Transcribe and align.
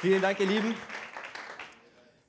Vielen 0.00 0.20
Dank, 0.20 0.38
ihr 0.40 0.46
Lieben. 0.46 0.74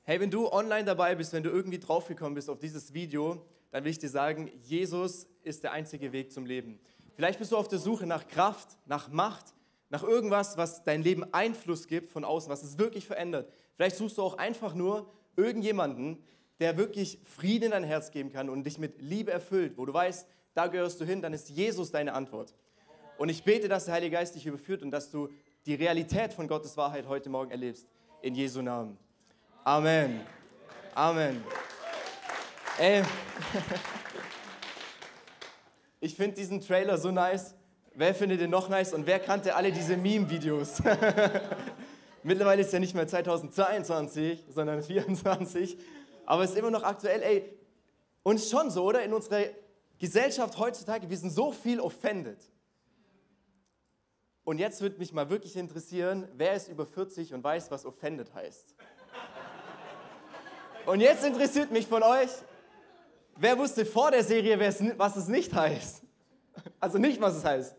Hey, 0.04 0.18
wenn 0.20 0.30
du 0.30 0.50
online 0.50 0.86
dabei 0.86 1.14
bist, 1.14 1.34
wenn 1.34 1.42
du 1.42 1.50
irgendwie 1.50 1.78
draufgekommen 1.78 2.32
bist 2.34 2.48
auf 2.48 2.58
dieses 2.58 2.94
Video, 2.94 3.44
dann 3.70 3.84
will 3.84 3.90
ich 3.90 3.98
dir 3.98 4.08
sagen, 4.08 4.50
Jesus 4.62 5.26
ist 5.42 5.64
der 5.64 5.72
einzige 5.72 6.12
Weg 6.12 6.32
zum 6.32 6.46
Leben. 6.46 6.80
Vielleicht 7.14 7.38
bist 7.38 7.52
du 7.52 7.58
auf 7.58 7.68
der 7.68 7.78
Suche 7.78 8.06
nach 8.06 8.26
Kraft, 8.26 8.78
nach 8.86 9.10
Macht, 9.10 9.54
nach 9.90 10.02
irgendwas, 10.02 10.56
was 10.56 10.82
dein 10.82 11.02
Leben 11.02 11.24
Einfluss 11.34 11.88
gibt 11.88 12.08
von 12.08 12.24
außen, 12.24 12.50
was 12.50 12.62
es 12.62 12.78
wirklich 12.78 13.06
verändert. 13.06 13.52
Vielleicht 13.76 13.96
suchst 13.96 14.16
du 14.16 14.22
auch 14.22 14.38
einfach 14.38 14.72
nur 14.72 15.12
irgendjemanden, 15.36 16.24
der 16.60 16.78
wirklich 16.78 17.18
Frieden 17.24 17.66
in 17.66 17.70
dein 17.72 17.84
Herz 17.84 18.10
geben 18.10 18.32
kann 18.32 18.48
und 18.48 18.64
dich 18.64 18.78
mit 18.78 19.02
Liebe 19.02 19.30
erfüllt, 19.30 19.76
wo 19.76 19.84
du 19.84 19.92
weißt, 19.92 20.26
da 20.54 20.68
gehörst 20.68 21.02
du 21.02 21.04
hin, 21.04 21.20
dann 21.20 21.34
ist 21.34 21.50
Jesus 21.50 21.90
deine 21.90 22.14
Antwort. 22.14 22.54
Und 23.18 23.28
ich 23.28 23.42
bete, 23.42 23.68
dass 23.68 23.84
der 23.84 23.94
Heilige 23.94 24.16
Geist 24.16 24.36
dich 24.36 24.46
überführt 24.46 24.82
und 24.82 24.90
dass 24.90 25.10
du 25.10 25.28
die 25.66 25.74
Realität 25.74 26.32
von 26.32 26.48
Gottes 26.48 26.76
Wahrheit 26.76 27.06
heute 27.08 27.28
Morgen 27.28 27.50
erlebst. 27.50 27.86
In 28.22 28.34
Jesu 28.34 28.62
Namen. 28.62 28.98
Amen. 29.64 30.20
Amen. 30.94 31.44
Ey. 32.78 33.02
Ich 36.00 36.14
finde 36.14 36.36
diesen 36.36 36.60
Trailer 36.60 36.96
so 36.96 37.10
nice. 37.10 37.56
Wer 37.92 38.14
findet 38.14 38.40
den 38.40 38.50
noch 38.50 38.68
nice 38.68 38.92
und 38.94 39.04
wer 39.04 39.18
kannte 39.18 39.56
alle 39.56 39.72
diese 39.72 39.96
Meme-Videos? 39.96 40.80
Mittlerweile 42.22 42.62
ist 42.62 42.72
ja 42.72 42.78
nicht 42.78 42.94
mehr 42.94 43.08
2022, 43.08 44.44
sondern 44.48 44.80
2024. 44.80 45.76
Aber 46.24 46.44
es 46.44 46.50
ist 46.50 46.56
immer 46.56 46.70
noch 46.70 46.84
aktuell. 46.84 47.20
Ey, 47.22 47.58
uns 48.22 48.48
schon 48.48 48.70
so, 48.70 48.84
oder? 48.84 49.02
In 49.02 49.12
unserer 49.12 49.42
Gesellschaft 49.98 50.56
heutzutage, 50.56 51.10
wir 51.10 51.16
sind 51.16 51.30
so 51.30 51.50
viel 51.50 51.80
offended. 51.80 52.38
Und 54.48 54.56
jetzt 54.56 54.80
würde 54.80 54.96
mich 54.96 55.12
mal 55.12 55.28
wirklich 55.28 55.58
interessieren, 55.58 56.26
wer 56.32 56.54
ist 56.54 56.68
über 56.68 56.86
40 56.86 57.34
und 57.34 57.44
weiß, 57.44 57.70
was 57.70 57.84
offended 57.84 58.32
heißt? 58.34 58.74
Und 60.86 61.02
jetzt 61.02 61.22
interessiert 61.22 61.70
mich 61.70 61.86
von 61.86 62.02
euch, 62.02 62.30
wer 63.36 63.58
wusste 63.58 63.84
vor 63.84 64.10
der 64.10 64.24
Serie, 64.24 64.58
was 64.96 65.16
es 65.16 65.28
nicht 65.28 65.52
heißt? 65.52 66.02
Also 66.80 66.96
nicht, 66.96 67.20
was 67.20 67.36
es 67.36 67.44
heißt. 67.44 67.76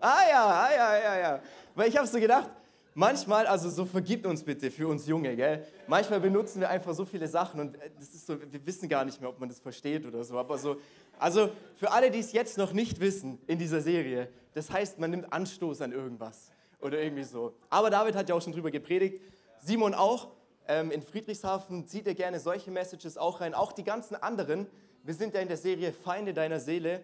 Ah 0.00 0.18
ja, 0.28 0.46
ah 0.46 0.70
ja, 0.74 0.96
ja, 0.98 1.18
ja. 1.20 1.42
Weil 1.76 1.88
ich 1.90 1.96
habe 1.96 2.08
so 2.08 2.18
gedacht, 2.18 2.50
manchmal, 2.98 3.46
also 3.46 3.70
so 3.70 3.84
vergibt 3.84 4.26
uns 4.26 4.42
bitte 4.42 4.72
für 4.72 4.88
uns 4.88 5.06
Junge, 5.06 5.36
gell? 5.36 5.64
Manchmal 5.86 6.18
benutzen 6.18 6.60
wir 6.60 6.68
einfach 6.68 6.92
so 6.94 7.04
viele 7.04 7.28
Sachen 7.28 7.60
und 7.60 7.76
äh, 7.76 7.90
das 7.96 8.08
ist 8.08 8.26
so, 8.26 8.36
wir 8.40 8.66
wissen 8.66 8.88
gar 8.88 9.04
nicht 9.04 9.20
mehr, 9.20 9.30
ob 9.30 9.38
man 9.38 9.48
das 9.48 9.60
versteht 9.60 10.04
oder 10.04 10.24
so. 10.24 10.36
Aber 10.36 10.58
so, 10.58 10.76
also 11.18 11.48
für 11.76 11.92
alle, 11.92 12.10
die 12.10 12.18
es 12.18 12.32
jetzt 12.32 12.58
noch 12.58 12.72
nicht 12.72 12.98
wissen 12.98 13.38
in 13.46 13.58
dieser 13.58 13.80
Serie, 13.80 14.28
das 14.52 14.70
heißt, 14.70 14.98
man 14.98 15.12
nimmt 15.12 15.32
Anstoß 15.32 15.80
an 15.82 15.92
irgendwas 15.92 16.50
oder 16.80 17.00
irgendwie 17.00 17.22
so. 17.22 17.54
Aber 17.70 17.88
David 17.88 18.16
hat 18.16 18.28
ja 18.28 18.34
auch 18.34 18.42
schon 18.42 18.52
drüber 18.52 18.72
gepredigt, 18.72 19.22
Simon 19.60 19.94
auch. 19.94 20.28
Ähm, 20.66 20.90
in 20.90 21.00
Friedrichshafen 21.00 21.86
zieht 21.86 22.06
er 22.06 22.14
gerne 22.14 22.40
solche 22.40 22.72
Messages 22.72 23.16
auch 23.16 23.40
rein, 23.40 23.54
auch 23.54 23.72
die 23.72 23.84
ganzen 23.84 24.16
anderen. 24.16 24.66
Wir 25.04 25.14
sind 25.14 25.34
ja 25.34 25.40
in 25.40 25.48
der 25.48 25.56
Serie 25.56 25.92
Feinde 25.92 26.34
deiner 26.34 26.58
Seele 26.58 27.02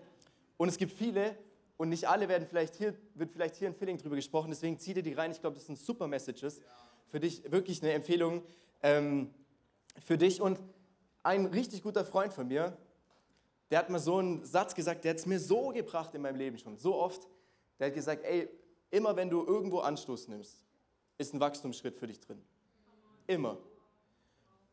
und 0.56 0.68
es 0.68 0.76
gibt 0.76 0.92
viele 0.92 1.36
und 1.84 1.90
nicht 1.90 2.08
alle 2.08 2.30
werden 2.30 2.46
vielleicht 2.48 2.76
hier, 2.76 2.94
wird 3.14 3.30
vielleicht 3.30 3.56
hier 3.56 3.68
ein 3.68 3.74
Feeling 3.74 3.98
drüber 3.98 4.16
gesprochen, 4.16 4.48
deswegen 4.48 4.78
zieh 4.78 4.94
dir 4.94 5.02
die 5.02 5.12
rein. 5.12 5.30
Ich 5.32 5.42
glaube, 5.42 5.54
das 5.54 5.66
sind 5.66 5.78
super 5.78 6.06
Messages 6.06 6.62
für 7.08 7.20
dich, 7.20 7.52
wirklich 7.52 7.82
eine 7.82 7.92
Empfehlung 7.92 8.42
ähm, 8.82 9.34
für 10.02 10.16
dich. 10.16 10.40
Und 10.40 10.58
ein 11.22 11.44
richtig 11.44 11.82
guter 11.82 12.06
Freund 12.06 12.32
von 12.32 12.48
mir, 12.48 12.74
der 13.70 13.80
hat 13.80 13.90
mal 13.90 13.98
so 13.98 14.16
einen 14.16 14.46
Satz 14.46 14.74
gesagt, 14.74 15.04
der 15.04 15.10
hat 15.10 15.18
es 15.18 15.26
mir 15.26 15.38
so 15.38 15.68
gebracht 15.68 16.14
in 16.14 16.22
meinem 16.22 16.36
Leben 16.36 16.56
schon, 16.56 16.78
so 16.78 16.94
oft. 16.94 17.28
Der 17.78 17.88
hat 17.88 17.94
gesagt, 17.94 18.24
ey, 18.24 18.48
immer 18.90 19.14
wenn 19.14 19.28
du 19.28 19.44
irgendwo 19.44 19.80
Anstoß 19.80 20.28
nimmst, 20.28 20.64
ist 21.18 21.34
ein 21.34 21.40
Wachstumsschritt 21.40 21.98
für 21.98 22.06
dich 22.06 22.18
drin. 22.18 22.42
Immer. 23.26 23.58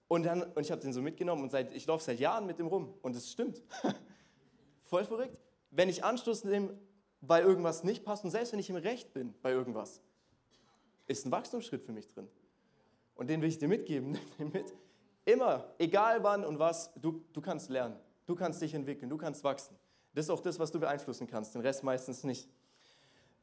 Und, 0.08 0.24
dann, 0.24 0.44
und 0.44 0.62
ich 0.62 0.72
habe 0.72 0.80
den 0.80 0.94
so 0.94 1.02
mitgenommen 1.02 1.44
und 1.44 1.50
seit, 1.50 1.74
ich 1.74 1.86
laufe 1.88 2.06
seit 2.06 2.22
Jahren 2.22 2.46
mit 2.46 2.58
dem 2.58 2.68
rum. 2.68 2.94
Und 3.02 3.18
es 3.18 3.30
stimmt. 3.30 3.62
Voll 4.84 5.04
verrückt. 5.04 5.38
Wenn 5.72 5.90
ich 5.90 6.06
Anstoß 6.06 6.46
nehme, 6.46 6.80
weil 7.22 7.44
irgendwas 7.44 7.84
nicht 7.84 8.04
passt 8.04 8.24
und 8.24 8.32
selbst 8.32 8.52
wenn 8.52 8.60
ich 8.60 8.70
im 8.70 8.76
Recht 8.76 9.14
bin 9.14 9.34
bei 9.42 9.52
irgendwas, 9.52 10.02
ist 11.08 11.26
ein 11.26 11.32
Wachstumsschritt 11.32 11.84
für 11.84 11.92
mich 11.92 12.10
drin. 12.10 12.28
Und 13.16 13.30
den 13.30 13.42
will 13.42 13.50
ich 13.50 13.58
dir 13.58 13.68
mitgeben. 13.68 14.18
Nimm 14.38 14.52
mit. 14.52 14.74
Immer, 15.26 15.74
egal 15.78 16.24
wann 16.24 16.44
und 16.44 16.58
was, 16.58 16.92
du, 16.96 17.24
du 17.34 17.42
kannst 17.42 17.70
lernen. 17.70 17.96
Du 18.26 18.36
kannst 18.36 18.62
dich 18.62 18.74
entwickeln, 18.74 19.10
du 19.10 19.18
kannst 19.18 19.44
wachsen. 19.44 19.76
Das 20.14 20.26
ist 20.26 20.30
auch 20.30 20.40
das, 20.40 20.58
was 20.60 20.72
du 20.72 20.80
beeinflussen 20.80 21.28
kannst, 21.28 21.54
den 21.54 21.62
Rest 21.62 21.84
meistens 21.84 22.24
nicht. 22.24 22.50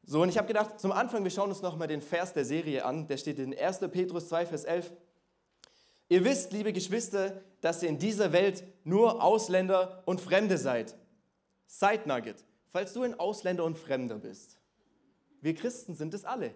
So, 0.03 0.21
und 0.21 0.29
ich 0.29 0.37
habe 0.37 0.47
gedacht, 0.47 0.79
zum 0.79 0.91
Anfang, 0.91 1.23
wir 1.23 1.31
schauen 1.31 1.49
uns 1.49 1.61
nochmal 1.61 1.87
den 1.87 2.01
Vers 2.01 2.33
der 2.33 2.45
Serie 2.45 2.85
an. 2.85 3.07
Der 3.07 3.17
steht 3.17 3.39
in 3.39 3.57
1. 3.57 3.79
Petrus 3.91 4.27
2, 4.29 4.45
Vers 4.47 4.63
11. 4.65 4.91
Ihr 6.09 6.23
wisst, 6.23 6.51
liebe 6.51 6.73
Geschwister, 6.73 7.41
dass 7.61 7.83
ihr 7.83 7.89
in 7.89 7.99
dieser 7.99 8.31
Welt 8.31 8.63
nur 8.83 9.23
Ausländer 9.23 10.01
und 10.05 10.19
Fremde 10.19 10.57
seid. 10.57 10.95
Side 11.67 12.01
Nugget, 12.05 12.43
falls 12.69 12.93
du 12.93 13.03
ein 13.03 13.19
Ausländer 13.19 13.65
und 13.65 13.77
Fremder 13.77 14.17
bist. 14.17 14.59
Wir 15.41 15.55
Christen 15.55 15.95
sind 15.95 16.13
es 16.13 16.25
alle. 16.25 16.53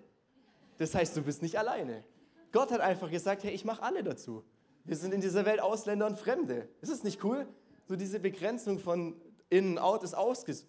Das 0.77 0.95
heißt, 0.95 1.15
du 1.15 1.21
bist 1.21 1.41
nicht 1.41 1.57
alleine. 1.57 2.03
Gott 2.51 2.71
hat 2.71 2.81
einfach 2.81 3.09
gesagt, 3.09 3.43
hey, 3.43 3.51
ich 3.51 3.65
mache 3.65 3.81
alle 3.81 4.03
dazu. 4.03 4.43
Wir 4.83 4.95
sind 4.95 5.13
in 5.13 5.21
dieser 5.21 5.45
Welt 5.45 5.61
Ausländer 5.61 6.05
und 6.05 6.17
Fremde. 6.17 6.67
Ist 6.81 6.91
es 6.91 7.03
nicht 7.03 7.23
cool? 7.23 7.47
So 7.85 7.95
diese 7.95 8.19
Begrenzung 8.19 8.79
von 8.79 9.15
in, 9.49 9.77
out 9.77 10.03
ist 10.03 10.15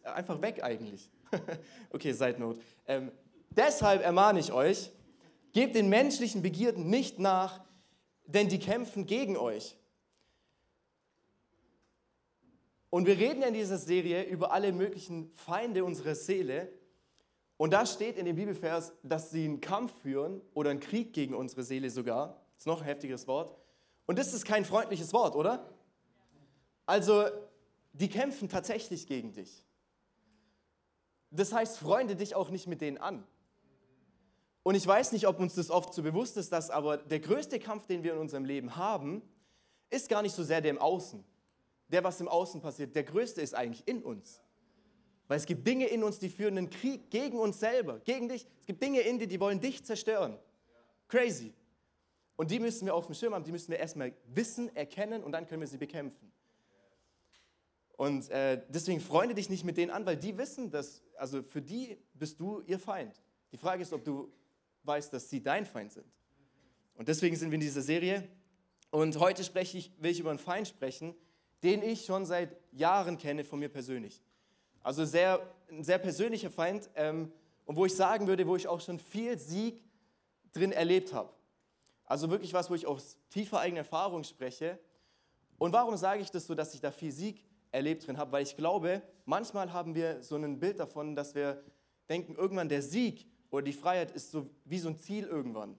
einfach 0.04 0.42
weg 0.42 0.62
eigentlich. 0.62 1.10
okay, 1.90 2.12
Side 2.12 2.38
Note. 2.38 2.60
Ähm, 2.86 3.10
deshalb 3.50 4.02
ermahne 4.02 4.40
ich 4.40 4.52
euch, 4.52 4.92
gebt 5.52 5.74
den 5.74 5.88
menschlichen 5.88 6.42
Begierden 6.42 6.88
nicht 6.88 7.18
nach, 7.18 7.64
denn 8.26 8.48
die 8.48 8.58
kämpfen 8.58 9.06
gegen 9.06 9.36
euch. 9.36 9.76
Und 12.94 13.06
wir 13.06 13.18
reden 13.18 13.42
in 13.42 13.54
dieser 13.54 13.76
Serie 13.76 14.22
über 14.22 14.52
alle 14.52 14.70
möglichen 14.70 15.28
Feinde 15.32 15.84
unserer 15.84 16.14
Seele. 16.14 16.72
Und 17.56 17.72
da 17.72 17.86
steht 17.86 18.16
in 18.16 18.24
dem 18.24 18.36
Bibelvers, 18.36 18.92
dass 19.02 19.32
sie 19.32 19.46
einen 19.46 19.60
Kampf 19.60 19.92
führen 20.02 20.40
oder 20.54 20.70
einen 20.70 20.78
Krieg 20.78 21.12
gegen 21.12 21.34
unsere 21.34 21.64
Seele 21.64 21.90
sogar. 21.90 22.40
Das 22.52 22.60
ist 22.60 22.66
noch 22.66 22.82
ein 22.82 22.86
heftiges 22.86 23.26
Wort. 23.26 23.52
Und 24.06 24.16
das 24.16 24.32
ist 24.32 24.44
kein 24.44 24.64
freundliches 24.64 25.12
Wort, 25.12 25.34
oder? 25.34 25.74
Also, 26.86 27.24
die 27.94 28.08
kämpfen 28.08 28.48
tatsächlich 28.48 29.08
gegen 29.08 29.32
dich. 29.32 29.64
Das 31.32 31.52
heißt, 31.52 31.78
freunde 31.78 32.14
dich 32.14 32.36
auch 32.36 32.50
nicht 32.50 32.68
mit 32.68 32.80
denen 32.80 32.98
an. 32.98 33.26
Und 34.62 34.76
ich 34.76 34.86
weiß 34.86 35.10
nicht, 35.10 35.26
ob 35.26 35.40
uns 35.40 35.56
das 35.56 35.68
oft 35.68 35.92
so 35.92 36.04
bewusst 36.04 36.36
ist, 36.36 36.52
dass 36.52 36.70
aber 36.70 36.98
der 36.98 37.18
größte 37.18 37.58
Kampf, 37.58 37.88
den 37.88 38.04
wir 38.04 38.12
in 38.12 38.20
unserem 38.20 38.44
Leben 38.44 38.76
haben, 38.76 39.20
ist 39.90 40.08
gar 40.08 40.22
nicht 40.22 40.36
so 40.36 40.44
sehr 40.44 40.60
der 40.60 40.70
im 40.70 40.78
Außen. 40.78 41.24
Der, 41.88 42.02
was 42.02 42.20
im 42.20 42.28
Außen 42.28 42.60
passiert, 42.60 42.94
der 42.94 43.04
größte 43.04 43.40
ist 43.40 43.54
eigentlich 43.54 43.86
in 43.86 44.02
uns. 44.02 44.40
Weil 45.28 45.38
es 45.38 45.46
gibt 45.46 45.66
Dinge 45.66 45.86
in 45.86 46.02
uns, 46.02 46.18
die 46.18 46.28
führen 46.28 46.58
einen 46.58 46.70
Krieg 46.70 47.10
gegen 47.10 47.38
uns 47.38 47.60
selber, 47.60 48.00
gegen 48.00 48.28
dich. 48.28 48.46
Es 48.60 48.66
gibt 48.66 48.82
Dinge 48.82 49.00
in 49.00 49.18
dir, 49.18 49.26
die 49.26 49.40
wollen 49.40 49.60
dich 49.60 49.84
zerstören. 49.84 50.38
Crazy. 51.08 51.52
Und 52.36 52.50
die 52.50 52.58
müssen 52.58 52.86
wir 52.86 52.94
auf 52.94 53.06
dem 53.06 53.14
Schirm 53.14 53.34
haben, 53.34 53.44
die 53.44 53.52
müssen 53.52 53.70
wir 53.70 53.78
erstmal 53.78 54.12
wissen, 54.26 54.74
erkennen 54.74 55.22
und 55.22 55.32
dann 55.32 55.46
können 55.46 55.60
wir 55.60 55.68
sie 55.68 55.78
bekämpfen. 55.78 56.32
Und 57.96 58.28
äh, 58.30 58.60
deswegen 58.68 59.00
freunde 59.00 59.34
dich 59.34 59.48
nicht 59.48 59.64
mit 59.64 59.76
denen 59.76 59.92
an, 59.92 60.04
weil 60.04 60.16
die 60.16 60.36
wissen, 60.36 60.70
dass, 60.70 61.02
also 61.16 61.42
für 61.42 61.62
die 61.62 61.96
bist 62.12 62.40
du 62.40 62.60
ihr 62.66 62.80
Feind. 62.80 63.22
Die 63.52 63.56
Frage 63.56 63.82
ist, 63.82 63.92
ob 63.92 64.04
du 64.04 64.32
weißt, 64.82 65.12
dass 65.12 65.30
sie 65.30 65.40
dein 65.40 65.64
Feind 65.64 65.92
sind. 65.92 66.06
Und 66.96 67.08
deswegen 67.08 67.36
sind 67.36 67.50
wir 67.50 67.54
in 67.54 67.60
dieser 67.60 67.82
Serie. 67.82 68.28
Und 68.90 69.18
heute 69.20 69.44
spreche 69.44 69.78
ich, 69.78 69.92
will 69.98 70.10
ich 70.10 70.20
über 70.20 70.30
einen 70.30 70.40
Feind 70.40 70.66
sprechen, 70.66 71.14
den 71.64 71.82
ich 71.82 72.04
schon 72.04 72.26
seit 72.26 72.56
Jahren 72.72 73.16
kenne 73.16 73.42
von 73.42 73.58
mir 73.58 73.70
persönlich. 73.70 74.22
Also 74.82 75.04
sehr, 75.06 75.40
ein 75.70 75.82
sehr 75.82 75.98
persönlicher 75.98 76.50
Feind 76.50 76.90
ähm, 76.94 77.32
und 77.64 77.76
wo 77.76 77.86
ich 77.86 77.96
sagen 77.96 78.26
würde, 78.26 78.46
wo 78.46 78.54
ich 78.54 78.68
auch 78.68 78.82
schon 78.82 78.98
viel 78.98 79.38
Sieg 79.38 79.82
drin 80.52 80.72
erlebt 80.72 81.14
habe. 81.14 81.30
Also 82.04 82.30
wirklich 82.30 82.52
was, 82.52 82.68
wo 82.68 82.74
ich 82.74 82.86
aus 82.86 83.16
tiefer 83.30 83.60
eigener 83.60 83.78
Erfahrung 83.78 84.24
spreche. 84.24 84.78
Und 85.56 85.72
warum 85.72 85.96
sage 85.96 86.20
ich 86.20 86.30
das 86.30 86.46
so, 86.46 86.54
dass 86.54 86.74
ich 86.74 86.82
da 86.82 86.90
viel 86.90 87.10
Sieg 87.10 87.42
erlebt 87.72 88.06
drin 88.06 88.18
habe, 88.18 88.30
weil 88.32 88.42
ich 88.42 88.56
glaube, 88.56 89.00
manchmal 89.24 89.72
haben 89.72 89.94
wir 89.94 90.22
so 90.22 90.36
ein 90.36 90.60
Bild 90.60 90.78
davon, 90.78 91.16
dass 91.16 91.34
wir 91.34 91.64
denken, 92.10 92.34
irgendwann 92.34 92.68
der 92.68 92.82
Sieg 92.82 93.26
oder 93.50 93.62
die 93.62 93.72
Freiheit 93.72 94.10
ist 94.10 94.30
so 94.30 94.50
wie 94.66 94.78
so 94.78 94.90
ein 94.90 94.98
Ziel 94.98 95.24
irgendwann. 95.24 95.78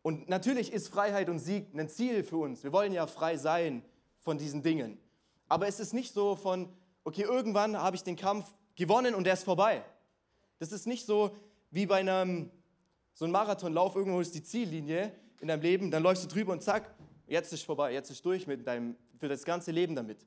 Und 0.00 0.30
natürlich 0.30 0.72
ist 0.72 0.88
Freiheit 0.88 1.28
und 1.28 1.38
Sieg 1.38 1.74
ein 1.74 1.88
Ziel 1.90 2.24
für 2.24 2.38
uns. 2.38 2.64
Wir 2.64 2.72
wollen 2.72 2.92
ja 2.92 3.06
frei 3.06 3.36
sein 3.36 3.84
von 4.22 4.38
diesen 4.38 4.62
Dingen. 4.62 4.98
Aber 5.48 5.68
es 5.68 5.78
ist 5.78 5.92
nicht 5.92 6.14
so 6.14 6.34
von, 6.34 6.72
okay, 7.04 7.22
irgendwann 7.22 7.76
habe 7.76 7.94
ich 7.94 8.02
den 8.02 8.16
Kampf 8.16 8.54
gewonnen 8.74 9.14
und 9.14 9.24
der 9.24 9.34
ist 9.34 9.44
vorbei. 9.44 9.84
Das 10.58 10.72
ist 10.72 10.86
nicht 10.86 11.04
so 11.04 11.36
wie 11.70 11.86
bei 11.86 12.00
einem 12.00 12.50
so 13.14 13.24
einem 13.24 13.32
Marathonlauf, 13.32 13.94
irgendwo 13.94 14.20
ist 14.20 14.34
die 14.34 14.42
Ziellinie 14.42 15.12
in 15.40 15.48
deinem 15.48 15.60
Leben, 15.60 15.90
dann 15.90 16.02
läufst 16.02 16.24
du 16.24 16.28
drüber 16.28 16.52
und 16.52 16.62
zack, 16.62 16.94
jetzt 17.26 17.52
ist 17.52 17.64
vorbei, 17.64 17.92
jetzt 17.92 18.10
ist 18.10 18.24
durch 18.24 18.46
mit 18.46 18.66
deinem, 18.66 18.96
für 19.18 19.28
das 19.28 19.44
ganze 19.44 19.70
Leben 19.70 19.94
damit. 19.94 20.26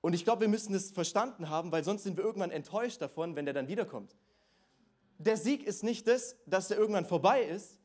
Und 0.00 0.14
ich 0.14 0.24
glaube, 0.24 0.42
wir 0.42 0.48
müssen 0.48 0.72
das 0.72 0.90
verstanden 0.90 1.48
haben, 1.48 1.72
weil 1.72 1.84
sonst 1.84 2.04
sind 2.04 2.16
wir 2.16 2.24
irgendwann 2.24 2.50
enttäuscht 2.50 3.02
davon, 3.02 3.36
wenn 3.36 3.44
der 3.44 3.54
dann 3.54 3.68
wiederkommt. 3.68 4.16
Der 5.18 5.36
Sieg 5.36 5.66
ist 5.66 5.82
nicht 5.82 6.06
das, 6.06 6.36
dass 6.46 6.70
er 6.70 6.78
irgendwann 6.78 7.04
vorbei 7.04 7.42
ist, 7.42 7.78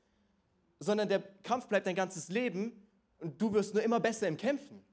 sondern 0.79 1.09
der 1.09 1.19
Kampf 1.41 1.67
bleibt 1.67 1.87
dein 1.87 1.95
ganzes 1.95 2.29
Leben 2.29 2.71
und 3.19 3.41
du 3.41 3.51
wirst 3.53 3.73
nur 3.73 3.81
immer 3.81 3.99
besser 3.99 4.27
im 4.27 4.37
Kämpfen. 4.37 4.83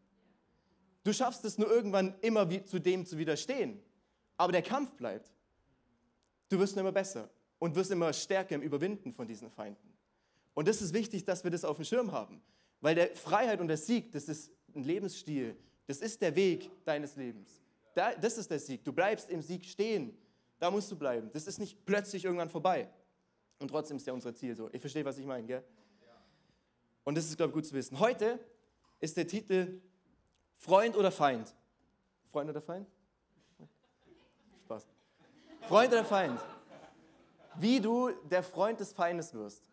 Du 1.03 1.13
schaffst 1.13 1.45
es 1.45 1.59
nur 1.59 1.71
irgendwann 1.71 2.15
immer 2.21 2.49
zu 2.67 2.79
dem 2.79 3.07
zu 3.07 3.17
widerstehen, 3.17 3.81
aber 4.37 4.53
der 4.53 4.63
Kampf 4.63 4.93
bleibt. 4.93 5.33
Du 6.49 6.59
wirst 6.59 6.75
nur 6.75 6.81
immer 6.81 6.93
besser 6.93 7.31
und 7.59 7.75
wirst 7.75 7.91
immer 7.91 8.13
stärker 8.13 8.55
im 8.55 8.63
Überwinden 8.63 9.13
von 9.13 9.27
diesen 9.27 9.51
Feinden. 9.51 9.93
Und 10.55 10.69
das 10.69 10.83
ist 10.83 10.93
wichtig, 10.93 11.25
dass 11.25 11.45
wir 11.45 11.51
das 11.51 11.65
auf 11.65 11.77
dem 11.77 11.85
Schirm 11.85 12.13
haben, 12.13 12.43
weil 12.81 12.95
der 12.95 13.15
Freiheit 13.15 13.61
und 13.61 13.69
der 13.69 13.77
Sieg, 13.77 14.13
das 14.13 14.29
ist 14.29 14.51
ein 14.75 14.83
Lebensstil, 14.83 15.57
das 15.87 15.99
ist 15.99 16.21
der 16.21 16.35
Weg 16.37 16.71
deines 16.85 17.17
Lebens. 17.17 17.61
das 17.95 18.39
ist 18.39 18.51
der 18.51 18.59
Sieg. 18.59 18.85
Du 18.85 18.93
bleibst 18.93 19.31
im 19.31 19.43
Sieg 19.43 19.65
stehen. 19.65 20.17
Da 20.59 20.71
musst 20.71 20.91
du 20.91 20.97
bleiben. 20.97 21.31
Das 21.33 21.47
ist 21.47 21.59
nicht 21.59 21.85
plötzlich 21.87 22.25
irgendwann 22.25 22.51
vorbei. 22.51 22.89
Und 23.59 23.69
trotzdem 23.69 23.97
ist 23.97 24.07
ja 24.07 24.13
unser 24.13 24.35
Ziel 24.35 24.55
so. 24.55 24.69
Ich 24.73 24.81
verstehe, 24.81 25.05
was 25.05 25.19
ich 25.19 25.27
meine, 25.27 25.47
gell? 25.47 25.65
Und 27.03 27.17
das 27.17 27.27
ist, 27.27 27.37
glaube 27.37 27.51
ich, 27.51 27.55
gut 27.55 27.67
zu 27.67 27.75
wissen. 27.75 27.99
Heute 27.99 28.39
ist 29.01 29.17
der 29.17 29.27
Titel 29.27 29.81
Freund 30.61 30.95
oder 30.95 31.11
Feind? 31.11 31.55
Freund 32.31 32.51
oder 32.51 32.61
Feind? 32.61 32.87
Spaß. 34.67 34.87
Freund 35.63 35.91
oder 35.91 36.05
Feind? 36.05 36.39
Wie 37.55 37.81
du 37.81 38.11
der 38.31 38.43
Freund 38.43 38.79
des 38.79 38.93
Feindes 38.93 39.33
wirst. 39.33 39.71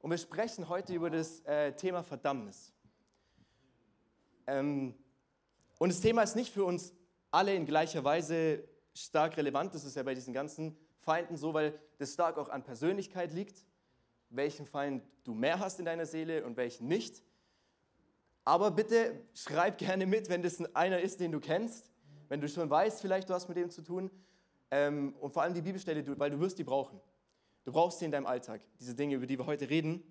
Und 0.00 0.10
wir 0.10 0.16
sprechen 0.16 0.70
heute 0.70 0.94
über 0.94 1.10
das 1.10 1.40
äh, 1.44 1.72
Thema 1.74 2.02
Verdammnis. 2.02 2.72
Ähm, 4.46 4.94
und 5.78 5.90
das 5.90 6.00
Thema 6.00 6.22
ist 6.22 6.36
nicht 6.36 6.54
für 6.54 6.64
uns 6.64 6.94
alle 7.30 7.54
in 7.54 7.66
gleicher 7.66 8.02
Weise 8.02 8.64
stark 8.94 9.36
relevant. 9.36 9.74
Das 9.74 9.84
ist 9.84 9.94
ja 9.94 10.02
bei 10.02 10.14
diesen 10.14 10.32
ganzen 10.32 10.74
Feinden 11.00 11.36
so, 11.36 11.52
weil 11.52 11.78
das 11.98 12.14
stark 12.14 12.38
auch 12.38 12.48
an 12.48 12.64
Persönlichkeit 12.64 13.34
liegt, 13.34 13.66
welchen 14.30 14.64
Feind 14.64 15.04
du 15.22 15.34
mehr 15.34 15.58
hast 15.58 15.80
in 15.80 15.84
deiner 15.84 16.06
Seele 16.06 16.46
und 16.46 16.56
welchen 16.56 16.88
nicht. 16.88 17.22
Aber 18.44 18.70
bitte 18.70 19.20
schreib 19.34 19.78
gerne 19.78 20.06
mit, 20.06 20.28
wenn 20.28 20.42
das 20.42 20.62
einer 20.74 21.00
ist, 21.00 21.20
den 21.20 21.32
du 21.32 21.40
kennst, 21.40 21.90
wenn 22.28 22.40
du 22.40 22.48
schon 22.48 22.70
weißt, 22.70 23.00
vielleicht 23.00 23.28
du 23.28 23.34
hast 23.34 23.48
mit 23.48 23.56
dem 23.56 23.70
zu 23.70 23.82
tun. 23.82 24.10
Ähm, 24.70 25.14
und 25.20 25.32
vor 25.32 25.42
allem 25.42 25.54
die 25.54 25.62
Bibelstelle, 25.62 26.04
weil 26.18 26.30
du 26.30 26.40
wirst 26.40 26.58
die 26.58 26.64
brauchen. 26.64 27.00
Du 27.64 27.72
brauchst 27.72 27.98
sie 27.98 28.04
in 28.04 28.10
deinem 28.10 28.26
Alltag, 28.26 28.62
diese 28.78 28.94
Dinge, 28.94 29.16
über 29.16 29.26
die 29.26 29.38
wir 29.38 29.46
heute 29.46 29.68
reden. 29.68 30.02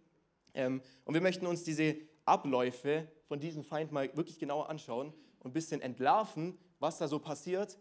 Ähm, 0.53 0.81
und 1.05 1.13
wir 1.13 1.21
möchten 1.21 1.47
uns 1.47 1.63
diese 1.63 1.95
Abläufe 2.25 3.07
von 3.27 3.39
diesem 3.39 3.63
Feind 3.63 3.91
mal 3.91 4.15
wirklich 4.15 4.37
genauer 4.37 4.69
anschauen 4.69 5.13
und 5.39 5.51
ein 5.51 5.53
bisschen 5.53 5.81
entlarven, 5.81 6.57
was 6.79 6.97
da 6.97 7.07
so 7.07 7.19
passiert. 7.19 7.77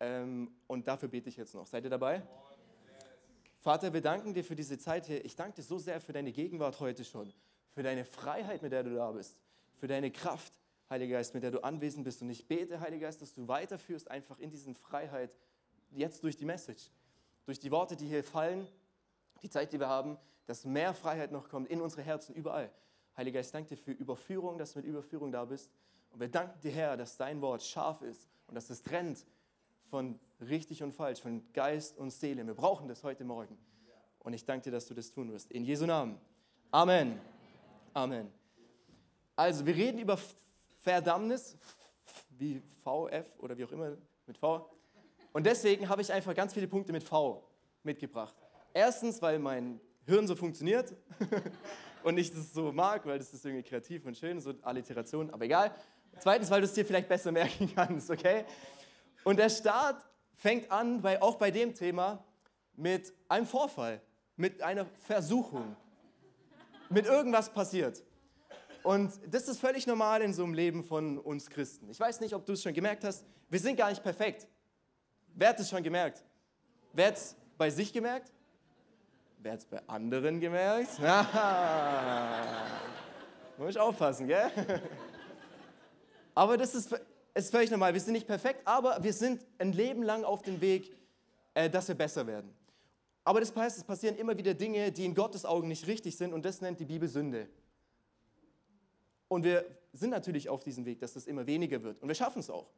Ähm, 0.00 0.50
und 0.66 0.88
dafür 0.88 1.08
bete 1.08 1.28
ich 1.28 1.36
jetzt 1.36 1.54
noch. 1.54 1.66
Seid 1.66 1.84
ihr 1.84 1.90
dabei? 1.90 2.22
Vater, 3.60 3.92
wir 3.92 4.00
danken 4.00 4.34
dir 4.34 4.44
für 4.44 4.56
diese 4.56 4.78
Zeit 4.78 5.06
hier. 5.06 5.24
Ich 5.24 5.36
danke 5.36 5.56
dir 5.56 5.62
so 5.62 5.78
sehr 5.78 6.00
für 6.00 6.12
deine 6.12 6.32
Gegenwart 6.32 6.78
heute 6.80 7.04
schon, 7.04 7.32
für 7.72 7.82
deine 7.82 8.04
Freiheit, 8.04 8.62
mit 8.62 8.72
der 8.72 8.84
du 8.84 8.94
da 8.94 9.10
bist, 9.10 9.36
für 9.78 9.86
deine 9.86 10.10
Kraft, 10.10 10.52
Heiliger 10.90 11.16
Geist, 11.16 11.34
mit 11.34 11.42
der 11.42 11.50
du 11.50 11.62
anwesend 11.62 12.04
bist. 12.04 12.22
Und 12.22 12.30
ich 12.30 12.46
bete, 12.46 12.80
Heiliger 12.80 13.06
Geist, 13.06 13.20
dass 13.20 13.34
du 13.34 13.46
weiterführst 13.46 14.10
einfach 14.10 14.38
in 14.38 14.50
diesen 14.50 14.74
Freiheit, 14.74 15.30
jetzt 15.90 16.22
durch 16.22 16.36
die 16.36 16.44
Message, 16.44 16.90
durch 17.44 17.58
die 17.58 17.70
Worte, 17.70 17.96
die 17.96 18.06
hier 18.06 18.24
fallen, 18.24 18.66
die 19.42 19.50
Zeit, 19.50 19.72
die 19.72 19.80
wir 19.80 19.88
haben, 19.88 20.18
dass 20.46 20.64
mehr 20.64 20.94
Freiheit 20.94 21.30
noch 21.30 21.48
kommt 21.48 21.68
in 21.68 21.80
unsere 21.80 22.02
Herzen, 22.02 22.34
überall. 22.34 22.70
Heiliger 23.16 23.38
Geist, 23.40 23.54
danke 23.54 23.70
dir 23.70 23.76
für 23.76 23.92
Überführung, 23.92 24.58
dass 24.58 24.72
du 24.72 24.78
mit 24.78 24.86
Überführung 24.86 25.30
da 25.30 25.44
bist. 25.44 25.70
Und 26.10 26.20
wir 26.20 26.28
danken 26.28 26.58
dir, 26.60 26.70
Herr, 26.70 26.96
dass 26.96 27.16
dein 27.16 27.40
Wort 27.42 27.62
scharf 27.62 28.00
ist 28.02 28.28
und 28.46 28.54
dass 28.54 28.70
es 28.70 28.82
trennt 28.82 29.26
von 29.84 30.18
richtig 30.40 30.82
und 30.82 30.92
falsch, 30.92 31.20
von 31.20 31.42
Geist 31.52 31.98
und 31.98 32.10
Seele. 32.10 32.46
Wir 32.46 32.54
brauchen 32.54 32.88
das 32.88 33.04
heute 33.04 33.24
Morgen. 33.24 33.58
Und 34.20 34.32
ich 34.32 34.44
danke 34.44 34.64
dir, 34.64 34.72
dass 34.72 34.86
du 34.86 34.94
das 34.94 35.10
tun 35.10 35.32
wirst. 35.32 35.50
In 35.50 35.64
Jesu 35.64 35.86
Namen. 35.86 36.18
Amen. 36.70 37.20
Amen. 37.94 38.37
Also, 39.38 39.64
wir 39.64 39.76
reden 39.76 40.00
über 40.00 40.18
Verdammnis, 40.80 41.56
wie 42.30 42.60
VF 42.82 43.24
oder 43.38 43.56
wie 43.56 43.64
auch 43.64 43.70
immer 43.70 43.96
mit 44.26 44.36
V. 44.36 44.68
Und 45.32 45.46
deswegen 45.46 45.88
habe 45.88 46.02
ich 46.02 46.12
einfach 46.12 46.34
ganz 46.34 46.54
viele 46.54 46.66
Punkte 46.66 46.90
mit 46.90 47.04
V 47.04 47.48
mitgebracht. 47.84 48.34
Erstens, 48.74 49.22
weil 49.22 49.38
mein 49.38 49.80
Hirn 50.06 50.26
so 50.26 50.34
funktioniert 50.34 50.92
und 52.02 52.18
ich 52.18 52.32
das 52.32 52.52
so 52.52 52.72
mag, 52.72 53.06
weil 53.06 53.20
das 53.20 53.32
ist 53.32 53.44
irgendwie 53.46 53.62
kreativ 53.62 54.06
und 54.06 54.16
schön, 54.16 54.40
so 54.40 54.54
Alliteration, 54.62 55.30
aber 55.30 55.44
egal. 55.44 55.70
Zweitens, 56.18 56.50
weil 56.50 56.60
du 56.60 56.66
es 56.66 56.72
dir 56.72 56.84
vielleicht 56.84 57.08
besser 57.08 57.30
merken 57.40 57.70
kannst, 57.72 58.10
okay? 58.10 58.44
Und 59.22 59.38
der 59.38 59.50
Start 59.50 60.04
fängt 60.34 60.68
an, 60.72 61.00
bei, 61.00 61.22
auch 61.22 61.36
bei 61.36 61.52
dem 61.52 61.74
Thema, 61.74 62.24
mit 62.74 63.12
einem 63.28 63.46
Vorfall, 63.46 64.02
mit 64.34 64.62
einer 64.62 64.84
Versuchung, 64.84 65.76
mit 66.88 67.06
irgendwas 67.06 67.52
passiert. 67.52 68.02
Und 68.88 69.12
das 69.30 69.46
ist 69.48 69.60
völlig 69.60 69.86
normal 69.86 70.22
in 70.22 70.32
so 70.32 70.42
einem 70.42 70.54
Leben 70.54 70.82
von 70.82 71.18
uns 71.18 71.50
Christen. 71.50 71.90
Ich 71.90 72.00
weiß 72.00 72.20
nicht, 72.20 72.32
ob 72.32 72.46
du 72.46 72.54
es 72.54 72.62
schon 72.62 72.72
gemerkt 72.72 73.04
hast, 73.04 73.22
wir 73.50 73.60
sind 73.60 73.76
gar 73.76 73.90
nicht 73.90 74.02
perfekt. 74.02 74.48
Wer 75.34 75.50
hat 75.50 75.60
es 75.60 75.68
schon 75.68 75.82
gemerkt? 75.82 76.24
Wer 76.94 77.08
hat 77.08 77.18
es 77.18 77.36
bei 77.58 77.68
sich 77.68 77.92
gemerkt? 77.92 78.32
Wer 79.40 79.52
hat 79.52 79.58
es 79.58 79.66
bei 79.66 79.86
anderen 79.86 80.40
gemerkt? 80.40 80.98
Muss 83.58 83.68
ich 83.68 83.78
aufpassen, 83.78 84.26
gell? 84.26 84.50
Aber 86.34 86.56
das 86.56 86.74
ist, 86.74 86.98
ist 87.34 87.50
völlig 87.50 87.70
normal. 87.70 87.92
Wir 87.92 88.00
sind 88.00 88.14
nicht 88.14 88.26
perfekt, 88.26 88.62
aber 88.64 89.02
wir 89.02 89.12
sind 89.12 89.44
ein 89.58 89.72
Leben 89.72 90.02
lang 90.02 90.24
auf 90.24 90.40
dem 90.40 90.62
Weg, 90.62 90.96
äh, 91.52 91.68
dass 91.68 91.88
wir 91.88 91.94
besser 91.94 92.26
werden. 92.26 92.54
Aber 93.22 93.40
das 93.40 93.54
heißt, 93.54 93.76
es 93.76 93.84
passieren 93.84 94.16
immer 94.16 94.38
wieder 94.38 94.54
Dinge, 94.54 94.90
die 94.90 95.04
in 95.04 95.14
Gottes 95.14 95.44
Augen 95.44 95.68
nicht 95.68 95.86
richtig 95.86 96.16
sind 96.16 96.32
und 96.32 96.42
das 96.42 96.62
nennt 96.62 96.80
die 96.80 96.86
Bibel 96.86 97.06
Sünde. 97.06 97.50
Und 99.28 99.44
wir 99.44 99.64
sind 99.92 100.10
natürlich 100.10 100.48
auf 100.48 100.64
diesem 100.64 100.84
Weg, 100.84 101.00
dass 101.00 101.12
das 101.12 101.26
immer 101.26 101.46
weniger 101.46 101.82
wird. 101.82 102.00
Und 102.02 102.08
wir 102.08 102.14
schaffen 102.14 102.40
es 102.40 102.50
auch, 102.50 102.70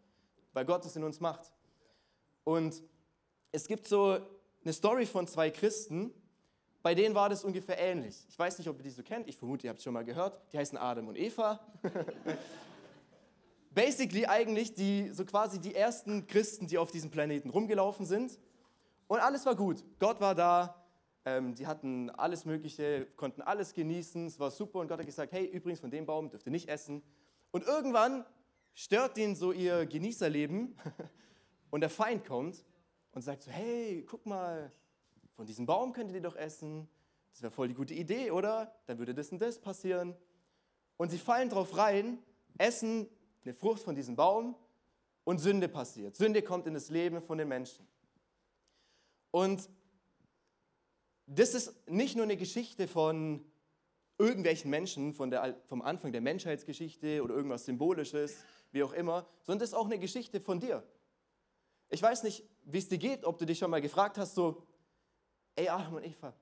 weil 0.53 0.65
Gott 0.65 0.85
es 0.85 0.97
in 0.97 1.05
uns 1.05 1.21
macht. 1.21 1.53
Und 2.45 2.83
es 3.53 3.67
gibt 3.67 3.87
so 3.87 4.19
eine 4.63 4.73
Story 4.73 5.07
von 5.07 5.27
zwei 5.27 5.51
Christen, 5.51 6.13
bei 6.83 6.95
denen 6.95 7.15
war 7.15 7.29
das 7.29 7.45
ungefähr 7.45 7.79
ähnlich. 7.79 8.17
Ich 8.29 8.39
weiß 8.39 8.59
nicht, 8.59 8.69
ob 8.69 8.79
ihr 8.79 8.85
die 8.85 8.91
so 8.91 9.03
kennt, 9.03 9.29
ich 9.29 9.37
vermute, 9.37 9.67
ihr 9.67 9.71
habt 9.71 9.79
es 9.79 9.85
schon 9.85 9.93
mal 9.93 10.05
gehört. 10.05 10.41
Die 10.53 10.59
heißen 10.59 10.79
Adam 10.79 11.09
und 11.09 11.19
Eva. 11.19 11.61
Basically 13.71 14.27
eigentlich 14.27 14.75
die, 14.75 15.11
so 15.11 15.25
quasi 15.25 15.61
die 15.61 15.75
ersten 15.75 16.27
Christen, 16.27 16.67
die 16.67 16.79
auf 16.79 16.91
diesem 16.91 17.11
Planeten 17.11 17.51
rumgelaufen 17.51 18.07
sind. 18.07 18.39
Und 19.09 19.21
alles 19.21 19.45
war 19.45 19.55
gut. 19.55 19.85
Gott 19.99 20.21
war 20.21 20.35
da, 20.35 20.80
ähm, 21.25 21.55
die 21.55 21.67
hatten 21.67 22.11
alles 22.11 22.45
Mögliche, 22.45 23.07
konnten 23.17 23.43
alles 23.43 23.75
genießen, 23.75 24.27
es 24.27 24.39
war 24.39 24.51
super. 24.51 24.81
Und 24.81 24.89
Gott 24.89 24.99
hat 24.99 25.07
gesagt, 25.07 25.33
hey, 25.33 25.47
übrigens 25.47 25.81
von 25.81 25.91
dem 25.91 26.07
Baum 26.07 26.31
dürft 26.31 26.47
ihr 26.47 26.53
nicht 26.53 26.69
essen. 26.69 27.03
Und 27.51 27.67
irgendwann 27.67 28.25
stört 28.75 29.19
ihnen 29.19 29.35
so 29.35 29.53
ihr 29.53 29.87
Genießerleben 29.87 30.77
und 31.71 31.81
der 31.81 31.91
Feind 31.91 32.25
kommt 32.25 32.65
und 33.13 33.23
sagt 33.23 33.43
so, 33.43 33.51
hey, 33.51 34.05
guck 34.09 34.25
mal, 34.27 34.73
von 35.37 35.47
diesem 35.47 35.67
Baum 35.67 35.93
könntet 35.93 36.17
ihr 36.17 36.23
doch 36.23 36.37
essen. 36.37 36.89
Das 37.33 37.43
wäre 37.43 37.51
voll 37.51 37.69
die 37.69 37.75
gute 37.75 37.95
Idee, 37.95 38.31
oder? 38.31 38.75
Dann 38.87 38.99
würde 38.99 39.15
das 39.15 39.31
und 39.31 39.41
das 39.41 39.59
passieren. 39.61 40.15
Und 40.97 41.11
sie 41.11 41.19
fallen 41.19 41.49
drauf 41.49 41.77
rein, 41.77 42.19
essen 42.59 43.09
eine 43.45 43.55
Frucht 43.55 43.83
von 43.83 43.95
diesem 43.95 44.17
Baum 44.17 44.55
und 45.25 45.39
Sünde 45.39 45.69
passiert. 45.69 46.17
Sünde 46.17 46.43
kommt 46.43 46.67
in 46.67 46.75
das 46.75 46.91
Leben 46.91 47.23
von 47.23 47.39
den 47.39 47.49
Menschen. 47.49 47.87
Und 49.31 49.69
das 51.33 51.55
ist 51.55 51.89
nicht 51.89 52.17
nur 52.17 52.25
eine 52.25 52.37
Geschichte 52.37 52.89
von 52.89 53.45
irgendwelchen 54.19 54.71
Menschen 54.71 55.15
von 55.15 55.31
der, 55.31 55.57
vom 55.67 55.81
Anfang 55.81 56.13
der 56.13 56.21
Menschheitsgeschichte 56.21 57.23
oder 57.23 57.35
irgendwas 57.35 57.65
Symbolisches, 57.65 58.37
wie 58.73 58.83
auch 58.83 58.93
immer, 58.93 59.27
sondern 59.43 59.61
das 59.61 59.71
ist 59.71 59.75
auch 59.75 59.87
eine 59.87 59.99
Geschichte 59.99 60.41
von 60.41 60.59
dir. 60.59 60.83
Ich 61.89 62.03
weiß 62.03 62.25
nicht, 62.25 62.45
wie 62.65 62.79
es 62.79 62.89
dir 62.89 62.99
geht, 62.99 63.25
ob 63.25 63.39
du 63.39 63.47
dich 63.47 63.59
schon 63.59 63.71
mal 63.71 63.81
gefragt 63.81 64.19
hast, 64.19 64.35
so, 64.35 64.67
ey 65.55 65.69
Adam 65.69 65.95
und 65.95 66.05
Eva, 66.05 66.35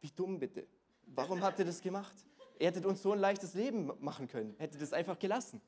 wie 0.00 0.10
dumm 0.10 0.38
bitte. 0.38 0.66
Warum 1.06 1.42
habt 1.42 1.58
ihr 1.58 1.64
das 1.64 1.80
gemacht? 1.80 2.14
Ihr 2.58 2.66
hättet 2.66 2.84
uns 2.84 3.02
so 3.02 3.12
ein 3.12 3.18
leichtes 3.18 3.54
Leben 3.54 3.90
machen 3.98 4.28
können, 4.28 4.54
hättet 4.58 4.82
es 4.82 4.92
einfach 4.92 5.18
gelassen. 5.18 5.62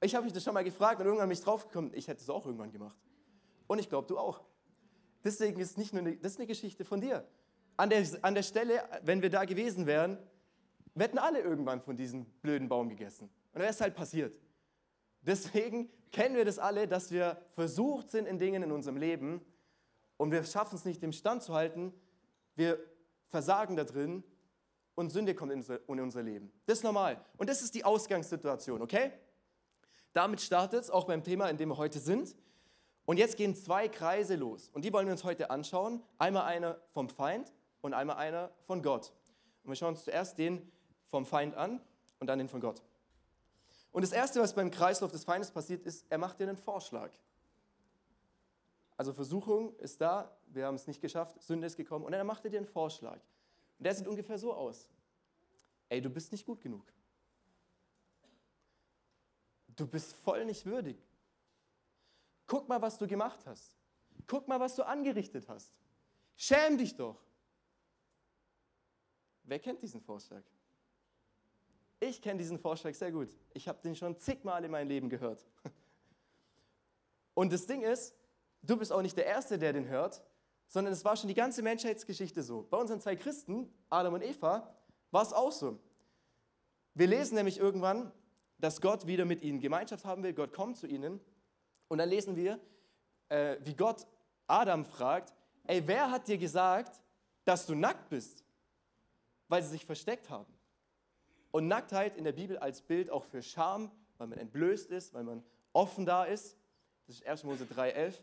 Ich 0.00 0.14
habe 0.14 0.24
mich 0.24 0.32
das 0.32 0.44
schon 0.44 0.54
mal 0.54 0.64
gefragt 0.64 1.00
und 1.00 1.06
irgendwann 1.06 1.28
bin 1.28 1.36
ich 1.36 1.42
draufgekommen, 1.42 1.92
ich 1.92 2.06
hätte 2.06 2.22
es 2.22 2.30
auch 2.30 2.46
irgendwann 2.46 2.70
gemacht. 2.70 2.96
Und 3.66 3.80
ich 3.80 3.88
glaube, 3.88 4.06
du 4.06 4.16
auch. 4.16 4.44
Deswegen 5.24 5.58
ist 5.60 5.76
nicht 5.76 5.92
nur 5.92 6.02
eine, 6.02 6.16
das 6.16 6.32
ist 6.32 6.38
eine 6.38 6.46
Geschichte 6.46 6.84
von 6.84 7.00
dir. 7.00 7.28
An 7.78 7.88
der, 7.88 8.04
an 8.22 8.34
der 8.34 8.42
Stelle, 8.42 8.82
wenn 9.02 9.22
wir 9.22 9.30
da 9.30 9.46
gewesen 9.46 9.86
wären, 9.86 10.18
wir 10.94 11.04
hätten 11.04 11.18
alle 11.18 11.40
irgendwann 11.40 11.80
von 11.80 11.96
diesem 11.96 12.26
blöden 12.42 12.68
Baum 12.68 12.88
gegessen. 12.90 13.30
Und 13.52 13.60
dann 13.60 13.70
es 13.70 13.80
halt 13.80 13.94
passiert. 13.94 14.36
Deswegen 15.22 15.88
kennen 16.10 16.36
wir 16.36 16.44
das 16.44 16.58
alle, 16.58 16.88
dass 16.88 17.10
wir 17.10 17.40
versucht 17.50 18.10
sind 18.10 18.26
in 18.26 18.38
Dingen 18.38 18.62
in 18.62 18.72
unserem 18.72 18.96
Leben, 18.96 19.40
und 20.18 20.32
wir 20.32 20.42
schaffen 20.42 20.74
es 20.74 20.84
nicht, 20.84 21.00
dem 21.00 21.12
Stand 21.12 21.44
zu 21.44 21.54
halten, 21.54 21.94
wir 22.56 22.78
versagen 23.28 23.76
da 23.76 23.84
drin 23.84 24.24
und 24.96 25.10
Sünde 25.10 25.34
kommt 25.34 25.52
in 25.52 25.58
unser, 25.58 25.88
in 25.88 26.00
unser 26.00 26.22
Leben. 26.22 26.50
Das 26.66 26.78
ist 26.78 26.84
normal. 26.84 27.24
Und 27.36 27.48
das 27.48 27.62
ist 27.62 27.76
die 27.76 27.84
Ausgangssituation, 27.84 28.82
okay? 28.82 29.12
Damit 30.12 30.40
startet 30.40 30.82
es 30.82 30.90
auch 30.90 31.04
beim 31.04 31.22
Thema, 31.22 31.48
in 31.48 31.56
dem 31.56 31.68
wir 31.68 31.76
heute 31.76 32.00
sind. 32.00 32.34
Und 33.04 33.18
jetzt 33.18 33.36
gehen 33.36 33.54
zwei 33.54 33.86
Kreise 33.86 34.34
los. 34.34 34.70
Und 34.70 34.84
die 34.84 34.92
wollen 34.92 35.06
wir 35.06 35.12
uns 35.12 35.22
heute 35.22 35.50
anschauen. 35.50 36.02
Einmal 36.18 36.46
einer 36.46 36.80
vom 36.90 37.08
Feind 37.08 37.52
und 37.80 37.94
einmal 37.94 38.16
einer 38.16 38.50
von 38.66 38.82
Gott. 38.82 39.12
Und 39.62 39.70
wir 39.70 39.76
schauen 39.76 39.94
uns 39.94 40.04
zuerst 40.04 40.38
den 40.38 40.70
vom 41.06 41.26
Feind 41.26 41.54
an 41.54 41.80
und 42.20 42.26
dann 42.26 42.38
den 42.38 42.48
von 42.48 42.60
Gott. 42.60 42.82
Und 43.92 44.02
das 44.02 44.12
Erste, 44.12 44.40
was 44.40 44.54
beim 44.54 44.70
Kreislauf 44.70 45.10
des 45.10 45.24
Feindes 45.24 45.50
passiert, 45.50 45.84
ist, 45.84 46.06
er 46.10 46.18
macht 46.18 46.38
dir 46.38 46.48
einen 46.48 46.56
Vorschlag. 46.56 47.10
Also 48.96 49.12
Versuchung 49.12 49.76
ist 49.76 50.00
da, 50.00 50.36
wir 50.46 50.66
haben 50.66 50.74
es 50.74 50.86
nicht 50.86 51.00
geschafft, 51.00 51.40
Sünde 51.42 51.66
ist 51.66 51.76
gekommen 51.76 52.04
und 52.04 52.12
dann 52.12 52.26
macht 52.26 52.44
er 52.44 52.50
dir 52.50 52.58
einen 52.58 52.66
Vorschlag. 52.66 53.20
Und 53.78 53.84
der 53.84 53.94
sieht 53.94 54.08
ungefähr 54.08 54.38
so 54.38 54.52
aus. 54.52 54.88
Ey, 55.88 56.00
du 56.00 56.10
bist 56.10 56.32
nicht 56.32 56.44
gut 56.44 56.60
genug. 56.60 56.84
Du 59.76 59.86
bist 59.86 60.12
voll 60.14 60.44
nicht 60.44 60.66
würdig. 60.66 60.98
Guck 62.46 62.68
mal, 62.68 62.82
was 62.82 62.98
du 62.98 63.06
gemacht 63.06 63.46
hast. 63.46 63.76
Guck 64.26 64.48
mal, 64.48 64.58
was 64.58 64.74
du 64.74 64.84
angerichtet 64.84 65.48
hast. 65.48 65.72
Schäm 66.36 66.76
dich 66.76 66.96
doch. 66.96 67.16
Wer 69.48 69.58
kennt 69.58 69.82
diesen 69.82 70.02
Vorschlag? 70.02 70.42
Ich 72.00 72.20
kenne 72.20 72.38
diesen 72.38 72.58
Vorschlag 72.58 72.94
sehr 72.94 73.10
gut. 73.10 73.28
Ich 73.54 73.66
habe 73.66 73.80
den 73.82 73.96
schon 73.96 74.18
zigmal 74.18 74.62
in 74.62 74.70
meinem 74.70 74.88
Leben 74.88 75.08
gehört. 75.08 75.44
Und 77.34 77.52
das 77.52 77.66
Ding 77.66 77.82
ist, 77.82 78.14
du 78.62 78.76
bist 78.76 78.92
auch 78.92 79.00
nicht 79.00 79.16
der 79.16 79.24
Erste, 79.24 79.58
der 79.58 79.72
den 79.72 79.88
hört, 79.88 80.22
sondern 80.68 80.92
es 80.92 81.04
war 81.04 81.16
schon 81.16 81.28
die 81.28 81.34
ganze 81.34 81.62
Menschheitsgeschichte 81.62 82.42
so. 82.42 82.66
Bei 82.68 82.76
unseren 82.76 83.00
zwei 83.00 83.16
Christen, 83.16 83.72
Adam 83.88 84.14
und 84.14 84.22
Eva, 84.22 84.74
war 85.10 85.22
es 85.22 85.32
auch 85.32 85.50
so. 85.50 85.78
Wir 86.92 87.06
lesen 87.06 87.34
nämlich 87.36 87.58
irgendwann, 87.58 88.12
dass 88.58 88.82
Gott 88.82 89.06
wieder 89.06 89.24
mit 89.24 89.40
ihnen 89.42 89.60
Gemeinschaft 89.60 90.04
haben 90.04 90.22
will. 90.22 90.34
Gott 90.34 90.52
kommt 90.52 90.76
zu 90.76 90.86
ihnen. 90.86 91.20
Und 91.88 91.98
dann 91.98 92.10
lesen 92.10 92.36
wir, 92.36 92.60
äh, 93.30 93.56
wie 93.60 93.74
Gott 93.74 94.06
Adam 94.46 94.84
fragt, 94.84 95.32
ey, 95.64 95.86
wer 95.86 96.10
hat 96.10 96.28
dir 96.28 96.36
gesagt, 96.36 97.00
dass 97.44 97.64
du 97.64 97.74
nackt 97.74 98.10
bist? 98.10 98.44
Weil 99.48 99.62
sie 99.62 99.70
sich 99.70 99.84
versteckt 99.84 100.30
haben. 100.30 100.52
Und 101.50 101.66
Nacktheit 101.66 102.16
in 102.16 102.24
der 102.24 102.32
Bibel 102.32 102.58
als 102.58 102.82
Bild 102.82 103.10
auch 103.10 103.24
für 103.24 103.42
Scham, 103.42 103.90
weil 104.18 104.26
man 104.26 104.38
entblößt 104.38 104.90
ist, 104.90 105.14
weil 105.14 105.24
man 105.24 105.42
offen 105.72 106.04
da 106.04 106.24
ist. 106.24 106.56
Das 107.06 107.16
ist 107.16 107.26
1. 107.26 107.44
Mose 107.44 107.64
3,11. 107.64 108.14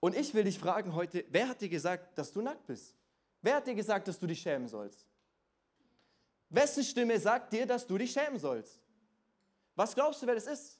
Und 0.00 0.14
ich 0.14 0.34
will 0.34 0.44
dich 0.44 0.58
fragen 0.58 0.94
heute, 0.94 1.24
wer 1.30 1.48
hat 1.48 1.62
dir 1.62 1.70
gesagt, 1.70 2.18
dass 2.18 2.30
du 2.32 2.42
nackt 2.42 2.66
bist? 2.66 2.94
Wer 3.40 3.56
hat 3.56 3.66
dir 3.66 3.74
gesagt, 3.74 4.06
dass 4.06 4.18
du 4.18 4.26
dich 4.26 4.40
schämen 4.40 4.68
sollst? 4.68 5.06
Wessen 6.50 6.84
Stimme 6.84 7.18
sagt 7.18 7.52
dir, 7.52 7.66
dass 7.66 7.86
du 7.86 7.96
dich 7.96 8.12
schämen 8.12 8.38
sollst? 8.38 8.80
Was 9.74 9.94
glaubst 9.94 10.22
du, 10.22 10.26
wer 10.26 10.34
das 10.34 10.46
ist? 10.46 10.78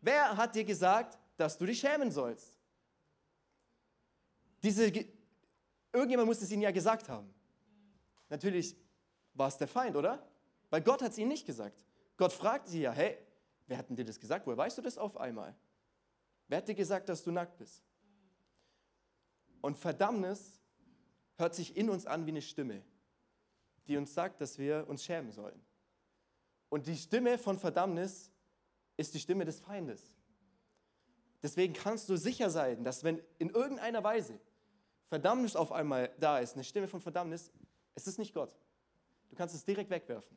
Wer 0.00 0.36
hat 0.36 0.54
dir 0.54 0.64
gesagt, 0.64 1.18
dass 1.36 1.56
du 1.56 1.66
dich 1.66 1.78
schämen 1.78 2.10
sollst? 2.10 2.58
Diese, 4.62 4.92
irgendjemand 5.92 6.26
muss 6.26 6.42
es 6.42 6.50
ihnen 6.50 6.62
ja 6.62 6.70
gesagt 6.70 7.08
haben. 7.08 7.32
Natürlich 8.30 8.76
war 9.34 9.48
es 9.48 9.58
der 9.58 9.68
Feind, 9.68 9.96
oder? 9.96 10.26
Weil 10.70 10.80
Gott 10.80 11.02
hat 11.02 11.12
es 11.12 11.18
ihnen 11.18 11.28
nicht 11.28 11.46
gesagt. 11.46 11.84
Gott 12.16 12.32
fragt 12.32 12.68
sie 12.68 12.80
ja, 12.80 12.92
hey, 12.92 13.18
wer 13.66 13.76
hat 13.76 13.88
denn 13.88 13.96
dir 13.96 14.04
das 14.04 14.18
gesagt? 14.18 14.46
Woher 14.46 14.56
weißt 14.56 14.78
du 14.78 14.82
das 14.82 14.96
auf 14.96 15.16
einmal? 15.18 15.54
Wer 16.48 16.58
hat 16.58 16.68
dir 16.68 16.74
gesagt, 16.74 17.08
dass 17.08 17.22
du 17.22 17.30
nackt 17.30 17.58
bist? 17.58 17.82
Und 19.60 19.76
Verdammnis 19.76 20.60
hört 21.36 21.54
sich 21.54 21.76
in 21.76 21.90
uns 21.90 22.06
an 22.06 22.26
wie 22.26 22.30
eine 22.30 22.42
Stimme, 22.42 22.82
die 23.86 23.96
uns 23.96 24.14
sagt, 24.14 24.40
dass 24.40 24.58
wir 24.58 24.86
uns 24.88 25.04
schämen 25.04 25.32
sollen. 25.32 25.60
Und 26.68 26.86
die 26.86 26.96
Stimme 26.96 27.36
von 27.36 27.58
Verdammnis 27.58 28.30
ist 28.96 29.14
die 29.14 29.20
Stimme 29.20 29.44
des 29.44 29.60
Feindes. 29.60 30.14
Deswegen 31.42 31.72
kannst 31.72 32.08
du 32.08 32.16
sicher 32.16 32.50
sein, 32.50 32.84
dass 32.84 33.02
wenn 33.02 33.20
in 33.38 33.50
irgendeiner 33.50 34.04
Weise 34.04 34.38
Verdammnis 35.06 35.56
auf 35.56 35.72
einmal 35.72 36.10
da 36.20 36.38
ist, 36.38 36.54
eine 36.54 36.64
Stimme 36.64 36.86
von 36.86 37.00
Verdammnis, 37.00 37.50
es 37.94 38.06
ist 38.06 38.18
nicht 38.18 38.34
Gott. 38.34 38.56
Du 39.28 39.36
kannst 39.36 39.54
es 39.54 39.64
direkt 39.64 39.90
wegwerfen. 39.90 40.36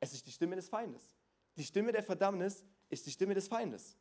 Es 0.00 0.12
ist 0.12 0.26
die 0.26 0.32
Stimme 0.32 0.56
des 0.56 0.68
Feindes. 0.68 1.14
Die 1.56 1.64
Stimme 1.64 1.92
der 1.92 2.02
Verdammnis 2.02 2.64
ist 2.88 3.06
die 3.06 3.10
Stimme 3.10 3.34
des 3.34 3.48
Feindes. 3.48 3.96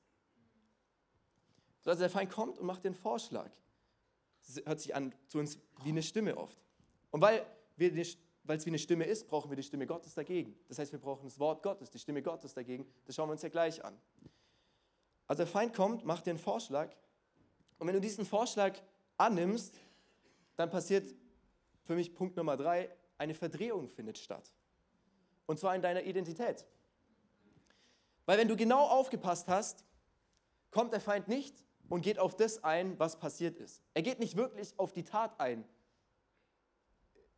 Also 1.85 1.99
der 1.99 2.09
Feind 2.09 2.31
kommt 2.31 2.59
und 2.59 2.65
macht 2.65 2.83
den 2.83 2.93
Vorschlag. 2.93 3.51
Das 4.45 4.63
hört 4.65 4.79
sich 4.79 4.95
an 4.95 5.13
zu 5.27 5.39
uns 5.39 5.59
wie 5.83 5.89
eine 5.89 6.03
Stimme 6.03 6.37
oft. 6.37 6.59
Und 7.11 7.21
weil 7.21 7.45
es 7.77 8.17
wie 8.65 8.69
eine 8.69 8.79
Stimme 8.79 9.05
ist, 9.05 9.27
brauchen 9.27 9.49
wir 9.49 9.55
die 9.55 9.63
Stimme 9.63 9.85
Gottes 9.85 10.13
dagegen. 10.13 10.57
Das 10.67 10.79
heißt, 10.79 10.91
wir 10.91 10.99
brauchen 10.99 11.25
das 11.25 11.39
Wort 11.39 11.61
Gottes, 11.63 11.89
die 11.89 11.99
Stimme 11.99 12.21
Gottes 12.21 12.53
dagegen. 12.53 12.85
Das 13.05 13.15
schauen 13.15 13.29
wir 13.29 13.33
uns 13.33 13.41
ja 13.41 13.49
gleich 13.49 13.83
an. 13.83 13.99
Also 15.27 15.43
der 15.43 15.47
Feind 15.47 15.73
kommt, 15.73 16.05
macht 16.05 16.25
dir 16.25 16.31
einen 16.31 16.39
Vorschlag. 16.39 16.93
Und 17.77 17.87
wenn 17.87 17.93
du 17.93 18.01
diesen 18.01 18.25
Vorschlag 18.25 18.77
annimmst, 19.17 19.79
dann 20.55 20.69
passiert 20.69 21.15
für 21.91 21.95
mich 21.97 22.15
Punkt 22.15 22.37
Nummer 22.37 22.55
drei, 22.55 22.89
eine 23.17 23.33
Verdrehung 23.33 23.89
findet 23.89 24.17
statt. 24.17 24.53
Und 25.45 25.59
zwar 25.59 25.75
in 25.75 25.81
deiner 25.81 26.03
Identität. 26.03 26.65
Weil 28.25 28.37
wenn 28.37 28.47
du 28.47 28.55
genau 28.55 28.85
aufgepasst 28.87 29.49
hast, 29.49 29.83
kommt 30.69 30.93
der 30.93 31.01
Feind 31.01 31.27
nicht 31.27 31.65
und 31.89 31.99
geht 31.99 32.17
auf 32.17 32.37
das 32.37 32.63
ein, 32.63 32.97
was 32.97 33.19
passiert 33.19 33.57
ist. 33.57 33.83
Er 33.93 34.03
geht 34.03 34.19
nicht 34.19 34.37
wirklich 34.37 34.73
auf 34.79 34.93
die 34.93 35.03
Tat 35.03 35.37
ein, 35.37 35.65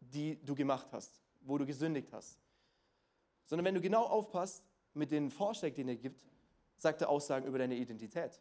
die 0.01 0.39
du 0.45 0.53
gemacht 0.53 0.89
hast, 0.91 1.19
wo 1.41 1.57
du 1.57 1.65
gesündigt 1.65 2.13
hast. 2.13 2.39
Sondern 3.45 3.65
wenn 3.65 3.73
du 3.73 3.81
genau 3.81 4.03
aufpasst 4.03 4.63
mit 4.93 5.09
den 5.09 5.31
Vorschlägen, 5.31 5.77
den 5.77 5.87
er 5.87 5.95
gibt, 5.95 6.23
sagt 6.77 7.01
er 7.01 7.09
Aussagen 7.09 7.47
über 7.47 7.57
deine 7.57 7.73
Identität. 7.73 8.39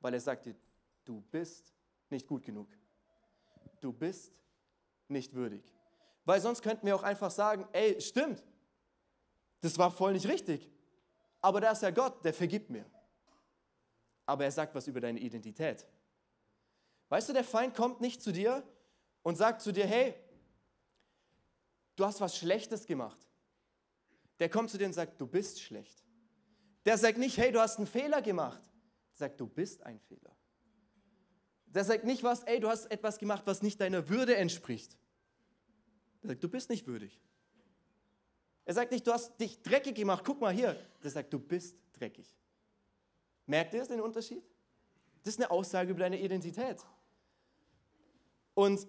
Weil 0.00 0.12
er 0.12 0.20
sagt 0.20 0.44
dir, 0.44 0.54
du 1.06 1.22
bist 1.22 1.72
nicht 2.10 2.26
gut 2.26 2.42
genug. 2.42 2.68
Du 3.80 3.94
bist 3.94 4.34
nicht 5.10 5.34
würdig. 5.34 5.62
Weil 6.24 6.40
sonst 6.40 6.62
könnten 6.62 6.86
wir 6.86 6.94
auch 6.94 7.02
einfach 7.02 7.30
sagen, 7.30 7.66
ey, 7.72 8.00
stimmt, 8.00 8.42
das 9.60 9.78
war 9.78 9.90
voll 9.90 10.12
nicht 10.12 10.28
richtig. 10.28 10.70
Aber 11.40 11.60
da 11.60 11.70
ist 11.72 11.82
ja 11.82 11.90
Gott, 11.90 12.24
der 12.24 12.34
vergibt 12.34 12.70
mir. 12.70 12.84
Aber 14.26 14.44
er 14.44 14.50
sagt 14.50 14.74
was 14.74 14.86
über 14.86 15.00
deine 15.00 15.18
Identität. 15.18 15.86
Weißt 17.08 17.28
du, 17.28 17.32
der 17.32 17.44
Feind 17.44 17.74
kommt 17.74 18.00
nicht 18.00 18.22
zu 18.22 18.32
dir 18.32 18.62
und 19.22 19.36
sagt 19.36 19.62
zu 19.62 19.72
dir, 19.72 19.86
hey, 19.86 20.14
du 21.96 22.04
hast 22.04 22.20
was 22.20 22.36
Schlechtes 22.36 22.86
gemacht. 22.86 23.26
Der 24.38 24.48
kommt 24.48 24.70
zu 24.70 24.78
dir 24.78 24.86
und 24.86 24.92
sagt, 24.92 25.20
du 25.20 25.26
bist 25.26 25.60
schlecht. 25.60 26.04
Der 26.84 26.98
sagt 26.98 27.18
nicht, 27.18 27.36
hey, 27.38 27.50
du 27.50 27.60
hast 27.60 27.78
einen 27.78 27.86
Fehler 27.86 28.22
gemacht. 28.22 28.62
Der 29.12 29.28
sagt, 29.28 29.40
du 29.40 29.46
bist 29.46 29.82
ein 29.82 29.98
Fehler. 29.98 30.37
Der 31.74 31.84
sagt 31.84 32.04
nicht 32.04 32.22
was, 32.22 32.42
ey, 32.44 32.60
du 32.60 32.68
hast 32.68 32.86
etwas 32.90 33.18
gemacht, 33.18 33.42
was 33.46 33.62
nicht 33.62 33.80
deiner 33.80 34.08
Würde 34.08 34.36
entspricht. 34.36 34.96
Er 36.22 36.28
sagt, 36.28 36.42
du 36.42 36.48
bist 36.48 36.70
nicht 36.70 36.86
würdig. 36.86 37.20
Er 38.64 38.74
sagt 38.74 38.92
nicht, 38.92 39.06
du 39.06 39.12
hast 39.12 39.38
dich 39.40 39.62
dreckig 39.62 39.94
gemacht, 39.94 40.24
guck 40.26 40.40
mal 40.40 40.52
hier. 40.52 40.78
Er 41.02 41.10
sagt, 41.10 41.32
du 41.32 41.38
bist 41.38 41.76
dreckig. 41.92 42.36
Merkt 43.46 43.72
ihr 43.74 43.84
den 43.84 44.00
Unterschied? 44.00 44.42
Das 45.22 45.34
ist 45.34 45.40
eine 45.40 45.50
Aussage 45.50 45.90
über 45.90 46.00
deine 46.00 46.20
Identität. 46.20 46.84
Und 48.54 48.86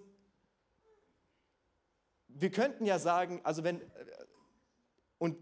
wir 2.28 2.50
könnten 2.50 2.84
ja 2.84 2.98
sagen, 2.98 3.40
also 3.44 3.64
wenn, 3.64 3.80
und 5.18 5.38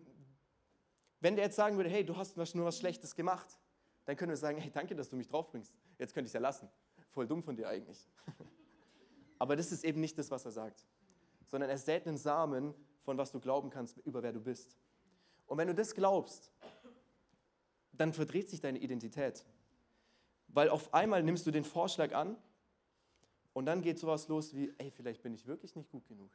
wenn 1.21 1.37
der 1.37 1.47
jetzt 1.47 1.57
sagen 1.57 1.76
würde, 1.76 1.90
hey, 1.90 2.04
du 2.04 2.16
hast 2.16 2.37
nur 2.54 2.64
was 2.64 2.78
Schlechtes 2.78 3.14
gemacht, 3.14 3.59
dann 4.04 4.16
können 4.16 4.30
wir 4.30 4.37
sagen, 4.37 4.59
hey, 4.59 4.71
danke, 4.71 4.95
dass 4.95 5.11
du 5.11 5.16
mich 5.16 5.28
draufbringst. 5.28 5.75
Jetzt 5.99 6.14
könnte 6.14 6.26
ich 6.26 6.30
es 6.30 6.35
ja 6.35 6.40
lassen. 6.40 6.68
Voll 7.11 7.27
dumm 7.27 7.43
von 7.43 7.57
dir 7.57 7.69
eigentlich. 7.69 8.09
Aber 9.38 9.57
das 9.57 9.73
ist 9.73 9.85
eben 9.85 10.00
nicht 10.00 10.19
das, 10.19 10.31
was 10.31 10.45
er 10.45 10.50
sagt 10.50 10.87
sondern 11.49 11.71
er 11.71 11.79
sät 11.79 12.07
einen 12.07 12.19
Samen, 12.19 12.75
von 13.03 13.19
was 13.19 13.33
du 13.33 13.41
glauben 13.41 13.71
kannst, 13.71 13.97
über 13.99 14.23
wer 14.23 14.33
du 14.33 14.41
bist. 14.41 14.77
Und 15.47 15.59
wenn 15.59 15.67
du 15.67 15.75
das 15.75 15.95
glaubst, 15.95 16.53
dann 17.93 18.12
verdreht 18.12 18.50
sich 18.50 18.61
deine 18.61 18.79
Identität. 18.79 19.45
Weil 20.49 20.69
auf 20.69 20.93
einmal 20.95 21.23
nimmst 21.23 21.47
du 21.47 21.50
den 21.50 21.65
Vorschlag 21.65 22.15
an 22.15 22.37
und 23.55 23.67
dann 23.67 23.81
geht 23.81 23.99
sowas 23.99 24.29
los 24.29 24.55
wie, 24.55 24.73
ey, 24.79 24.91
vielleicht 24.91 25.23
bin 25.23 25.35
ich 25.35 25.47
wirklich 25.47 25.75
nicht 25.75 25.91
gut 25.91 26.07
genug. 26.07 26.31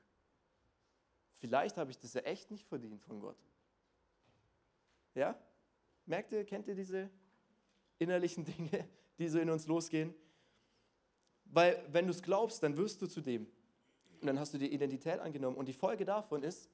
Vielleicht 1.34 1.77
habe 1.77 1.92
ich 1.92 2.00
das 2.00 2.13
ja 2.13 2.22
echt 2.22 2.50
nicht 2.50 2.68
verdient 2.68 3.03
von 3.03 3.20
Gott. 3.20 3.38
Ja? 5.13 5.38
Merkt 6.06 6.32
ihr, 6.32 6.44
kennt 6.44 6.68
ihr 6.68 6.75
diese 6.75 7.10
innerlichen 8.00 8.46
Dinge, 8.58 8.88
die 9.20 9.27
so 9.27 9.39
in 9.39 9.50
uns 9.50 9.68
losgehen? 9.68 10.13
Weil 11.53 11.86
wenn 11.91 12.05
du 12.05 12.12
es 12.12 12.22
glaubst, 12.22 12.63
dann 12.63 12.75
wirst 12.77 13.01
du 13.01 13.07
zu 13.07 13.22
dem. 13.22 13.45
Und 14.19 14.27
dann 14.27 14.39
hast 14.39 14.53
du 14.53 14.57
die 14.57 14.74
Identität 14.74 15.19
angenommen. 15.19 15.55
Und 15.55 15.67
die 15.67 15.74
Folge 15.74 16.03
davon 16.03 16.41
ist, 16.41 16.67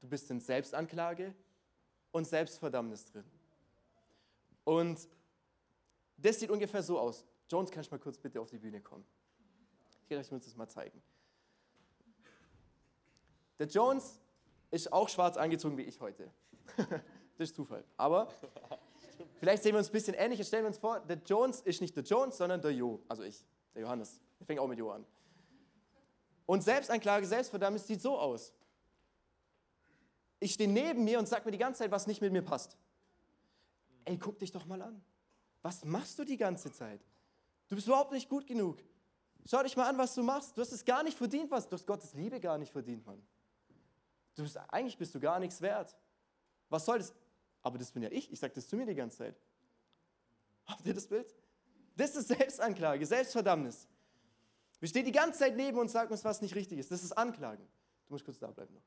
du 0.00 0.08
bist 0.08 0.30
in 0.30 0.40
Selbstanklage 0.40 1.34
und 2.12 2.26
Selbstverdammnis 2.26 3.06
drin. 3.06 3.24
Und 4.62 5.08
das 6.16 6.38
sieht 6.38 6.50
ungefähr 6.50 6.82
so 6.82 6.98
aus. 6.98 7.24
Jones, 7.50 7.70
kannst 7.70 7.90
du 7.90 7.94
mal 7.94 7.98
kurz 7.98 8.16
bitte 8.18 8.40
auf 8.40 8.50
die 8.50 8.58
Bühne 8.58 8.80
kommen? 8.80 9.04
Ich 10.04 10.10
werde 10.10 10.20
euch 10.20 10.42
das 10.42 10.54
mal 10.54 10.68
zeigen. 10.68 11.02
Der 13.58 13.66
Jones 13.66 14.20
ist 14.70 14.92
auch 14.92 15.08
schwarz 15.08 15.36
angezogen 15.36 15.76
wie 15.76 15.82
ich 15.82 16.00
heute. 16.00 16.30
das 16.76 17.48
ist 17.50 17.56
Zufall. 17.56 17.84
Aber 17.96 18.28
vielleicht 19.40 19.62
sehen 19.62 19.72
wir 19.72 19.78
uns 19.78 19.88
ein 19.88 19.92
bisschen 19.92 20.14
ähnlich. 20.14 20.46
Stellen 20.46 20.64
wir 20.64 20.68
uns 20.68 20.78
vor, 20.78 21.00
der 21.00 21.20
Jones 21.26 21.62
ist 21.62 21.80
nicht 21.80 21.96
der 21.96 22.04
Jones, 22.04 22.36
sondern 22.36 22.60
der 22.60 22.72
Jo, 22.72 23.02
also 23.08 23.22
ich, 23.22 23.44
der 23.74 23.82
Johannes. 23.82 24.20
Der 24.38 24.46
fängt 24.46 24.60
auch 24.60 24.68
mit 24.68 24.78
Jo 24.78 24.90
an. 24.90 25.04
Und 26.46 26.62
Selbstanklage, 26.62 27.26
Selbstverdammnis 27.26 27.86
sieht 27.86 28.00
so 28.00 28.18
aus. 28.18 28.52
Ich 30.40 30.54
stehe 30.54 30.70
neben 30.70 31.04
mir 31.04 31.18
und 31.18 31.26
sage 31.26 31.44
mir 31.46 31.52
die 31.52 31.58
ganze 31.58 31.78
Zeit, 31.78 31.90
was 31.90 32.06
nicht 32.06 32.20
mit 32.20 32.32
mir 32.32 32.42
passt. 32.42 32.76
Ey, 34.04 34.18
guck 34.18 34.38
dich 34.38 34.52
doch 34.52 34.66
mal 34.66 34.82
an. 34.82 35.02
Was 35.62 35.84
machst 35.84 36.18
du 36.18 36.24
die 36.24 36.36
ganze 36.36 36.70
Zeit? 36.70 37.00
Du 37.68 37.74
bist 37.74 37.86
überhaupt 37.86 38.12
nicht 38.12 38.28
gut 38.28 38.46
genug. 38.46 38.78
Schau 39.46 39.62
dich 39.62 39.76
mal 39.76 39.88
an, 39.88 39.96
was 39.96 40.14
du 40.14 40.22
machst. 40.22 40.56
Du 40.56 40.60
hast 40.60 40.72
es 40.72 40.84
gar 40.84 41.02
nicht 41.02 41.16
verdient, 41.16 41.50
was 41.50 41.68
du 41.68 41.74
hast 41.74 41.86
Gottes 41.86 42.12
Liebe 42.14 42.40
gar 42.40 42.58
nicht 42.58 42.72
verdient, 42.72 43.04
Mann. 43.06 43.22
Du 44.34 44.42
bist, 44.42 44.56
eigentlich 44.68 44.98
bist 44.98 45.14
du 45.14 45.20
gar 45.20 45.38
nichts 45.38 45.60
wert. 45.60 45.96
Was 46.68 46.84
soll 46.84 46.98
das? 46.98 47.14
Aber 47.62 47.78
das 47.78 47.90
bin 47.92 48.02
ja 48.02 48.10
ich. 48.10 48.30
Ich 48.30 48.38
sage 48.38 48.52
das 48.52 48.68
zu 48.68 48.76
mir 48.76 48.84
die 48.84 48.94
ganze 48.94 49.18
Zeit. 49.18 49.40
Habt 50.66 50.84
ihr 50.84 50.94
das 50.94 51.06
Bild? 51.06 51.34
Das 51.96 52.16
ist 52.16 52.28
Selbstanklage, 52.28 53.06
Selbstverdammnis. 53.06 53.86
Wir 54.80 54.88
stehen 54.88 55.04
die 55.04 55.12
ganze 55.12 55.38
Zeit 55.38 55.56
neben 55.56 55.78
uns 55.78 55.92
und 55.92 55.92
sagen 55.92 56.10
uns, 56.10 56.24
was 56.24 56.42
nicht 56.42 56.54
richtig 56.54 56.78
ist. 56.78 56.90
Das 56.90 57.02
ist 57.02 57.12
Anklagen. 57.12 57.66
Du 58.06 58.14
musst 58.14 58.24
kurz 58.24 58.38
da 58.38 58.48
bleiben 58.48 58.74
noch. 58.74 58.82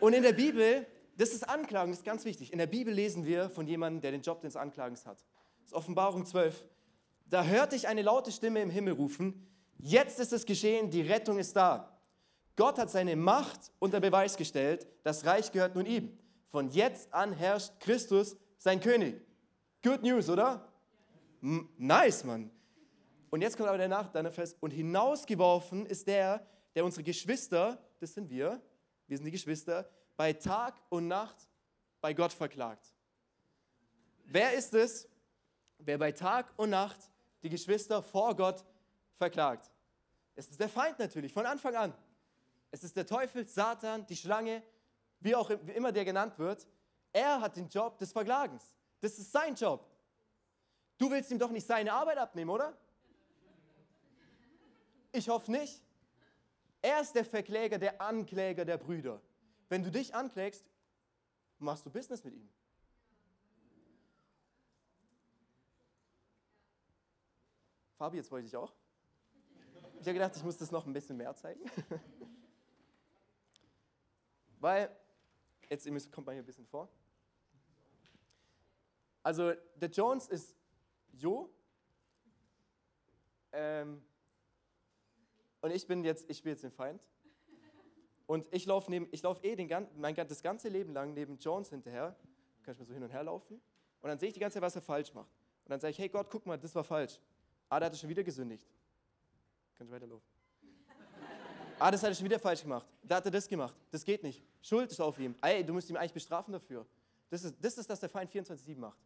Und 0.00 0.14
in 0.14 0.22
der 0.22 0.32
Bibel, 0.32 0.86
das 1.16 1.32
ist 1.32 1.48
Anklagen, 1.48 1.92
das 1.92 2.00
ist 2.00 2.04
ganz 2.04 2.24
wichtig. 2.24 2.52
In 2.52 2.58
der 2.58 2.66
Bibel 2.66 2.92
lesen 2.92 3.24
wir 3.24 3.50
von 3.50 3.68
jemandem, 3.68 4.00
der 4.00 4.10
den 4.10 4.22
Job 4.22 4.40
des 4.40 4.56
Anklagens 4.56 5.06
hat. 5.06 5.18
Das 5.60 5.66
ist 5.66 5.74
Offenbarung 5.74 6.26
12. 6.26 6.64
Da 7.26 7.44
hörte 7.44 7.76
ich 7.76 7.86
eine 7.86 8.02
laute 8.02 8.32
Stimme 8.32 8.60
im 8.60 8.70
Himmel 8.70 8.94
rufen, 8.94 9.46
jetzt 9.78 10.18
ist 10.18 10.32
es 10.32 10.44
geschehen, 10.44 10.90
die 10.90 11.02
Rettung 11.02 11.38
ist 11.38 11.54
da. 11.54 11.96
Gott 12.56 12.78
hat 12.78 12.90
seine 12.90 13.16
Macht 13.16 13.70
unter 13.78 14.00
Beweis 14.00 14.36
gestellt, 14.36 14.86
das 15.04 15.24
Reich 15.24 15.52
gehört 15.52 15.74
nun 15.74 15.86
ihm. 15.86 16.18
Von 16.46 16.68
jetzt 16.70 17.14
an 17.14 17.32
herrscht 17.32 17.78
Christus, 17.80 18.36
sein 18.58 18.80
König. 18.80 19.22
Good 19.82 20.02
News, 20.02 20.28
oder? 20.28 20.71
Nice, 21.42 22.22
Mann. 22.22 22.50
Und 23.30 23.42
jetzt 23.42 23.56
kommt 23.56 23.68
aber 23.68 23.78
der 23.78 23.88
Nach 23.88 24.08
dann 24.08 24.30
fest, 24.30 24.56
und 24.60 24.70
hinausgeworfen 24.70 25.86
ist 25.86 26.06
der, 26.06 26.46
der 26.74 26.84
unsere 26.84 27.02
Geschwister, 27.02 27.82
das 27.98 28.14
sind 28.14 28.30
wir, 28.30 28.62
wir 29.08 29.16
sind 29.16 29.26
die 29.26 29.32
Geschwister, 29.32 29.90
bei 30.16 30.32
Tag 30.32 30.80
und 30.88 31.08
Nacht 31.08 31.48
bei 32.00 32.14
Gott 32.14 32.32
verklagt. 32.32 32.94
Wer 34.24 34.54
ist 34.54 34.72
es, 34.74 35.08
wer 35.78 35.98
bei 35.98 36.12
Tag 36.12 36.52
und 36.56 36.70
Nacht 36.70 37.10
die 37.42 37.48
Geschwister 37.48 38.02
vor 38.02 38.36
Gott 38.36 38.64
verklagt? 39.16 39.68
Es 40.36 40.48
ist 40.48 40.60
der 40.60 40.68
Feind 40.68 40.98
natürlich, 41.00 41.32
von 41.32 41.44
Anfang 41.44 41.74
an. 41.74 41.94
Es 42.70 42.84
ist 42.84 42.96
der 42.96 43.04
Teufel, 43.04 43.48
Satan, 43.48 44.06
die 44.06 44.16
Schlange, 44.16 44.62
wie 45.18 45.34
auch 45.34 45.50
immer 45.50 45.90
der 45.90 46.04
genannt 46.04 46.38
wird. 46.38 46.66
Er 47.12 47.40
hat 47.40 47.56
den 47.56 47.68
Job 47.68 47.98
des 47.98 48.12
Verklagens. 48.12 48.74
Das 49.00 49.18
ist 49.18 49.32
sein 49.32 49.54
Job. 49.54 49.91
Du 51.02 51.10
willst 51.10 51.32
ihm 51.32 51.38
doch 51.40 51.50
nicht 51.50 51.66
seine 51.66 51.92
Arbeit 51.92 52.16
abnehmen, 52.16 52.48
oder? 52.48 52.78
Ich 55.10 55.28
hoffe 55.28 55.50
nicht. 55.50 55.82
Er 56.80 57.00
ist 57.00 57.16
der 57.16 57.24
Verkläger, 57.24 57.76
der 57.76 58.00
Ankläger 58.00 58.64
der 58.64 58.78
Brüder. 58.78 59.20
Wenn 59.68 59.82
du 59.82 59.90
dich 59.90 60.14
anklägst, 60.14 60.64
machst 61.58 61.84
du 61.84 61.90
Business 61.90 62.22
mit 62.22 62.34
ihm. 62.34 62.48
Fabi, 67.96 68.18
jetzt 68.18 68.30
wollte 68.30 68.46
ich 68.46 68.56
auch. 68.56 68.72
Ich 69.98 70.06
habe 70.06 70.12
gedacht, 70.12 70.36
ich 70.36 70.44
muss 70.44 70.56
das 70.56 70.70
noch 70.70 70.86
ein 70.86 70.92
bisschen 70.92 71.16
mehr 71.16 71.34
zeigen. 71.34 71.68
Weil, 74.60 74.96
jetzt 75.68 76.12
kommt 76.12 76.28
mal 76.28 76.32
hier 76.32 76.44
ein 76.44 76.46
bisschen 76.46 76.68
vor. 76.68 76.88
Also, 79.24 79.52
der 79.74 79.90
Jones 79.90 80.28
ist 80.28 80.61
Jo. 81.12 81.50
Ähm, 83.52 84.02
und 85.60 85.70
ich 85.70 85.86
bin 85.86 86.04
jetzt, 86.04 86.28
ich 86.28 86.42
bin 86.42 86.52
jetzt 86.52 86.64
den 86.64 86.72
Feind. 86.72 87.00
Und 88.26 88.46
ich 88.50 88.66
laufe 88.66 88.90
lauf 89.22 89.44
eh 89.44 89.56
den, 89.56 89.68
mein, 89.96 90.14
das 90.14 90.42
ganze 90.42 90.68
Leben 90.68 90.92
lang 90.92 91.12
neben 91.14 91.38
Jones 91.38 91.70
hinterher. 91.70 92.16
Kann 92.62 92.72
ich 92.72 92.78
mal 92.78 92.86
so 92.86 92.94
hin 92.94 93.02
und 93.02 93.10
her 93.10 93.24
laufen. 93.24 93.60
Und 94.00 94.08
dann 94.08 94.18
sehe 94.18 94.28
ich 94.28 94.34
die 94.34 94.40
ganze 94.40 94.54
Zeit, 94.54 94.62
was 94.62 94.74
er 94.74 94.82
falsch 94.82 95.12
macht. 95.12 95.30
Und 95.64 95.70
dann 95.70 95.80
sage 95.80 95.92
ich, 95.92 95.98
hey 95.98 96.08
Gott, 96.08 96.28
guck 96.30 96.46
mal, 96.46 96.58
das 96.58 96.74
war 96.74 96.84
falsch. 96.84 97.20
Ah, 97.68 97.78
da 97.78 97.86
hat 97.86 97.92
er 97.92 97.96
schon 97.96 98.08
wieder 98.08 98.24
gesündigt. 98.24 98.66
Kann 99.74 99.86
ich 99.86 99.92
weiterlaufen. 99.92 100.26
Ah, 101.78 101.90
das 101.90 102.02
hat 102.02 102.10
er 102.10 102.14
schon 102.14 102.24
wieder 102.24 102.38
falsch 102.38 102.62
gemacht. 102.62 102.86
Da 103.02 103.16
hat 103.16 103.24
er 103.24 103.30
das 103.30 103.48
gemacht. 103.48 103.74
Das 103.90 104.04
geht 104.04 104.22
nicht. 104.22 104.42
Schuld 104.60 104.90
ist 104.90 105.00
auf 105.00 105.18
ihm. 105.18 105.34
Ey, 105.40 105.64
du 105.64 105.72
musst 105.72 105.90
ihn 105.90 105.96
eigentlich 105.96 106.12
bestrafen 106.12 106.52
dafür. 106.52 106.86
Das 107.28 107.44
ist 107.44 107.56
das, 107.60 107.78
ist, 107.78 107.88
der 108.02 108.08
Feind 108.08 108.30
24-7 108.30 108.76
macht. 108.78 108.98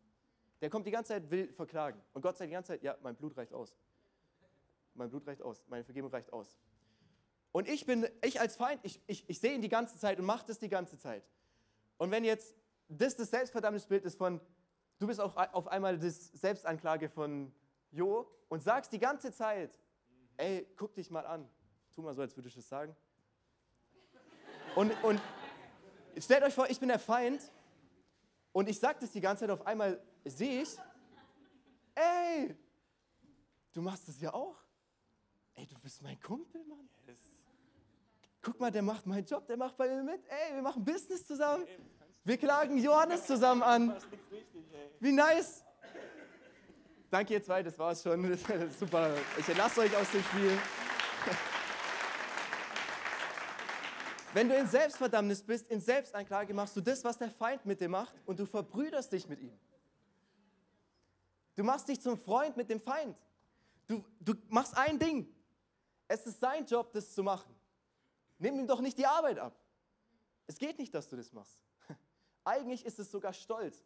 Der 0.61 0.71
kommt 0.71 0.87
die 0.87 0.91
ganze 0.91 1.15
Zeit, 1.15 1.31
will 1.31 1.53
verklagen. 1.53 2.01
Und 2.13 2.23
Gott 2.23 2.37
sagt 2.37 2.49
die 2.49 2.55
ganze 2.55 2.73
Zeit, 2.73 2.83
ja, 2.83 2.97
mein 3.03 3.15
Blut 3.15 3.37
reicht 3.37 3.53
aus 3.53 3.77
mein 4.97 5.11
Blut 5.11 5.27
reicht 5.27 5.43
aus, 5.43 5.65
meine 5.69 5.85
Vergebung 5.85 6.11
reicht 6.11 6.33
aus. 6.33 6.59
Und 7.53 7.69
ich 7.69 7.87
bin, 7.87 8.07
ich 8.23 8.41
als 8.41 8.57
Feind, 8.57 8.81
ich, 8.83 9.01
ich, 9.07 9.29
ich 9.29 9.41
sehe 9.41 9.55
ihn 9.55 9.63
die 9.63 9.69
ganze 9.69 9.99
Zeit 9.99 10.19
und 10.19 10.27
mache 10.27 10.47
das 10.47 10.59
die 10.59 10.69
ganze 10.69 10.99
Zeit. 10.99 11.25
Und 11.97 12.11
wenn 12.11 12.25
jetzt 12.25 12.55
das 12.89 13.17
das 13.17 13.31
Selbstverdammnisbild 13.31 14.05
ist 14.05 14.19
von, 14.19 14.41
du 14.99 15.07
bist 15.07 15.21
auch 15.21 15.37
auf 15.53 15.69
einmal 15.69 15.99
das 15.99 16.27
Selbstanklage 16.33 17.09
von 17.09 17.53
Jo 17.91 18.31
und 18.49 18.63
sagst 18.63 18.93
die 18.93 18.99
ganze 18.99 19.33
Zeit, 19.33 19.79
ey, 20.37 20.67
guck 20.77 20.95
dich 20.95 21.11
mal 21.11 21.27
an. 21.27 21.49
Tu 21.95 22.03
mal 22.03 22.15
so, 22.15 22.21
als 22.21 22.37
würde 22.37 22.49
ich 22.49 22.55
das 22.55 22.69
sagen. 22.69 22.95
Und, 24.75 24.93
und 25.03 25.21
stellt 26.19 26.43
euch 26.43 26.55
vor, 26.55 26.69
ich 26.69 26.79
bin 26.79 26.91
der 26.91 26.99
Feind 26.99 27.51
und 28.53 28.69
ich 28.69 28.79
sage 28.79 28.99
das 29.01 29.13
die 29.13 29.23
ganze 29.23 29.45
Zeit, 29.45 29.51
auf 29.51 29.67
einmal 29.67 29.99
sehe 30.27 30.63
ich, 30.63 30.77
ey, 31.95 32.57
du 33.73 33.83
machst 33.83 34.09
das 34.09 34.21
ja 34.21 34.33
auch 34.33 34.67
ey, 35.57 35.67
du 35.67 35.75
bist 35.81 36.03
mein 36.03 36.21
Kumpel, 36.21 36.63
Mann. 36.65 36.89
Yes. 37.07 37.19
Guck 38.43 38.61
mal, 38.61 38.71
der 38.71 38.83
macht 38.83 39.07
meinen 39.07 39.25
Job, 39.25 39.47
der 39.47 39.57
macht 39.57 39.77
bei 39.77 39.89
mir 39.89 40.03
mit. 40.03 40.21
Ey, 40.29 40.55
wir 40.55 40.63
machen 40.63 40.85
Business 40.85 41.27
zusammen. 41.27 41.67
Wir 42.25 42.37
klagen 42.37 42.79
Johannes 42.79 43.27
zusammen 43.27 43.63
an. 43.63 43.97
Wie 45.01 45.13
nice. 45.13 45.65
Danke 47.11 47.35
ihr 47.35 47.43
zwei, 47.43 47.63
das 47.63 47.79
war's 47.79 48.03
schon. 48.03 48.37
Super. 48.79 49.15
Ich 49.39 49.49
entlasse 49.49 49.81
euch 49.81 49.97
aus 49.97 50.11
dem 50.11 50.23
Spiel. 50.23 50.59
Wenn 54.35 54.49
du 54.49 54.57
in 54.57 54.67
Selbstverdammnis 54.67 55.43
bist, 55.43 55.69
in 55.69 55.81
Selbstanklage, 55.81 56.53
machst 56.53 56.77
du 56.77 56.81
das, 56.81 57.03
was 57.05 57.17
der 57.17 57.31
Feind 57.31 57.65
mit 57.65 57.81
dir 57.81 57.89
macht 57.89 58.15
und 58.27 58.39
du 58.39 58.45
verbrüderst 58.45 59.11
dich 59.13 59.27
mit 59.29 59.41
ihm. 59.41 59.59
Du 61.57 61.65
machst 61.65 61.89
dich 61.89 62.01
zum 62.01 62.19
Freund 62.19 62.57
mit 62.57 62.71
dem 62.71 62.81
Feind. 62.81 63.21
Du, 63.87 64.05
du 64.21 64.35
machst 64.49 64.77
ein 64.77 64.99
Ding. 64.99 65.35
Es 66.07 66.27
ist 66.27 66.39
sein 66.39 66.67
Job, 66.67 66.93
das 66.93 67.15
zu 67.15 67.23
machen. 67.23 67.53
Nimm 68.39 68.61
ihm 68.61 68.67
doch 68.67 68.81
nicht 68.81 68.99
die 68.99 69.07
Arbeit 69.07 69.39
ab. 69.39 69.59
Es 70.47 70.59
geht 70.59 70.79
nicht, 70.79 70.95
dass 70.95 71.09
du 71.09 71.17
das 71.17 71.33
machst. 71.33 71.59
Eigentlich 72.45 72.85
ist 72.85 72.99
es 72.99 73.11
sogar 73.11 73.33
Stolz, 73.33 73.83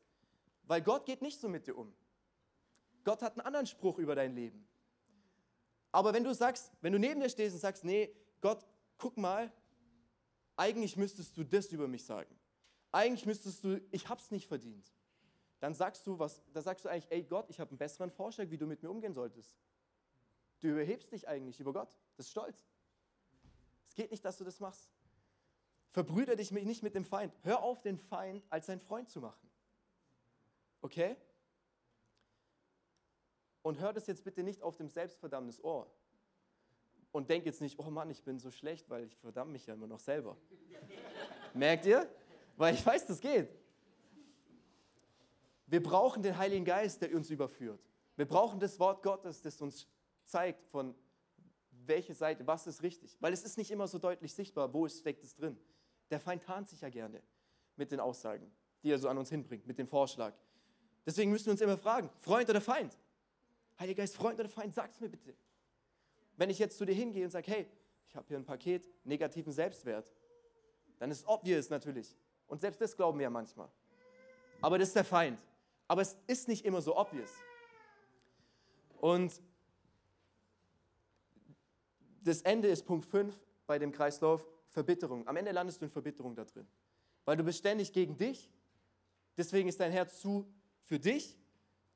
weil 0.65 0.83
Gott 0.83 1.07
geht 1.07 1.23
nicht 1.23 1.41
so 1.41 1.49
mit 1.49 1.67
dir 1.67 1.79
um. 1.79 1.95
Gott 3.05 3.23
hat 3.23 3.33
einen 3.33 3.47
anderen 3.47 3.67
Spruch 3.67 3.99
über 3.99 4.15
dein 4.15 4.35
Leben. 4.35 4.67
Aber 5.93 6.13
wenn 6.13 6.25
du 6.25 6.35
sagst, 6.35 6.71
wenn 6.81 6.93
du 6.93 6.99
neben 6.99 7.21
dir 7.21 7.29
stehst 7.29 7.55
und 7.55 7.61
sagst, 7.61 7.85
nee, 7.85 8.15
Gott, 8.41 8.67
guck 8.99 9.17
mal, 9.17 9.51
eigentlich 10.57 10.97
müsstest 10.97 11.37
du 11.37 11.45
das 11.45 11.67
über 11.69 11.89
mich 11.89 12.05
sagen. 12.05 12.35
Eigentlich 12.93 13.25
müsstest 13.25 13.65
du, 13.65 13.81
ich 13.91 14.09
hab's 14.09 14.31
nicht 14.31 14.47
verdient. 14.47 14.93
Dann 15.61 15.75
sagst 15.75 16.07
du 16.07 16.19
was, 16.19 16.43
da 16.53 16.63
sagst 16.63 16.85
du 16.85 16.89
eigentlich, 16.89 17.11
ey 17.13 17.23
Gott, 17.23 17.49
ich 17.51 17.61
habe 17.61 17.71
einen 17.71 17.79
besseren 17.79 18.11
Vorschlag, 18.11 18.51
wie 18.51 18.59
du 18.59 18.67
mit 18.67 18.83
mir 18.83 18.91
umgehen 18.91 19.13
solltest. 19.13 19.57
Du 20.61 20.69
überhebst 20.69 21.13
dich 21.13 21.29
eigentlich 21.29 21.61
über 21.61 21.73
Gott. 21.73 21.89
Das 22.17 22.27
ist 22.27 22.33
Stolz. 22.33 22.67
Es 23.87 23.95
geht 23.95 24.11
nicht, 24.11 24.25
dass 24.25 24.39
du 24.39 24.45
das 24.45 24.59
machst. 24.61 24.91
Verbrüder 25.91 26.37
dich 26.37 26.51
nicht 26.51 26.83
mit 26.83 26.95
dem 26.95 27.05
Feind. 27.05 27.35
Hör 27.43 27.63
auf, 27.63 27.83
den 27.83 27.99
Feind 27.99 28.45
als 28.49 28.67
dein 28.67 28.81
Freund 28.81 29.11
zu 29.11 29.21
machen. 29.21 29.51
Okay? 30.81 31.17
Und 33.63 33.79
hör 33.81 33.93
das 33.93 34.07
jetzt 34.07 34.25
bitte 34.25 34.43
nicht 34.43 34.63
auf 34.63 34.77
dem 34.77 34.89
selbstverdammtes 34.89 35.63
Ohr. 35.63 35.91
Und 37.13 37.29
denk 37.29 37.45
jetzt 37.45 37.61
nicht, 37.61 37.79
oh 37.79 37.91
Mann, 37.91 38.09
ich 38.09 38.23
bin 38.23 38.39
so 38.39 38.51
schlecht, 38.51 38.89
weil 38.89 39.05
ich 39.05 39.17
verdamme 39.17 39.51
mich 39.51 39.67
ja 39.67 39.75
immer 39.75 39.89
noch 39.89 39.99
selber. 39.99 40.37
Merkt 41.55 41.85
ihr? 41.85 42.09
Weil 42.57 42.75
ich 42.75 42.87
weiß, 42.87 43.07
das 43.07 43.21
geht. 43.21 43.49
Wir 45.71 45.81
brauchen 45.81 46.21
den 46.21 46.37
Heiligen 46.37 46.65
Geist, 46.65 47.01
der 47.01 47.15
uns 47.15 47.31
überführt. 47.31 47.81
Wir 48.17 48.27
brauchen 48.27 48.59
das 48.59 48.81
Wort 48.81 49.05
Gottes, 49.05 49.41
das 49.41 49.61
uns 49.61 49.87
zeigt, 50.25 50.67
von 50.67 50.97
welche 51.71 52.13
Seite, 52.13 52.45
was 52.45 52.67
ist 52.67 52.83
richtig. 52.83 53.17
Weil 53.21 53.33
es 53.33 53.45
ist 53.45 53.57
nicht 53.57 53.71
immer 53.71 53.87
so 53.87 53.99
deutlich 53.99 54.35
sichtbar, 54.35 54.75
wo 54.75 54.89
steckt 54.89 55.23
es 55.23 55.37
drin. 55.37 55.57
Der 56.11 56.19
Feind 56.19 56.43
tarnt 56.43 56.69
sich 56.69 56.81
ja 56.81 56.89
gerne 56.89 57.23
mit 57.77 57.93
den 57.93 58.01
Aussagen, 58.01 58.51
die 58.83 58.91
er 58.91 58.99
so 58.99 59.09
an 59.09 59.17
uns 59.17 59.31
hinbringt, 59.31 59.65
mit 59.65 59.79
dem 59.79 59.87
Vorschlag. 59.87 60.35
Deswegen 61.07 61.31
müssen 61.31 61.47
wir 61.47 61.53
uns 61.53 61.61
immer 61.61 61.79
fragen, 61.79 62.11
Freund 62.19 62.51
oder 62.51 62.61
Feind? 62.61 62.99
Heiliger 63.79 64.03
Geist, 64.03 64.17
Freund 64.17 64.41
oder 64.41 64.49
Feind, 64.49 64.75
sag's 64.75 65.01
mir 65.01 65.09
bitte. 65.09 65.37
Wenn 66.37 66.51
ich 66.51 66.59
jetzt 66.59 66.79
zu 66.79 66.85
dir 66.85 66.95
hingehe 66.95 67.25
und 67.25 67.31
sage, 67.31 67.49
hey, 67.49 67.67
ich 68.09 68.17
habe 68.17 68.27
hier 68.27 68.39
ein 68.39 68.45
Paket 68.45 68.89
negativen 69.05 69.53
Selbstwert, 69.53 70.13
dann 70.99 71.13
ist 71.13 71.21
es 71.21 71.29
obvious 71.29 71.71
natürlich. 71.71 72.17
Und 72.49 72.61
selbst 72.61 72.81
das 72.81 72.97
glauben 72.97 73.19
wir 73.21 73.25
ja 73.25 73.31
manchmal. 73.31 73.71
Aber 74.61 74.77
das 74.77 74.89
ist 74.89 74.97
der 74.97 75.05
Feind. 75.05 75.39
Aber 75.91 76.03
es 76.03 76.17
ist 76.29 76.47
nicht 76.47 76.65
immer 76.65 76.81
so 76.81 76.97
obvious. 76.97 77.33
Und 79.01 79.43
das 82.23 82.43
Ende 82.43 82.69
ist 82.69 82.85
Punkt 82.85 83.05
5 83.05 83.37
bei 83.67 83.77
dem 83.77 83.91
Kreislauf 83.91 84.47
Verbitterung. 84.69 85.27
Am 85.27 85.37
Ende 85.37 85.51
landest 85.51 85.81
du 85.81 85.87
in 85.87 85.91
Verbitterung 85.91 86.37
da 86.37 86.45
drin. 86.45 86.69
Weil 87.25 87.37
du 87.37 87.43
bist 87.43 87.59
ständig 87.59 87.93
gegen 87.93 88.17
dich. 88.17 88.53
Deswegen 89.37 89.69
ist 89.69 89.81
dein 89.81 89.91
Herz 89.91 90.21
zu 90.21 90.47
für 90.85 91.01
dich. 91.01 91.37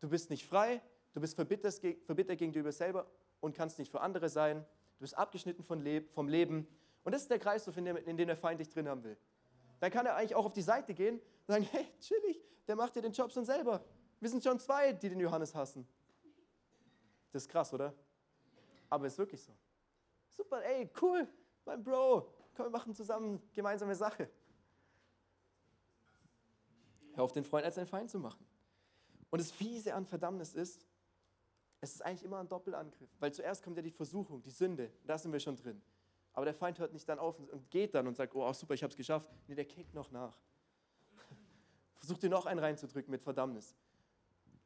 Du 0.00 0.09
bist 0.09 0.28
nicht 0.28 0.44
frei. 0.44 0.83
Du 1.12 1.20
bist 1.20 1.37
verbittert, 1.37 1.80
verbittert 2.04 2.38
gegenüber 2.38 2.72
selber 2.72 3.07
und 3.38 3.54
kannst 3.54 3.78
nicht 3.78 3.92
für 3.92 4.00
andere 4.00 4.28
sein. 4.28 4.66
Du 4.96 5.02
bist 5.02 5.16
abgeschnitten 5.16 5.62
vom 5.62 6.28
Leben. 6.28 6.66
Und 7.04 7.12
das 7.12 7.22
ist 7.22 7.30
der 7.30 7.38
Kreislauf, 7.38 7.76
in 7.76 7.85
dem, 7.85 7.96
in 7.98 8.16
dem 8.16 8.26
der 8.26 8.37
Feind 8.37 8.59
dich 8.59 8.70
drin 8.70 8.88
haben 8.88 9.04
will. 9.04 9.16
Dann 9.78 9.92
kann 9.92 10.04
er 10.04 10.16
eigentlich 10.16 10.35
auch 10.35 10.46
auf 10.46 10.52
die 10.52 10.62
Seite 10.62 10.94
gehen 10.94 11.20
sagen, 11.46 11.64
hey, 11.70 11.87
chillig, 12.00 12.42
der 12.66 12.76
macht 12.76 12.94
dir 12.96 13.02
den 13.02 13.12
Job 13.12 13.33
schon 13.33 13.44
selber. 13.44 13.85
Wir 14.20 14.28
sind 14.28 14.42
schon 14.42 14.59
zwei, 14.59 14.92
die 14.92 15.09
den 15.09 15.20
Johannes 15.20 15.54
hassen. 15.54 15.87
Das 17.33 17.42
ist 17.42 17.48
krass, 17.48 17.72
oder? 17.72 17.92
Aber 18.88 19.07
ist 19.07 19.18
wirklich 19.18 19.42
so. 19.42 19.52
Super, 20.28 20.62
ey, 20.64 20.90
cool, 21.02 21.28
mein 21.64 21.83
Bro, 21.83 22.33
komm, 22.54 22.66
wir 22.66 22.70
machen 22.70 22.94
zusammen 22.94 23.42
gemeinsame 23.52 23.94
Sache. 23.94 24.30
Hör 27.12 27.24
auf, 27.24 27.33
den 27.33 27.44
Freund 27.44 27.64
als 27.64 27.76
deinen 27.76 27.87
Feind 27.87 28.11
zu 28.11 28.18
machen. 28.18 28.44
Und 29.30 29.40
das 29.40 29.50
Fiese 29.50 29.94
an 29.94 30.07
Verdammnis 30.07 30.54
ist, 30.54 30.87
es 31.80 31.94
ist 31.94 32.02
eigentlich 32.02 32.24
immer 32.24 32.38
ein 32.38 32.48
Doppelangriff, 32.48 33.11
weil 33.20 33.33
zuerst 33.33 33.62
kommt 33.62 33.76
ja 33.76 33.83
die 33.83 33.90
Versuchung, 33.90 34.42
die 34.42 34.50
Sünde, 34.50 34.90
da 35.04 35.18
sind 35.18 35.33
wir 35.33 35.40
schon 35.40 35.57
drin. 35.57 35.83
Aber 36.33 36.44
der 36.44 36.54
Feind 36.54 36.78
hört 36.78 36.92
nicht 36.92 37.09
dann 37.09 37.18
auf 37.18 37.38
und 37.38 37.70
geht 37.70 37.94
dann 37.94 38.07
und 38.07 38.16
sagt, 38.16 38.35
oh 38.35 38.52
super, 38.52 38.74
ich 38.74 38.83
habe 38.83 38.90
es 38.90 38.96
geschafft. 38.96 39.28
Nee, 39.46 39.54
der 39.54 39.66
kickt 39.66 39.94
noch 39.94 40.11
nach. 40.11 40.37
Versucht 42.04 42.22
dir 42.22 42.28
noch 42.28 42.44
einen 42.44 42.60
reinzudrücken 42.60 43.10
mit 43.10 43.22
Verdammnis. 43.22 43.74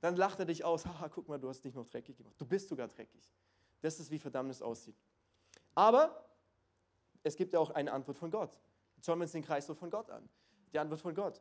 Dann 0.00 0.16
lacht 0.16 0.40
er 0.40 0.44
dich 0.44 0.64
aus, 0.64 0.84
haha, 0.84 1.08
guck 1.08 1.28
mal, 1.28 1.38
du 1.38 1.48
hast 1.48 1.62
dich 1.62 1.72
noch 1.72 1.86
dreckig 1.86 2.16
gemacht. 2.16 2.34
Du 2.36 2.44
bist 2.44 2.68
sogar 2.68 2.88
dreckig. 2.88 3.32
Das 3.80 4.00
ist, 4.00 4.10
wie 4.10 4.18
Verdammnis 4.18 4.60
aussieht. 4.60 4.96
Aber 5.72 6.28
es 7.22 7.36
gibt 7.36 7.52
ja 7.52 7.60
auch 7.60 7.70
eine 7.70 7.92
Antwort 7.92 8.18
von 8.18 8.28
Gott. 8.28 8.58
Schauen 9.06 9.20
wir 9.20 9.22
uns 9.22 9.30
den 9.30 9.44
Kreislauf 9.44 9.78
von 9.78 9.88
Gott 9.88 10.10
an. 10.10 10.28
Die 10.72 10.80
Antwort 10.80 11.00
von 11.00 11.14
Gott. 11.14 11.40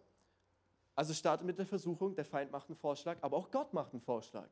Also 0.94 1.16
startet 1.16 1.48
mit 1.48 1.58
der 1.58 1.66
Versuchung, 1.66 2.14
der 2.14 2.26
Feind 2.26 2.52
macht 2.52 2.70
einen 2.70 2.78
Vorschlag, 2.78 3.18
aber 3.22 3.36
auch 3.36 3.50
Gott 3.50 3.74
macht 3.74 3.92
einen 3.94 4.02
Vorschlag. 4.02 4.50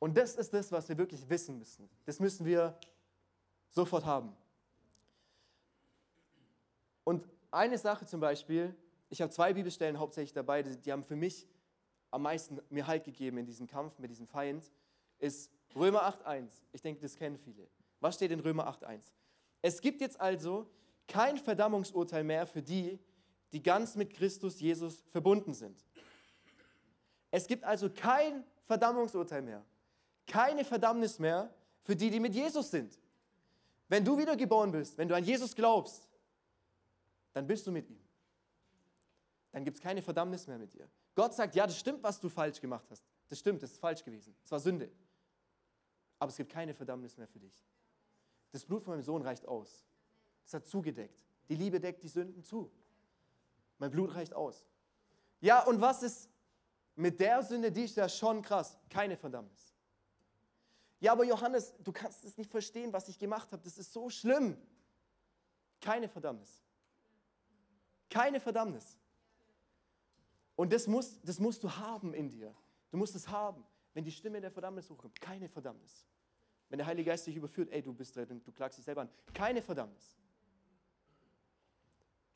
Und 0.00 0.16
das 0.16 0.34
ist 0.34 0.52
das, 0.52 0.72
was 0.72 0.88
wir 0.88 0.98
wirklich 0.98 1.28
wissen 1.28 1.60
müssen. 1.60 1.88
Das 2.06 2.18
müssen 2.18 2.44
wir 2.44 2.76
sofort 3.68 4.04
haben. 4.04 4.36
Und 7.04 7.24
eine 7.52 7.78
Sache 7.78 8.04
zum 8.04 8.18
Beispiel, 8.18 8.74
ich 9.08 9.22
habe 9.22 9.30
zwei 9.30 9.52
Bibelstellen 9.52 9.98
hauptsächlich 9.98 10.32
dabei, 10.32 10.62
die, 10.62 10.76
die 10.76 10.92
haben 10.92 11.04
für 11.04 11.16
mich 11.16 11.46
am 12.10 12.22
meisten 12.22 12.60
mir 12.70 12.86
Halt 12.86 13.04
gegeben 13.04 13.38
in 13.38 13.46
diesem 13.46 13.66
Kampf 13.66 13.98
mit 13.98 14.10
diesem 14.10 14.26
Feind, 14.26 14.70
ist 15.18 15.50
Römer 15.74 16.02
8.1. 16.02 16.48
Ich 16.72 16.82
denke, 16.82 17.00
das 17.00 17.16
kennen 17.16 17.36
viele. 17.38 17.68
Was 18.00 18.16
steht 18.16 18.30
in 18.30 18.40
Römer 18.40 18.68
8.1? 18.68 19.12
Es 19.62 19.80
gibt 19.80 20.00
jetzt 20.00 20.20
also 20.20 20.66
kein 21.08 21.38
Verdammungsurteil 21.38 22.24
mehr 22.24 22.46
für 22.46 22.62
die, 22.62 22.98
die 23.52 23.62
ganz 23.62 23.96
mit 23.96 24.12
Christus 24.12 24.60
Jesus 24.60 25.02
verbunden 25.08 25.54
sind. 25.54 25.84
Es 27.30 27.46
gibt 27.46 27.64
also 27.64 27.90
kein 27.90 28.44
Verdammungsurteil 28.64 29.42
mehr, 29.42 29.64
keine 30.26 30.64
Verdammnis 30.64 31.18
mehr 31.18 31.52
für 31.82 31.94
die, 31.94 32.10
die 32.10 32.20
mit 32.20 32.34
Jesus 32.34 32.70
sind. 32.70 32.98
Wenn 33.88 34.04
du 34.04 34.18
wiedergeboren 34.18 34.72
bist, 34.72 34.98
wenn 34.98 35.08
du 35.08 35.14
an 35.14 35.24
Jesus 35.24 35.54
glaubst, 35.54 36.08
dann 37.32 37.46
bist 37.46 37.66
du 37.66 37.72
mit 37.72 37.88
ihm. 37.88 38.05
Dann 39.56 39.64
gibt 39.64 39.78
es 39.78 39.82
keine 39.82 40.02
Verdammnis 40.02 40.46
mehr 40.46 40.58
mit 40.58 40.74
dir. 40.74 40.86
Gott 41.14 41.32
sagt, 41.32 41.54
ja, 41.54 41.66
das 41.66 41.78
stimmt, 41.78 42.02
was 42.02 42.20
du 42.20 42.28
falsch 42.28 42.60
gemacht 42.60 42.84
hast. 42.90 43.02
Das 43.26 43.38
stimmt, 43.38 43.62
das 43.62 43.70
ist 43.70 43.80
falsch 43.80 44.04
gewesen. 44.04 44.36
Es 44.44 44.50
war 44.52 44.60
Sünde. 44.60 44.92
Aber 46.18 46.28
es 46.28 46.36
gibt 46.36 46.52
keine 46.52 46.74
Verdammnis 46.74 47.16
mehr 47.16 47.26
für 47.26 47.38
dich. 47.38 47.66
Das 48.52 48.66
Blut 48.66 48.82
von 48.82 48.92
meinem 48.92 49.02
Sohn 49.02 49.22
reicht 49.22 49.48
aus. 49.48 49.86
Es 50.44 50.52
hat 50.52 50.66
zugedeckt. 50.66 51.24
Die 51.48 51.54
Liebe 51.54 51.80
deckt 51.80 52.02
die 52.02 52.08
Sünden 52.08 52.44
zu. 52.44 52.70
Mein 53.78 53.90
Blut 53.90 54.14
reicht 54.14 54.34
aus. 54.34 54.66
Ja, 55.40 55.64
und 55.64 55.80
was 55.80 56.02
ist 56.02 56.28
mit 56.94 57.18
der 57.18 57.42
Sünde, 57.42 57.72
die 57.72 57.84
ist 57.84 57.96
ja 57.96 58.10
schon 58.10 58.42
krass. 58.42 58.76
Keine 58.90 59.16
Verdammnis. 59.16 59.74
Ja, 61.00 61.12
aber 61.12 61.24
Johannes, 61.24 61.72
du 61.78 61.92
kannst 61.92 62.24
es 62.24 62.36
nicht 62.36 62.50
verstehen, 62.50 62.92
was 62.92 63.08
ich 63.08 63.18
gemacht 63.18 63.50
habe. 63.52 63.62
Das 63.62 63.78
ist 63.78 63.90
so 63.90 64.10
schlimm. 64.10 64.58
Keine 65.80 66.10
Verdammnis. 66.10 66.62
Keine 68.10 68.38
Verdammnis. 68.38 68.98
Und 70.56 70.72
das, 70.72 70.86
muss, 70.86 71.20
das 71.20 71.38
musst 71.38 71.62
du 71.62 71.70
haben 71.70 72.14
in 72.14 72.30
dir. 72.30 72.54
Du 72.90 72.96
musst 72.96 73.14
es 73.14 73.28
haben. 73.28 73.64
Wenn 73.94 74.04
die 74.04 74.10
Stimme 74.10 74.40
der 74.40 74.50
Verdammnis 74.50 74.90
hochkommt, 74.90 75.20
keine 75.20 75.48
Verdammnis. 75.48 76.06
Wenn 76.68 76.78
der 76.78 76.86
Heilige 76.86 77.10
Geist 77.10 77.26
dich 77.26 77.36
überführt, 77.36 77.70
ey, 77.70 77.82
du 77.82 77.92
bist 77.92 78.16
drin, 78.16 78.42
du 78.44 78.52
klagst 78.52 78.78
dich 78.78 78.84
selber 78.84 79.02
an, 79.02 79.10
keine 79.32 79.62
Verdammnis. 79.62 80.16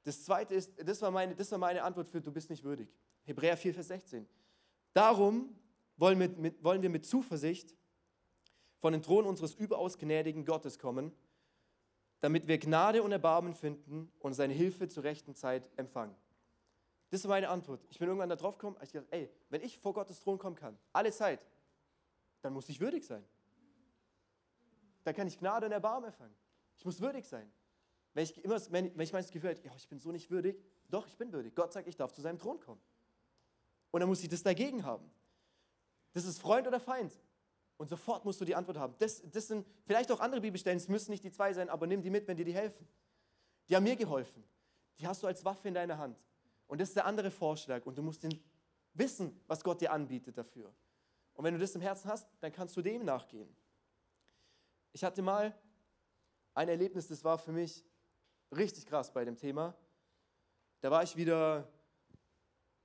Das 0.05 0.25
zweite 0.25 0.55
ist, 0.55 0.73
das 0.87 1.03
war, 1.03 1.11
meine, 1.11 1.35
das 1.35 1.51
war 1.51 1.59
meine 1.59 1.83
Antwort 1.83 2.09
für, 2.09 2.21
du 2.21 2.33
bist 2.33 2.49
nicht 2.49 2.65
würdig. 2.65 2.95
Hebräer 3.25 3.57
4, 3.57 3.75
Vers 3.75 3.89
16. 3.89 4.27
Darum 4.93 5.55
wollen 5.97 6.19
wir, 6.19 6.29
mit, 6.29 6.63
wollen 6.65 6.83
wir 6.83 6.91
mit 6.91 7.05
Zuversicht 7.05 7.75
von 8.79 8.93
den 8.93 9.03
Thron 9.03 9.27
unseres 9.27 9.55
überaus 9.55 9.99
gnädigen 9.99 10.45
Gottes 10.45 10.79
kommen, 10.79 11.13
damit 12.21 12.49
wir 12.49 12.59
Gnade 12.59 13.03
und 13.03 13.13
Erbarmen 13.13 13.55
finden 13.55 14.11
und 14.21 14.33
seine 14.33 14.55
Hilfe 14.55 14.89
zur 14.89 15.05
rechten 15.05 15.35
Zeit 15.35 15.69
empfangen. 15.77 16.15
Das 17.11 17.21
ist 17.21 17.27
meine 17.27 17.49
Antwort. 17.49 17.85
Ich 17.91 17.99
bin 17.99 18.09
irgendwann 18.09 18.29
da 18.29 18.37
drauf 18.37 18.57
gekommen, 18.57 18.77
ich 18.83 18.93
dachte, 18.93 19.09
ey, 19.11 19.29
wenn 19.49 19.63
ich 19.63 19.79
vor 19.79 19.93
Gottes 19.93 20.21
Thron 20.21 20.39
kommen 20.39 20.57
kann, 20.57 20.79
alle 20.93 21.11
Zeit, 21.11 21.45
dann 22.41 22.53
muss 22.53 22.69
ich 22.69 22.81
würdig 22.81 23.05
sein. 23.05 23.25
Dann 25.03 25.15
kann 25.15 25.27
ich 25.27 25.39
Gnade 25.39 25.67
und 25.67 25.73
Erbarmen 25.73 26.09
empfangen. 26.09 26.35
Ich 26.77 26.85
muss 26.85 27.01
würdig 27.01 27.27
sein. 27.27 27.51
Wenn 28.15 28.25
ich, 28.25 28.45
immer, 28.45 28.61
wenn 28.71 29.01
ich 29.01 29.13
mein 29.13 29.27
Gefühl 29.27 29.51
habe, 29.51 29.61
ich 29.77 29.89
bin 29.89 29.99
so 29.99 30.13
nicht 30.13 30.31
würdig, 30.31 30.63
doch, 30.89 31.07
ich 31.07 31.17
bin 31.17 31.33
würdig. 31.33 31.55
Gott 31.55 31.73
sagt, 31.73 31.89
ich 31.89 31.97
darf 31.97 32.13
zu 32.13 32.21
seinem 32.21 32.39
Thron 32.39 32.61
kommen. 32.61 32.81
Und 33.91 34.01
dann 34.01 34.09
muss 34.09 34.23
ich 34.23 34.29
das 34.29 34.43
dagegen 34.43 34.85
haben. 34.85 35.11
Das 36.13 36.25
ist 36.25 36.41
Freund 36.41 36.67
oder 36.67 36.81
Feind. 36.81 37.13
Und 37.77 37.89
sofort 37.89 38.25
musst 38.25 38.41
du 38.41 38.45
die 38.45 38.55
Antwort 38.55 38.79
haben. 38.79 38.95
Das, 38.99 39.23
das 39.31 39.49
sind 39.49 39.67
vielleicht 39.85 40.13
auch 40.13 40.21
andere 40.21 40.41
Bibelstellen, 40.41 40.77
es 40.77 40.89
müssen 40.89 41.11
nicht 41.11 41.25
die 41.25 41.31
zwei 41.31 41.53
sein, 41.53 41.69
aber 41.69 41.87
nimm 41.87 42.03
die 42.03 42.11
mit, 42.11 42.29
wenn 42.29 42.37
dir 42.37 42.45
die 42.45 42.55
helfen. 42.55 42.87
Die 43.69 43.75
haben 43.75 43.85
mir 43.85 43.97
geholfen. 43.97 44.45
Die 44.99 45.07
hast 45.07 45.23
du 45.23 45.27
als 45.27 45.45
Waffe 45.45 45.69
in 45.69 45.75
deiner 45.75 45.97
Hand. 45.97 46.19
Und 46.71 46.81
das 46.81 46.91
ist 46.91 46.95
der 46.95 47.05
andere 47.05 47.33
Vorschlag. 47.33 47.85
Und 47.85 47.99
du 47.99 48.03
musst 48.03 48.23
den 48.23 48.41
wissen, 48.95 49.41
was 49.49 49.65
Gott 49.65 49.81
dir 49.81 49.91
anbietet 49.91 50.39
dafür. 50.39 50.73
Und 51.35 51.45
wenn 51.45 51.53
du 51.53 51.59
das 51.59 51.75
im 51.75 51.81
Herzen 51.81 52.09
hast, 52.09 52.29
dann 52.39 52.53
kannst 52.53 52.77
du 52.77 52.81
dem 52.81 53.05
nachgehen. 53.05 53.49
Ich 54.93 55.03
hatte 55.03 55.21
mal 55.21 55.53
ein 56.55 56.69
Erlebnis, 56.69 57.09
das 57.09 57.25
war 57.25 57.39
für 57.39 57.51
mich 57.51 57.85
richtig 58.57 58.87
krass 58.87 59.13
bei 59.13 59.25
dem 59.25 59.37
Thema. 59.37 59.75
Da 60.81 60.93
war 60.93 61.03
ich 61.03 61.17
wieder, 61.17 61.67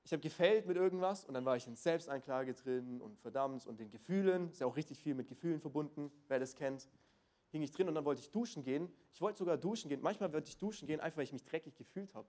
ich 0.04 0.12
habe 0.12 0.22
gefällt 0.22 0.66
mit 0.66 0.78
irgendwas 0.78 1.24
und 1.24 1.36
dann 1.36 1.46
war 1.46 1.56
ich 1.56 1.68
in 1.68 1.76
Selbstanklage 1.76 2.56
drin 2.56 3.00
und 3.02 3.20
verdammt 3.20 3.68
und 3.68 3.80
den 3.80 3.92
Gefühlen, 3.92 4.50
ist 4.50 4.62
ja 4.62 4.66
auch 4.66 4.78
richtig 4.78 4.98
viel 4.98 5.14
mit 5.14 5.28
Gefühlen 5.28 5.60
verbunden, 5.60 6.12
wer 6.28 6.40
das 6.40 6.56
kennt, 6.56 6.90
hing 7.52 7.62
ich 7.62 7.70
drin 7.70 7.88
und 7.88 7.94
dann 7.94 8.06
wollte 8.06 8.22
ich 8.22 8.32
duschen 8.32 8.64
gehen. 8.64 8.92
Ich 9.14 9.22
wollte 9.22 9.38
sogar 9.38 9.58
duschen 9.58 9.90
gehen. 9.90 10.02
Manchmal 10.02 10.34
wollte 10.34 10.50
ich 10.50 10.58
duschen 10.58 10.88
gehen, 10.88 11.00
einfach 11.00 11.18
weil 11.18 11.26
ich 11.26 11.34
mich 11.34 11.46
dreckig 11.46 11.76
gefühlt 11.76 12.16
habe. 12.16 12.28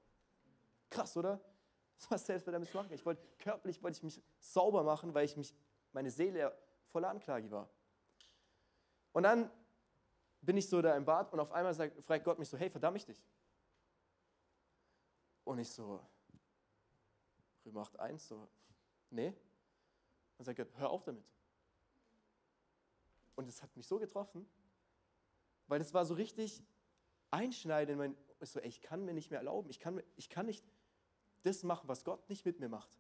Krass, 0.91 1.17
oder? 1.17 1.41
Das 1.99 2.11
war 2.11 2.19
selbst 2.19 2.47
damit 2.47 2.75
machen. 2.75 2.93
Ich 2.93 3.07
wollte 3.07 3.27
körperlich 3.39 3.83
wollte 3.83 3.97
ich 3.97 4.03
mich 4.03 4.23
sauber 4.39 4.83
machen, 4.83 5.15
weil 5.15 5.25
ich 5.25 5.35
mich 5.35 5.55
meine 5.93 6.11
Seele 6.11 6.55
voller 6.89 7.09
Anklage 7.09 7.51
war. 7.51 7.71
Und 9.13 9.23
dann 9.23 9.51
bin 10.43 10.59
ich 10.59 10.69
so 10.69 10.83
da 10.83 10.95
im 10.95 11.07
Bad 11.07 11.33
und 11.33 11.41
auf 11.41 11.53
einmal 11.53 11.73
sagt, 11.73 12.05
fragt 12.05 12.27
Gott 12.27 12.39
mich 12.39 12.51
so, 12.51 12.59
hey, 12.59 12.69
verdamm 12.69 12.97
ich 12.97 13.07
dich? 13.07 13.25
Und 15.45 15.59
ich 15.59 15.71
so, 15.71 16.05
Römer 17.65 17.83
8,1, 17.83 18.19
so, 18.19 18.47
nee. 19.09 19.33
Und 20.37 20.45
sagt 20.45 20.59
Gott, 20.59 20.69
hör 20.77 20.91
auf 20.91 21.03
damit. 21.03 21.25
Und 23.37 23.49
es 23.49 23.63
hat 23.63 23.75
mich 23.75 23.87
so 23.87 23.99
getroffen, 23.99 24.47
weil 25.67 25.81
es 25.81 25.95
war 25.95 26.05
so 26.05 26.13
richtig 26.13 26.63
einschneidend 27.31 28.17
ich 28.41 28.51
so, 28.51 28.61
ey, 28.61 28.69
ich 28.69 28.81
kann 28.81 29.05
mir 29.05 29.15
nicht 29.15 29.31
mehr 29.31 29.39
erlauben, 29.39 29.71
ich 29.71 29.81
kann, 29.81 30.03
ich 30.17 30.29
kann 30.29 30.47
nicht 30.47 30.65
das 31.47 31.63
machen, 31.63 31.89
was 31.89 32.05
Gott 32.05 32.29
nicht 32.29 32.45
mit 32.45 32.61
mir 32.61 32.69
macht. 32.69 32.91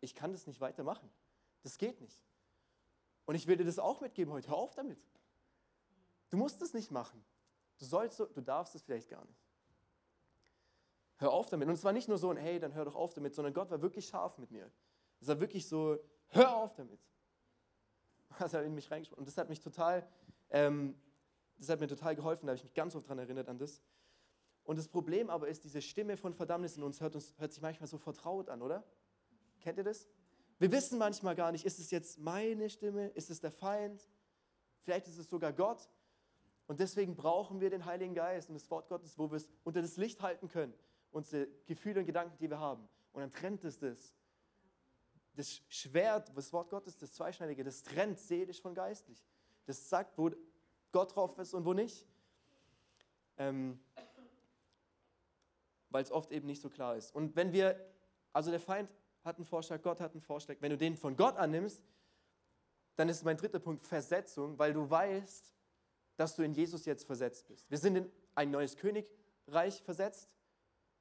Ich 0.00 0.14
kann 0.14 0.32
das 0.32 0.46
nicht 0.46 0.60
weitermachen. 0.60 1.10
Das 1.62 1.78
geht 1.78 2.00
nicht. 2.00 2.20
Und 3.24 3.34
ich 3.34 3.46
will 3.46 3.56
dir 3.56 3.64
das 3.64 3.78
auch 3.78 4.00
mitgeben 4.00 4.32
heute. 4.32 4.48
Hör 4.48 4.56
auf 4.56 4.74
damit. 4.74 4.98
Du 6.30 6.36
musst 6.36 6.60
es 6.62 6.74
nicht 6.74 6.90
machen. 6.90 7.24
Du 7.78 7.84
sollst, 7.84 8.18
du 8.18 8.40
darfst 8.40 8.74
es 8.74 8.82
vielleicht 8.82 9.08
gar 9.08 9.24
nicht. 9.24 9.40
Hör 11.18 11.32
auf 11.32 11.48
damit. 11.50 11.68
Und 11.68 11.74
es 11.74 11.84
war 11.84 11.92
nicht 11.92 12.08
nur 12.08 12.18
so 12.18 12.30
ein, 12.30 12.36
hey, 12.36 12.58
dann 12.58 12.74
hör 12.74 12.84
doch 12.84 12.96
auf 12.96 13.14
damit, 13.14 13.34
sondern 13.34 13.54
Gott 13.54 13.70
war 13.70 13.80
wirklich 13.80 14.06
scharf 14.06 14.38
mit 14.38 14.50
mir. 14.50 14.70
Es 15.20 15.28
war 15.28 15.38
wirklich 15.38 15.68
so, 15.68 15.98
hör 16.28 16.56
auf 16.56 16.74
damit. 16.74 17.00
Das 18.38 18.54
hat 18.54 18.64
in 18.64 18.74
mich 18.74 18.90
reingesprochen. 18.90 19.20
Und 19.20 19.28
das 19.28 19.36
hat 19.36 19.50
mich 19.50 19.60
total, 19.60 20.08
ähm, 20.50 20.98
das 21.58 21.68
hat 21.68 21.80
mir 21.80 21.86
total 21.86 22.16
geholfen. 22.16 22.46
Da 22.46 22.52
habe 22.52 22.56
ich 22.56 22.64
mich 22.64 22.74
ganz 22.74 22.96
oft 22.96 23.06
daran 23.06 23.18
erinnert 23.18 23.48
an 23.48 23.58
das. 23.58 23.82
Und 24.72 24.78
das 24.78 24.88
Problem 24.88 25.28
aber 25.28 25.48
ist, 25.48 25.64
diese 25.64 25.82
Stimme 25.82 26.16
von 26.16 26.32
Verdammnis 26.32 26.78
in 26.78 26.82
uns 26.82 27.02
hört, 27.02 27.14
uns, 27.14 27.34
hört 27.36 27.52
sich 27.52 27.60
manchmal 27.60 27.86
so 27.88 27.98
vertraut 27.98 28.48
an, 28.48 28.62
oder? 28.62 28.82
Kennt 29.60 29.76
ihr 29.76 29.84
das? 29.84 30.08
Wir 30.58 30.72
wissen 30.72 30.96
manchmal 30.96 31.34
gar 31.34 31.52
nicht, 31.52 31.66
ist 31.66 31.78
es 31.78 31.90
jetzt 31.90 32.18
meine 32.18 32.70
Stimme, 32.70 33.08
ist 33.08 33.28
es 33.28 33.42
der 33.42 33.50
Feind, 33.50 34.02
vielleicht 34.80 35.08
ist 35.08 35.18
es 35.18 35.28
sogar 35.28 35.52
Gott. 35.52 35.90
Und 36.68 36.80
deswegen 36.80 37.16
brauchen 37.16 37.60
wir 37.60 37.68
den 37.68 37.84
Heiligen 37.84 38.14
Geist 38.14 38.48
und 38.48 38.54
das 38.54 38.70
Wort 38.70 38.88
Gottes, 38.88 39.18
wo 39.18 39.30
wir 39.30 39.36
es 39.36 39.50
unter 39.62 39.82
das 39.82 39.98
Licht 39.98 40.22
halten 40.22 40.48
können, 40.48 40.72
unsere 41.10 41.48
Gefühle 41.66 42.00
und 42.00 42.06
Gedanken, 42.06 42.38
die 42.38 42.48
wir 42.48 42.58
haben. 42.58 42.88
Und 43.12 43.20
dann 43.20 43.30
trennt 43.30 43.64
es 43.64 43.78
das. 43.78 44.14
Das 45.34 45.60
Schwert, 45.68 46.34
das 46.34 46.50
Wort 46.54 46.70
Gottes, 46.70 46.96
das 46.96 47.12
Zweischneidige, 47.12 47.62
das 47.62 47.82
trennt 47.82 48.18
seelisch 48.18 48.62
von 48.62 48.74
geistlich. 48.74 49.22
Das 49.66 49.90
sagt, 49.90 50.16
wo 50.16 50.30
Gott 50.92 51.14
drauf 51.14 51.36
ist 51.36 51.52
und 51.52 51.66
wo 51.66 51.74
nicht. 51.74 52.06
Ähm, 53.36 53.78
Weil 55.92 56.02
es 56.02 56.10
oft 56.10 56.32
eben 56.32 56.46
nicht 56.46 56.60
so 56.60 56.68
klar 56.68 56.96
ist. 56.96 57.14
Und 57.14 57.36
wenn 57.36 57.52
wir, 57.52 57.78
also 58.32 58.50
der 58.50 58.60
Feind 58.60 58.90
hat 59.24 59.36
einen 59.36 59.44
Vorschlag, 59.44 59.82
Gott 59.82 60.00
hat 60.00 60.12
einen 60.12 60.20
Vorschlag. 60.20 60.56
Wenn 60.60 60.70
du 60.70 60.78
den 60.78 60.96
von 60.96 61.16
Gott 61.16 61.36
annimmst, 61.36 61.82
dann 62.96 63.08
ist 63.08 63.24
mein 63.24 63.36
dritter 63.36 63.60
Punkt 63.60 63.82
Versetzung, 63.82 64.58
weil 64.58 64.72
du 64.72 64.88
weißt, 64.88 65.52
dass 66.16 66.36
du 66.36 66.42
in 66.42 66.52
Jesus 66.52 66.84
jetzt 66.84 67.04
versetzt 67.04 67.46
bist. 67.48 67.70
Wir 67.70 67.78
sind 67.78 67.96
in 67.96 68.12
ein 68.34 68.50
neues 68.50 68.76
Königreich 68.76 69.82
versetzt, 69.82 70.28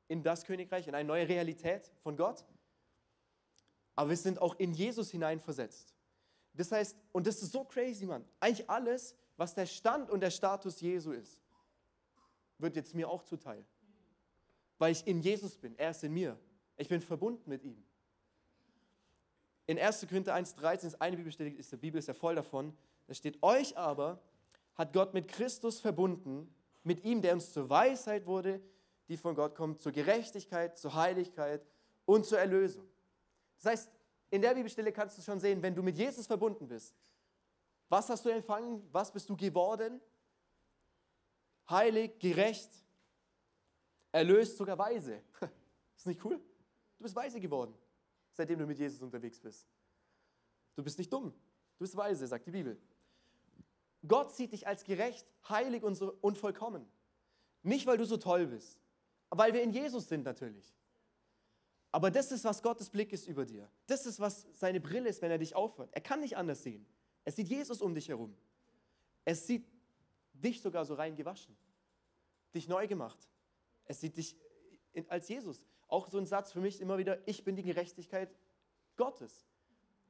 in 0.07 0.23
das 0.23 0.45
Königreich, 0.45 0.87
in 0.87 0.95
eine 0.95 1.07
neue 1.07 1.27
Realität 1.27 1.91
von 1.99 2.15
Gott. 2.15 2.45
Aber 3.95 4.09
wir 4.09 4.17
sind 4.17 4.41
auch 4.41 4.55
in 4.59 4.73
Jesus 4.73 5.11
hineinversetzt. 5.11 5.93
Das 6.53 6.71
heißt, 6.71 6.97
und 7.11 7.27
das 7.27 7.41
ist 7.41 7.51
so 7.51 7.63
crazy, 7.63 8.05
Mann. 8.05 8.25
Eigentlich 8.39 8.69
alles, 8.69 9.15
was 9.37 9.53
der 9.53 9.65
Stand 9.65 10.09
und 10.09 10.19
der 10.19 10.31
Status 10.31 10.81
Jesu 10.81 11.11
ist, 11.11 11.41
wird 12.57 12.75
jetzt 12.75 12.93
mir 12.93 13.09
auch 13.09 13.23
zuteil. 13.23 13.65
Weil 14.81 14.93
ich 14.93 15.05
in 15.05 15.21
Jesus 15.21 15.57
bin, 15.57 15.77
er 15.77 15.91
ist 15.91 16.03
in 16.03 16.11
mir. 16.11 16.39
Ich 16.75 16.89
bin 16.89 17.01
verbunden 17.01 17.47
mit 17.47 17.61
ihm. 17.61 17.83
In 19.67 19.77
1. 19.77 20.07
Korinther 20.09 20.33
1,13 20.33 20.87
ist 20.87 20.99
eine 20.99 21.17
Bibelstelle, 21.17 21.51
ist 21.51 21.71
die 21.71 21.77
Bibel 21.77 21.99
ist 21.99 22.07
ja 22.07 22.15
voll 22.15 22.33
davon. 22.33 22.75
Da 23.05 23.13
steht: 23.13 23.37
Euch 23.43 23.77
aber 23.77 24.19
hat 24.73 24.91
Gott 24.91 25.13
mit 25.13 25.27
Christus 25.27 25.79
verbunden, 25.79 26.51
mit 26.81 27.03
ihm, 27.03 27.21
der 27.21 27.33
uns 27.33 27.53
zur 27.53 27.69
Weisheit 27.69 28.25
wurde, 28.25 28.59
die 29.07 29.17
von 29.17 29.35
Gott 29.35 29.53
kommt, 29.53 29.81
zur 29.81 29.91
Gerechtigkeit, 29.91 30.75
zur 30.79 30.95
Heiligkeit 30.95 31.63
und 32.05 32.25
zur 32.25 32.39
Erlösung. 32.39 32.87
Das 33.57 33.73
heißt, 33.73 33.91
in 34.31 34.41
der 34.41 34.55
Bibelstelle 34.55 34.91
kannst 34.91 35.15
du 35.15 35.21
schon 35.21 35.39
sehen, 35.39 35.61
wenn 35.61 35.75
du 35.75 35.83
mit 35.83 35.95
Jesus 35.95 36.25
verbunden 36.25 36.67
bist, 36.67 36.95
was 37.87 38.09
hast 38.09 38.25
du 38.25 38.29
empfangen? 38.29 38.81
Was 38.91 39.11
bist 39.11 39.29
du 39.29 39.37
geworden? 39.37 40.01
Heilig, 41.69 42.17
gerecht, 42.17 42.71
erlöst, 44.11 44.57
sogar 44.57 44.77
weise. 44.77 45.21
Ist 45.97 46.07
nicht 46.07 46.23
cool? 46.25 46.37
Du 46.97 47.03
bist 47.03 47.15
weise 47.15 47.39
geworden, 47.39 47.73
seitdem 48.33 48.59
du 48.59 48.65
mit 48.65 48.77
Jesus 48.77 49.01
unterwegs 49.01 49.39
bist. 49.39 49.67
Du 50.75 50.83
bist 50.83 50.97
nicht 50.97 51.11
dumm, 51.11 51.31
du 51.31 51.79
bist 51.79 51.95
weise, 51.95 52.25
sagt 52.27 52.45
die 52.47 52.51
Bibel. 52.51 52.79
Gott 54.07 54.31
sieht 54.31 54.51
dich 54.51 54.67
als 54.67 54.83
gerecht, 54.83 55.27
heilig 55.47 55.83
und, 55.83 55.95
so, 55.95 56.13
und 56.21 56.37
vollkommen. 56.37 56.85
Nicht, 57.63 57.85
weil 57.85 57.97
du 57.97 58.05
so 58.05 58.17
toll 58.17 58.47
bist, 58.47 58.79
weil 59.29 59.53
wir 59.53 59.61
in 59.61 59.71
Jesus 59.71 60.07
sind 60.07 60.23
natürlich. 60.23 60.75
Aber 61.91 62.09
das 62.09 62.31
ist, 62.31 62.45
was 62.45 62.63
Gottes 62.63 62.89
Blick 62.89 63.11
ist 63.11 63.27
über 63.27 63.45
dir. 63.45 63.69
Das 63.85 64.05
ist, 64.05 64.19
was 64.19 64.47
seine 64.53 64.79
Brille 64.79 65.09
ist, 65.09 65.21
wenn 65.21 65.29
er 65.29 65.37
dich 65.37 65.55
aufhört. 65.55 65.89
Er 65.91 66.01
kann 66.01 66.21
nicht 66.21 66.37
anders 66.37 66.63
sehen. 66.63 66.85
Er 67.25 67.31
sieht 67.33 67.49
Jesus 67.49 67.81
um 67.81 67.93
dich 67.93 68.07
herum. 68.07 68.35
Er 69.25 69.35
sieht 69.35 69.67
dich 70.33 70.61
sogar 70.61 70.85
so 70.85 70.93
rein 70.93 71.15
gewaschen, 71.15 71.55
dich 72.55 72.67
neu 72.67 72.87
gemacht. 72.87 73.29
Er 73.85 73.95
sieht 73.95 74.17
dich 74.17 74.35
als 75.07 75.27
Jesus. 75.27 75.65
Auch 75.87 76.09
so 76.09 76.17
ein 76.17 76.25
Satz 76.25 76.51
für 76.51 76.61
mich 76.61 76.79
immer 76.79 76.97
wieder, 76.97 77.19
ich 77.27 77.43
bin 77.43 77.55
die 77.55 77.63
Gerechtigkeit 77.63 78.33
Gottes. 78.95 79.45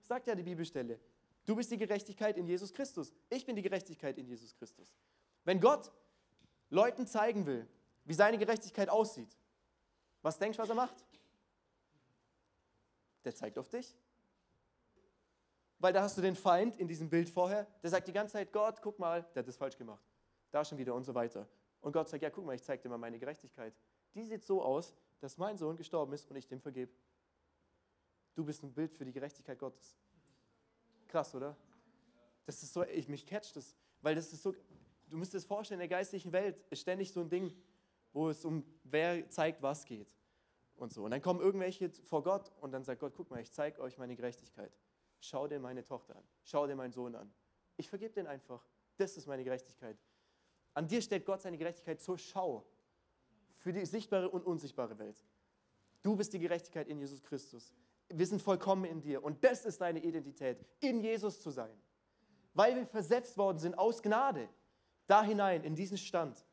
Sagt 0.02 0.28
ja 0.28 0.36
die 0.36 0.44
Bibelstelle. 0.44 1.00
Du 1.46 1.56
bist 1.56 1.72
die 1.72 1.78
Gerechtigkeit 1.78 2.38
in 2.38 2.46
Jesus 2.46 2.74
Christus. 2.74 3.14
Ich 3.30 3.46
bin 3.46 3.56
die 3.56 3.62
Gerechtigkeit 3.62 4.18
in 4.18 4.28
Jesus 4.28 4.56
Christus. 4.56 4.94
Wenn 5.44 5.60
Gott 5.60 5.92
Leuten 6.70 7.08
zeigen 7.08 7.46
will, 7.46 7.68
wie 8.06 8.14
seine 8.14 8.38
Gerechtigkeit 8.38 8.90
aussieht, 8.90 9.36
was 10.22 10.38
denkst 10.38 10.58
du, 10.58 10.64
was 10.64 10.70
er 10.70 10.76
macht? 10.76 11.06
Der 13.24 13.34
zeigt 13.34 13.58
auf 13.58 13.70
dich. 13.70 13.96
Weil 15.80 15.94
da 15.94 16.04
hast 16.04 16.16
du 16.18 16.22
den 16.22 16.36
Feind 16.36 16.78
in 16.78 16.88
diesem 16.88 17.10
Bild 17.10 17.28
vorher, 17.28 17.66
der 17.82 17.90
sagt 17.90 18.08
die 18.08 18.14
ganze 18.14 18.34
Zeit, 18.34 18.52
Gott, 18.52 18.82
guck 18.82 19.00
mal, 19.00 19.24
der 19.34 19.42
hat 19.42 19.48
das 19.48 19.58
falsch 19.58 19.78
gemacht. 19.78 20.04
Da 20.52 20.64
schon 20.64 20.78
wieder 20.78 20.94
und 20.94 21.04
so 21.04 21.16
weiter. 21.16 21.48
Und 21.82 21.94
Gott 21.94 22.10
sagt, 22.10 22.24
ja, 22.24 22.30
guck 22.30 22.46
mal, 22.46 22.56
ich 22.56 22.64
zeige 22.64 22.84
dir 22.84 22.90
mal 22.90 22.98
meine 22.98 23.20
Gerechtigkeit. 23.20 23.74
Die 24.14 24.24
sieht 24.24 24.44
so 24.44 24.62
aus, 24.62 24.94
dass 25.20 25.38
mein 25.38 25.58
Sohn 25.58 25.76
gestorben 25.76 26.14
ist 26.14 26.30
und 26.30 26.38
ich 26.38 26.48
dem 26.48 26.62
vergebe. 26.62 26.92
Du 28.36 28.46
bist 28.46 28.64
ein 28.64 28.74
Bild 28.74 28.94
für 28.94 29.06
die 29.06 29.12
Gerechtigkeit 29.12 29.60
Gottes. 29.60 29.98
Krass, 31.08 31.34
oder? 31.36 31.58
Das 32.46 32.64
ist 32.64 32.74
so, 32.74 32.84
ich 32.84 33.08
mich 33.08 33.26
catcht 33.26 33.56
das, 33.56 33.76
weil 34.02 34.16
das 34.16 34.32
ist 34.32 34.42
so, 34.42 34.54
du 35.10 35.18
musst 35.18 35.34
dir 35.34 35.38
das 35.38 35.46
vorstellen, 35.46 35.80
in 35.80 35.90
der 35.90 35.98
geistlichen 35.98 36.32
Welt 36.32 36.64
ist 36.70 36.82
ständig 36.82 37.12
so 37.12 37.22
ein 37.22 37.30
Ding, 37.30 37.54
wo 38.14 38.30
es 38.30 38.44
um 38.46 38.64
wer 38.84 39.30
zeigt, 39.30 39.62
was 39.62 39.86
geht 39.86 40.14
und 40.76 40.92
so. 40.92 41.04
Und 41.04 41.12
dann 41.12 41.22
kommen 41.22 41.40
irgendwelche 41.40 41.92
vor 42.04 42.24
Gott 42.24 42.52
und 42.62 42.72
dann 42.72 42.84
sagt 42.84 43.00
Gott, 43.00 43.14
guck 43.16 43.30
mal, 43.30 43.42
ich 43.42 43.52
zeige 43.52 43.82
euch 43.82 43.98
meine 43.98 44.16
Gerechtigkeit. 44.16 44.72
Schau 45.20 45.48
dir 45.48 45.60
meine 45.60 45.84
Tochter 45.84 46.16
an, 46.16 46.24
schau 46.44 46.66
dir 46.66 46.76
meinen 46.76 46.92
Sohn 46.92 47.16
an. 47.16 47.32
Ich 47.78 47.90
vergebe 47.90 48.14
den 48.14 48.28
einfach. 48.28 48.66
Das 48.98 49.18
ist 49.18 49.28
meine 49.28 49.44
Gerechtigkeit. 49.44 49.98
An 50.74 50.88
dir 50.88 51.02
stellt 51.02 51.26
Gott 51.26 51.42
seine 51.42 51.58
Gerechtigkeit 51.58 52.02
zur 52.02 52.18
Schau 52.18 52.66
für 53.58 53.74
die 53.74 53.86
sichtbare 53.86 54.30
und 54.30 54.46
unsichtbare 54.46 54.98
Welt. 54.98 55.24
Du 56.02 56.16
bist 56.16 56.34
die 56.34 56.40
Gerechtigkeit 56.40 56.88
in 56.88 57.00
Jesus 57.00 57.22
Christus 57.22 57.74
wir 58.14 58.26
sind 58.26 58.42
vollkommen 58.42 58.86
in 58.86 59.02
dir. 59.02 59.24
Und 59.24 59.44
das 59.44 59.66
ist 59.66 59.82
deine 59.82 60.04
Identität, 60.04 60.66
in 60.80 61.02
Jesus 61.02 61.42
zu 61.42 61.52
sein. 61.52 61.72
Weil 62.54 62.76
wir 62.76 62.86
versetzt 62.86 63.38
worden 63.38 63.60
sind 63.60 63.78
aus 63.78 64.02
Gnade, 64.02 64.50
da 65.08 65.24
hinein, 65.24 65.64
in 65.64 65.76
diesen 65.76 65.98
Stand. 65.98 66.44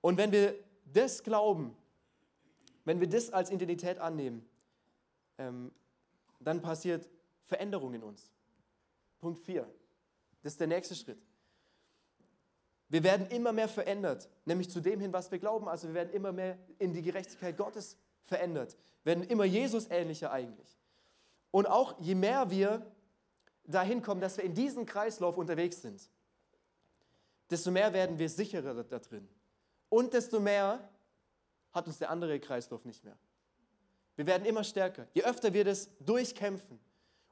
Und 0.00 0.16
wenn 0.18 0.30
wir 0.30 0.54
das 0.84 1.22
glauben, 1.22 1.76
wenn 2.84 3.00
wir 3.00 3.08
das 3.08 3.30
als 3.30 3.50
Identität 3.50 3.98
annehmen, 3.98 4.48
ähm, 5.38 5.72
dann 6.38 6.62
passiert 6.62 7.08
Veränderung 7.42 7.94
in 7.94 8.04
uns. 8.04 8.32
Punkt 9.18 9.40
4. 9.40 9.68
Das 10.42 10.52
ist 10.52 10.60
der 10.60 10.68
nächste 10.68 10.94
Schritt. 10.94 11.25
Wir 12.88 13.02
werden 13.02 13.26
immer 13.28 13.52
mehr 13.52 13.68
verändert, 13.68 14.28
nämlich 14.44 14.70
zu 14.70 14.80
dem 14.80 15.00
hin, 15.00 15.12
was 15.12 15.30
wir 15.30 15.38
glauben. 15.38 15.68
Also 15.68 15.88
wir 15.88 15.94
werden 15.94 16.12
immer 16.12 16.32
mehr 16.32 16.56
in 16.78 16.92
die 16.92 17.02
Gerechtigkeit 17.02 17.56
Gottes 17.56 17.96
verändert, 18.22 18.76
werden 19.04 19.24
immer 19.24 19.44
Jesus 19.44 19.88
ähnlicher 19.90 20.30
eigentlich. 20.32 20.78
Und 21.50 21.66
auch 21.66 22.00
je 22.00 22.14
mehr 22.14 22.50
wir 22.50 22.86
dahin 23.64 24.02
kommen, 24.02 24.20
dass 24.20 24.36
wir 24.36 24.44
in 24.44 24.54
diesem 24.54 24.86
Kreislauf 24.86 25.36
unterwegs 25.36 25.82
sind, 25.82 26.08
desto 27.50 27.70
mehr 27.70 27.92
werden 27.92 28.18
wir 28.18 28.28
sicherer 28.28 28.84
da 28.84 28.98
drin. 28.98 29.28
Und 29.88 30.12
desto 30.14 30.40
mehr 30.40 30.88
hat 31.72 31.86
uns 31.86 31.98
der 31.98 32.10
andere 32.10 32.38
Kreislauf 32.40 32.84
nicht 32.84 33.04
mehr. 33.04 33.16
Wir 34.16 34.26
werden 34.26 34.44
immer 34.44 34.64
stärker. 34.64 35.06
Je 35.14 35.24
öfter 35.24 35.52
wir 35.52 35.64
das 35.64 35.90
durchkämpfen 36.00 36.80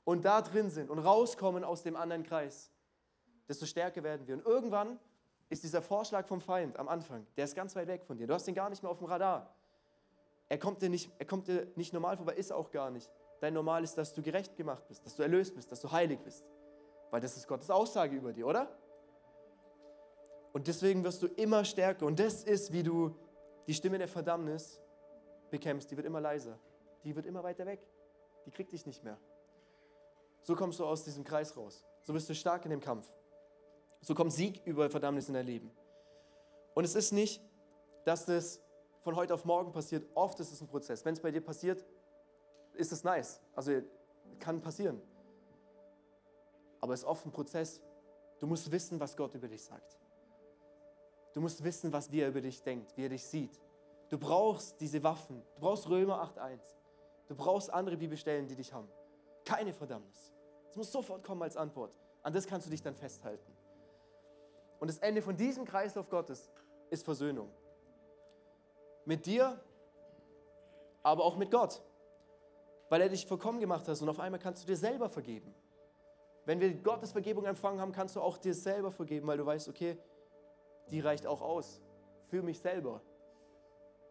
und 0.04 0.24
da 0.24 0.42
drin 0.42 0.70
sind 0.70 0.90
und 0.90 0.98
rauskommen 0.98 1.64
aus 1.64 1.82
dem 1.82 1.96
anderen 1.96 2.22
Kreis, 2.22 2.70
desto 3.48 3.66
stärker 3.66 4.02
werden 4.02 4.26
wir. 4.26 4.34
Und 4.34 4.44
irgendwann 4.44 4.98
ist 5.54 5.62
dieser 5.62 5.82
Vorschlag 5.82 6.26
vom 6.26 6.40
Feind 6.40 6.78
am 6.78 6.88
Anfang, 6.88 7.26
der 7.36 7.44
ist 7.44 7.54
ganz 7.54 7.74
weit 7.76 7.86
weg 7.86 8.04
von 8.04 8.18
dir. 8.18 8.26
Du 8.26 8.34
hast 8.34 8.46
ihn 8.46 8.54
gar 8.54 8.68
nicht 8.68 8.82
mehr 8.82 8.90
auf 8.90 8.98
dem 8.98 9.06
Radar. 9.06 9.54
Er 10.48 10.58
kommt, 10.58 10.82
dir 10.82 10.90
nicht, 10.90 11.10
er 11.18 11.26
kommt 11.26 11.48
dir 11.48 11.66
nicht 11.76 11.92
normal 11.92 12.16
vorbei, 12.16 12.34
ist 12.34 12.52
auch 12.52 12.70
gar 12.70 12.90
nicht. 12.90 13.10
Dein 13.40 13.54
Normal 13.54 13.82
ist, 13.82 13.96
dass 13.96 14.12
du 14.12 14.22
gerecht 14.22 14.56
gemacht 14.56 14.86
bist, 14.88 15.04
dass 15.04 15.16
du 15.16 15.22
erlöst 15.22 15.54
bist, 15.54 15.70
dass 15.70 15.80
du 15.80 15.90
heilig 15.90 16.20
bist. 16.20 16.44
Weil 17.10 17.20
das 17.20 17.36
ist 17.36 17.46
Gottes 17.46 17.70
Aussage 17.70 18.16
über 18.16 18.32
dir, 18.32 18.46
oder? 18.46 18.68
Und 20.52 20.66
deswegen 20.66 21.02
wirst 21.04 21.22
du 21.22 21.26
immer 21.26 21.64
stärker. 21.64 22.06
Und 22.06 22.18
das 22.18 22.42
ist, 22.42 22.72
wie 22.72 22.82
du 22.82 23.16
die 23.66 23.74
Stimme 23.74 23.98
der 23.98 24.08
Verdammnis 24.08 24.80
bekämpfst. 25.50 25.90
Die 25.90 25.96
wird 25.96 26.06
immer 26.06 26.20
leiser. 26.20 26.58
Die 27.04 27.14
wird 27.14 27.26
immer 27.26 27.42
weiter 27.42 27.66
weg. 27.66 27.80
Die 28.46 28.50
kriegt 28.50 28.72
dich 28.72 28.86
nicht 28.86 29.02
mehr. 29.02 29.18
So 30.42 30.54
kommst 30.54 30.78
du 30.78 30.84
aus 30.84 31.04
diesem 31.04 31.24
Kreis 31.24 31.56
raus. 31.56 31.84
So 32.02 32.12
wirst 32.14 32.28
du 32.28 32.34
stark 32.34 32.64
in 32.64 32.70
dem 32.70 32.80
Kampf. 32.80 33.12
So 34.04 34.14
kommt 34.14 34.34
Sieg 34.34 34.60
über 34.66 34.90
Verdammnis 34.90 35.28
in 35.28 35.34
dein 35.34 35.46
Leben. 35.46 35.70
Und 36.74 36.84
es 36.84 36.94
ist 36.94 37.12
nicht, 37.12 37.40
dass 38.04 38.26
das 38.26 38.60
von 39.00 39.16
heute 39.16 39.32
auf 39.32 39.46
morgen 39.46 39.72
passiert. 39.72 40.06
Oft 40.14 40.38
ist 40.40 40.52
es 40.52 40.60
ein 40.60 40.68
Prozess. 40.68 41.02
Wenn 41.06 41.14
es 41.14 41.20
bei 41.20 41.30
dir 41.30 41.40
passiert, 41.40 41.82
ist 42.74 42.92
es 42.92 43.02
nice. 43.02 43.40
Also 43.54 43.80
kann 44.38 44.60
passieren. 44.60 45.00
Aber 46.82 46.92
es 46.92 47.00
ist 47.00 47.06
oft 47.06 47.24
ein 47.24 47.32
Prozess. 47.32 47.80
Du 48.40 48.46
musst 48.46 48.70
wissen, 48.70 49.00
was 49.00 49.16
Gott 49.16 49.34
über 49.34 49.48
dich 49.48 49.64
sagt. 49.64 49.98
Du 51.32 51.40
musst 51.40 51.64
wissen, 51.64 51.90
was 51.90 52.08
er 52.08 52.28
über 52.28 52.42
dich 52.42 52.62
denkt, 52.62 52.94
wie 52.98 53.06
er 53.06 53.08
dich 53.08 53.24
sieht. 53.24 53.58
Du 54.10 54.18
brauchst 54.18 54.78
diese 54.82 55.02
Waffen. 55.02 55.42
Du 55.54 55.62
brauchst 55.62 55.88
Römer 55.88 56.22
8.1. 56.36 56.60
Du 57.26 57.34
brauchst 57.34 57.72
andere 57.72 57.96
Bibelstellen, 57.96 58.46
die 58.46 58.54
dich 58.54 58.70
haben. 58.70 58.88
Keine 59.46 59.72
Verdammnis. 59.72 60.34
Es 60.68 60.76
muss 60.76 60.92
sofort 60.92 61.24
kommen 61.24 61.42
als 61.42 61.56
Antwort. 61.56 61.98
An 62.22 62.34
das 62.34 62.46
kannst 62.46 62.66
du 62.66 62.70
dich 62.70 62.82
dann 62.82 62.94
festhalten. 62.94 63.63
Und 64.84 64.88
das 64.88 64.98
Ende 64.98 65.22
von 65.22 65.34
diesem 65.34 65.64
Kreislauf 65.64 66.10
Gottes 66.10 66.50
ist 66.90 67.06
Versöhnung. 67.06 67.48
Mit 69.06 69.24
dir, 69.24 69.58
aber 71.02 71.24
auch 71.24 71.36
mit 71.36 71.50
Gott. 71.50 71.80
Weil 72.90 73.00
er 73.00 73.08
dich 73.08 73.24
vollkommen 73.24 73.60
gemacht 73.60 73.88
hat 73.88 73.98
und 74.02 74.10
auf 74.10 74.20
einmal 74.20 74.38
kannst 74.38 74.62
du 74.62 74.66
dir 74.66 74.76
selber 74.76 75.08
vergeben. 75.08 75.54
Wenn 76.44 76.60
wir 76.60 76.74
Gottes 76.74 77.12
Vergebung 77.12 77.46
empfangen 77.46 77.80
haben, 77.80 77.92
kannst 77.92 78.14
du 78.14 78.20
auch 78.20 78.36
dir 78.36 78.52
selber 78.52 78.90
vergeben, 78.90 79.26
weil 79.26 79.38
du 79.38 79.46
weißt, 79.46 79.70
okay, 79.70 79.96
die 80.90 81.00
reicht 81.00 81.26
auch 81.26 81.40
aus 81.40 81.80
für 82.26 82.42
mich 82.42 82.60
selber. 82.60 83.00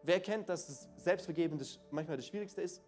Wer 0.02 0.18
kennt, 0.18 0.48
dass 0.48 0.66
das 0.66 0.88
Selbstvergeben 0.96 1.64
manchmal 1.92 2.16
das 2.16 2.26
Schwierigste 2.26 2.62
ist? 2.62 2.82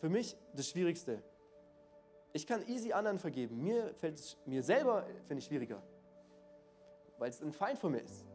Für 0.00 0.10
mich 0.10 0.36
das 0.52 0.68
Schwierigste. 0.68 1.22
Ich 2.34 2.46
kann 2.46 2.62
easy 2.68 2.92
anderen 2.92 3.18
vergeben. 3.18 3.62
Mir 3.62 3.94
fällt 3.94 4.16
es 4.16 4.36
mir 4.44 4.62
selber 4.62 5.06
finde 5.26 5.38
ich 5.38 5.46
schwieriger, 5.46 5.82
weil 7.18 7.30
es 7.30 7.42
ein 7.42 7.52
Feind 7.52 7.78
von 7.78 7.92
mir 7.92 8.00
ist. 8.00 8.26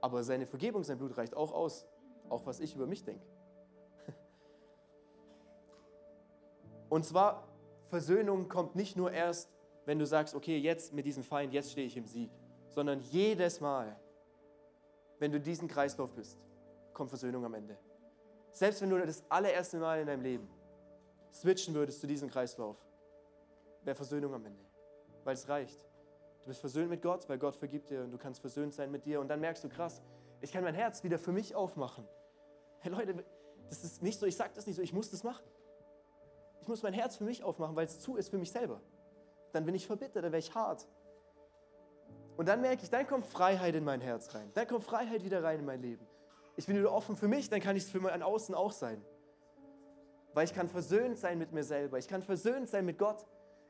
Aber 0.00 0.22
seine 0.22 0.46
Vergebung, 0.46 0.84
sein 0.84 0.98
Blut 0.98 1.16
reicht 1.16 1.34
auch 1.34 1.52
aus, 1.52 1.86
auch 2.28 2.46
was 2.46 2.60
ich 2.60 2.74
über 2.74 2.86
mich 2.86 3.04
denke. 3.04 3.26
Und 6.88 7.04
zwar 7.04 7.48
Versöhnung 7.88 8.48
kommt 8.48 8.74
nicht 8.76 8.96
nur 8.96 9.12
erst, 9.12 9.50
wenn 9.84 9.98
du 9.98 10.06
sagst, 10.06 10.34
okay, 10.34 10.58
jetzt 10.58 10.92
mit 10.92 11.06
diesem 11.06 11.22
Feind, 11.22 11.52
jetzt 11.52 11.72
stehe 11.72 11.86
ich 11.86 11.96
im 11.96 12.06
Sieg, 12.06 12.30
sondern 12.70 13.00
jedes 13.00 13.60
Mal, 13.60 13.96
wenn 15.18 15.32
du 15.32 15.40
diesen 15.40 15.68
Kreislauf 15.68 16.12
bist, 16.12 16.38
kommt 16.92 17.10
Versöhnung 17.10 17.44
am 17.44 17.54
Ende. 17.54 17.78
Selbst 18.52 18.82
wenn 18.82 18.90
du 18.90 18.98
das 18.98 19.22
allererste 19.30 19.78
Mal 19.78 20.00
in 20.00 20.06
deinem 20.06 20.22
Leben 20.22 20.48
switchen 21.32 21.74
würdest 21.74 22.00
zu 22.00 22.06
diesem 22.06 22.28
Kreislauf, 22.28 22.76
wäre 23.82 23.94
Versöhnung 23.94 24.34
am 24.34 24.44
Ende, 24.44 24.64
weil 25.24 25.34
es 25.34 25.48
reicht. 25.48 25.86
Du 26.46 26.50
bist 26.50 26.60
versöhnt 26.60 26.90
mit 26.90 27.02
Gott, 27.02 27.28
weil 27.28 27.38
Gott 27.38 27.56
vergibt 27.56 27.90
dir 27.90 28.04
und 28.04 28.12
du 28.12 28.18
kannst 28.18 28.40
versöhnt 28.40 28.72
sein 28.72 28.92
mit 28.92 29.04
dir 29.04 29.20
und 29.20 29.26
dann 29.26 29.40
merkst 29.40 29.64
du, 29.64 29.68
krass, 29.68 30.00
ich 30.40 30.52
kann 30.52 30.62
mein 30.62 30.76
Herz 30.76 31.02
wieder 31.02 31.18
für 31.18 31.32
mich 31.32 31.56
aufmachen. 31.56 32.06
Hey 32.78 32.92
Leute, 32.92 33.24
das 33.68 33.82
ist 33.82 34.00
nicht 34.00 34.20
so, 34.20 34.26
ich 34.26 34.36
sage 34.36 34.52
das 34.54 34.64
nicht 34.64 34.76
so, 34.76 34.82
ich 34.82 34.92
muss 34.92 35.10
das 35.10 35.24
machen. 35.24 35.44
Ich 36.60 36.68
muss 36.68 36.84
mein 36.84 36.92
Herz 36.92 37.16
für 37.16 37.24
mich 37.24 37.42
aufmachen, 37.42 37.74
weil 37.74 37.86
es 37.86 37.98
zu 37.98 38.14
ist 38.14 38.28
für 38.28 38.38
mich 38.38 38.52
selber. 38.52 38.80
Dann 39.54 39.64
bin 39.64 39.74
ich 39.74 39.88
verbittert, 39.88 40.22
dann 40.22 40.30
wäre 40.30 40.38
ich 40.38 40.54
hart. 40.54 40.86
Und 42.36 42.46
dann 42.46 42.60
merke 42.60 42.84
ich, 42.84 42.90
dann 42.90 43.08
kommt 43.08 43.26
Freiheit 43.26 43.74
in 43.74 43.82
mein 43.82 44.00
Herz 44.00 44.32
rein. 44.32 44.48
Dann 44.54 44.68
kommt 44.68 44.84
Freiheit 44.84 45.24
wieder 45.24 45.42
rein 45.42 45.58
in 45.58 45.66
mein 45.66 45.82
Leben. 45.82 46.06
Ich 46.54 46.66
bin 46.68 46.76
wieder 46.76 46.92
offen 46.92 47.16
für 47.16 47.26
mich, 47.26 47.50
dann 47.50 47.58
kann 47.58 47.74
ich 47.74 47.82
es 47.82 47.90
für 47.90 47.98
mein 47.98 48.22
Außen 48.22 48.54
auch 48.54 48.70
sein. 48.70 49.04
Weil 50.32 50.44
ich 50.44 50.54
kann 50.54 50.68
versöhnt 50.68 51.18
sein 51.18 51.38
mit 51.38 51.50
mir 51.50 51.64
selber. 51.64 51.98
Ich 51.98 52.06
kann 52.06 52.22
versöhnt 52.22 52.68
sein 52.68 52.86
mit 52.86 52.98
Gott. 52.98 53.26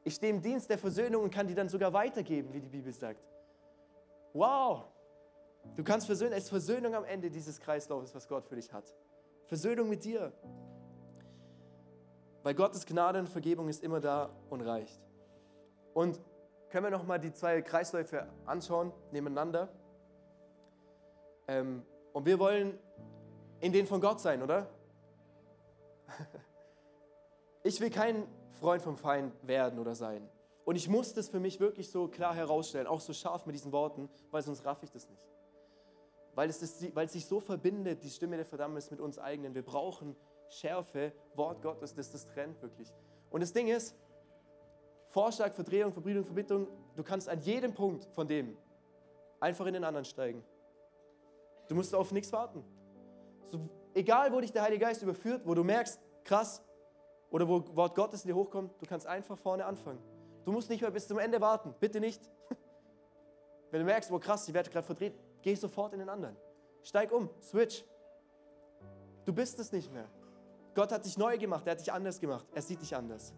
Ich 0.06 0.14
stehe 0.14 0.32
im 0.32 0.40
Dienst 0.40 0.70
der 0.70 0.78
Versöhnung 0.78 1.24
und 1.24 1.34
kann 1.34 1.48
die 1.48 1.54
dann 1.56 1.68
sogar 1.68 1.92
weitergeben, 1.92 2.52
wie 2.52 2.60
die 2.60 2.68
Bibel 2.68 2.92
sagt. 2.92 3.26
Wow! 4.32 4.84
Du 5.74 5.82
kannst 5.82 6.06
versöhnen. 6.06 6.32
Es 6.32 6.44
ist 6.44 6.48
Versöhnung 6.48 6.94
am 6.94 7.04
Ende 7.04 7.28
dieses 7.28 7.58
Kreislaufes, 7.58 8.14
was 8.14 8.28
Gott 8.28 8.46
für 8.46 8.54
dich 8.54 8.72
hat. 8.72 8.94
Versöhnung 9.46 9.88
mit 9.88 10.04
dir. 10.04 10.32
Weil 12.44 12.54
Gottes 12.54 12.86
Gnade 12.86 13.18
und 13.18 13.28
Vergebung 13.28 13.68
ist 13.68 13.82
immer 13.82 13.98
da 13.98 14.30
und 14.48 14.60
reicht. 14.60 15.02
Und 15.92 16.20
können 16.70 16.86
wir 16.86 16.90
nochmal 16.92 17.18
die 17.18 17.32
zwei 17.32 17.60
Kreisläufe 17.60 18.28
anschauen, 18.44 18.92
nebeneinander? 19.10 19.68
Ähm, 21.48 21.84
und 22.12 22.26
wir 22.26 22.38
wollen 22.38 22.78
in 23.58 23.72
denen 23.72 23.88
von 23.88 24.00
Gott 24.00 24.20
sein, 24.20 24.40
oder? 24.40 24.68
Ich 27.64 27.80
will 27.80 27.90
kein 27.90 28.28
Freund 28.56 28.82
vom 28.82 28.96
Feind 28.96 29.32
werden 29.46 29.78
oder 29.78 29.94
sein. 29.94 30.28
Und 30.64 30.76
ich 30.76 30.88
muss 30.88 31.14
das 31.14 31.28
für 31.28 31.38
mich 31.38 31.60
wirklich 31.60 31.90
so 31.90 32.08
klar 32.08 32.34
herausstellen, 32.34 32.86
auch 32.86 33.00
so 33.00 33.12
scharf 33.12 33.46
mit 33.46 33.54
diesen 33.54 33.70
Worten, 33.72 34.08
weil 34.30 34.42
sonst 34.42 34.64
raff 34.64 34.82
ich 34.82 34.90
das 34.90 35.08
nicht. 35.08 35.22
Weil 36.34 36.50
es, 36.50 36.60
ist, 36.60 36.94
weil 36.94 37.06
es 37.06 37.12
sich 37.12 37.24
so 37.24 37.40
verbindet, 37.40 38.02
die 38.02 38.10
Stimme 38.10 38.36
der 38.36 38.44
Verdammnis 38.44 38.90
mit 38.90 39.00
uns 39.00 39.18
eigenen. 39.18 39.54
Wir 39.54 39.64
brauchen 39.64 40.16
Schärfe, 40.48 41.12
Wort 41.34 41.62
Gottes, 41.62 41.94
das 41.94 42.10
das 42.10 42.26
trennt 42.26 42.60
wirklich. 42.62 42.92
Und 43.30 43.40
das 43.40 43.52
Ding 43.52 43.68
ist, 43.68 43.94
Vorschlag, 45.08 45.52
Verdrehung, 45.52 45.92
Verbrüdung, 45.92 46.24
Verbitterung, 46.24 46.68
du 46.96 47.02
kannst 47.02 47.28
an 47.28 47.40
jedem 47.40 47.72
Punkt 47.72 48.04
von 48.12 48.26
dem 48.26 48.56
einfach 49.40 49.66
in 49.66 49.74
den 49.74 49.84
anderen 49.84 50.04
steigen. 50.04 50.42
Du 51.68 51.74
musst 51.74 51.94
auf 51.94 52.12
nichts 52.12 52.32
warten. 52.32 52.64
So, 53.44 53.68
egal, 53.94 54.32
wo 54.32 54.40
dich 54.40 54.52
der 54.52 54.62
Heilige 54.62 54.84
Geist 54.84 55.02
überführt, 55.02 55.42
wo 55.44 55.54
du 55.54 55.64
merkst, 55.64 56.00
krass, 56.24 56.62
oder 57.30 57.48
wo 57.48 57.62
Wort 57.74 57.94
Gottes 57.94 58.24
in 58.24 58.28
dir 58.28 58.36
hochkommt, 58.36 58.80
du 58.80 58.86
kannst 58.86 59.06
einfach 59.06 59.36
vorne 59.36 59.64
anfangen. 59.64 59.98
Du 60.44 60.52
musst 60.52 60.70
nicht 60.70 60.80
mehr 60.80 60.90
bis 60.90 61.08
zum 61.08 61.18
Ende 61.18 61.40
warten, 61.40 61.74
bitte 61.80 62.00
nicht. 62.00 62.22
Wenn 63.70 63.80
du 63.80 63.86
merkst, 63.86 64.10
wo 64.10 64.18
krass, 64.18 64.46
ich 64.48 64.54
werde 64.54 64.70
gerade 64.70 64.86
verdreht, 64.86 65.14
geh 65.42 65.54
sofort 65.54 65.92
in 65.92 65.98
den 65.98 66.08
anderen. 66.08 66.36
Steig 66.82 67.12
um, 67.12 67.28
switch. 67.40 67.84
Du 69.24 69.32
bist 69.32 69.58
es 69.58 69.72
nicht 69.72 69.92
mehr. 69.92 70.08
Gott 70.74 70.92
hat 70.92 71.04
dich 71.04 71.18
neu 71.18 71.36
gemacht, 71.36 71.66
er 71.66 71.72
hat 71.72 71.80
dich 71.80 71.92
anders 71.92 72.20
gemacht, 72.20 72.46
er 72.54 72.62
sieht 72.62 72.80
dich 72.80 72.94
anders. 72.94 73.34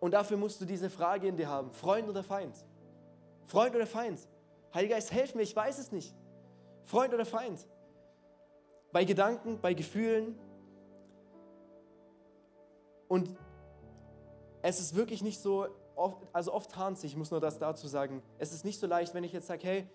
Und 0.00 0.12
dafür 0.12 0.36
musst 0.36 0.60
du 0.60 0.64
diese 0.64 0.90
Frage 0.90 1.28
in 1.28 1.36
dir 1.36 1.48
haben, 1.48 1.72
Freund 1.72 2.08
oder 2.08 2.22
Feind? 2.22 2.56
Freund 3.46 3.74
oder 3.76 3.86
Feind? 3.86 4.18
Heiliger 4.74 4.96
Geist, 4.96 5.12
helf 5.12 5.34
mir, 5.34 5.42
ich 5.42 5.54
weiß 5.54 5.78
es 5.78 5.92
nicht. 5.92 6.14
Freund 6.84 7.14
oder 7.14 7.24
Feind? 7.24 7.66
Bei 8.92 9.04
Gedanken, 9.04 9.60
bei 9.60 9.74
Gefühlen. 9.74 10.38
Und 13.08 13.34
es 14.62 14.80
ist 14.80 14.94
wirklich 14.94 15.22
nicht 15.22 15.40
so, 15.40 15.66
also 16.32 16.52
oft 16.52 16.70
tarnt 16.70 16.98
sich, 16.98 17.12
ich 17.12 17.16
muss 17.16 17.30
nur 17.30 17.40
das 17.40 17.58
dazu 17.58 17.86
sagen, 17.86 18.22
es 18.38 18.52
ist 18.52 18.64
nicht 18.64 18.80
so 18.80 18.86
leicht, 18.86 19.14
wenn 19.14 19.24
ich 19.24 19.32
jetzt 19.32 19.46
sage, 19.46 19.66
hey, 19.66 19.86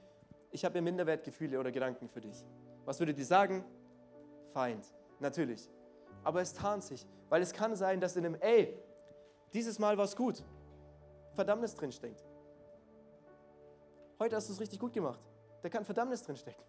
ich 0.51 0.65
habe 0.65 0.81
Minderwertgefühle 0.81 1.59
oder 1.59 1.71
Gedanken 1.71 2.09
für 2.09 2.21
dich. 2.21 2.43
Was 2.85 2.99
würdet 2.99 3.17
ihr 3.17 3.25
sagen? 3.25 3.63
Feind 4.53 4.85
natürlich. 5.19 5.69
Aber 6.23 6.41
es 6.41 6.53
tarnt 6.53 6.83
sich, 6.83 7.05
weil 7.29 7.41
es 7.41 7.53
kann 7.53 7.75
sein, 7.75 8.01
dass 8.01 8.15
in 8.15 8.25
einem, 8.25 8.35
ey, 8.41 8.77
dieses 9.53 9.79
Mal 9.79 9.97
war 9.97 10.05
es 10.05 10.15
gut, 10.15 10.43
Verdammnis 11.33 11.75
drinsteckt. 11.75 12.23
Heute 14.19 14.35
hast 14.35 14.49
du 14.49 14.53
es 14.53 14.59
richtig 14.59 14.79
gut 14.79 14.93
gemacht. 14.93 15.19
Da 15.61 15.69
kann 15.69 15.85
Verdammnis 15.85 16.23
drinstecken. 16.23 16.63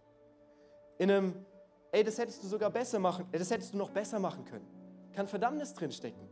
In 0.98 1.10
einem, 1.10 1.46
ey, 1.90 2.04
das 2.04 2.18
hättest 2.18 2.42
du 2.42 2.46
sogar 2.46 2.70
besser 2.70 2.98
machen, 2.98 3.26
das 3.32 3.50
hättest 3.50 3.74
du 3.74 3.78
noch 3.78 3.90
besser 3.90 4.18
machen 4.18 4.44
können. 4.44 4.66
Kann 5.12 5.26
Verdammnis 5.26 5.74
drinstecken. 5.74 6.31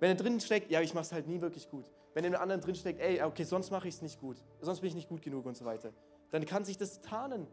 Wenn 0.00 0.10
er 0.10 0.16
drin 0.16 0.40
steckt, 0.40 0.70
ja, 0.70 0.80
ich 0.80 0.94
mache 0.94 1.04
es 1.04 1.12
halt 1.12 1.26
nie 1.26 1.40
wirklich 1.40 1.68
gut. 1.68 1.90
Wenn 2.14 2.24
in 2.24 2.34
einem 2.34 2.42
anderen 2.42 2.60
drin 2.60 2.74
steckt, 2.74 3.00
ey, 3.00 3.22
okay, 3.22 3.44
sonst 3.44 3.70
mache 3.70 3.88
ich 3.88 3.94
es 3.94 4.02
nicht 4.02 4.20
gut, 4.20 4.36
sonst 4.60 4.80
bin 4.80 4.88
ich 4.88 4.94
nicht 4.94 5.08
gut 5.08 5.22
genug 5.22 5.46
und 5.46 5.56
so 5.56 5.64
weiter, 5.64 5.92
dann 6.30 6.44
kann 6.44 6.64
sich 6.64 6.76
das 6.76 7.00
tarnen. 7.00 7.46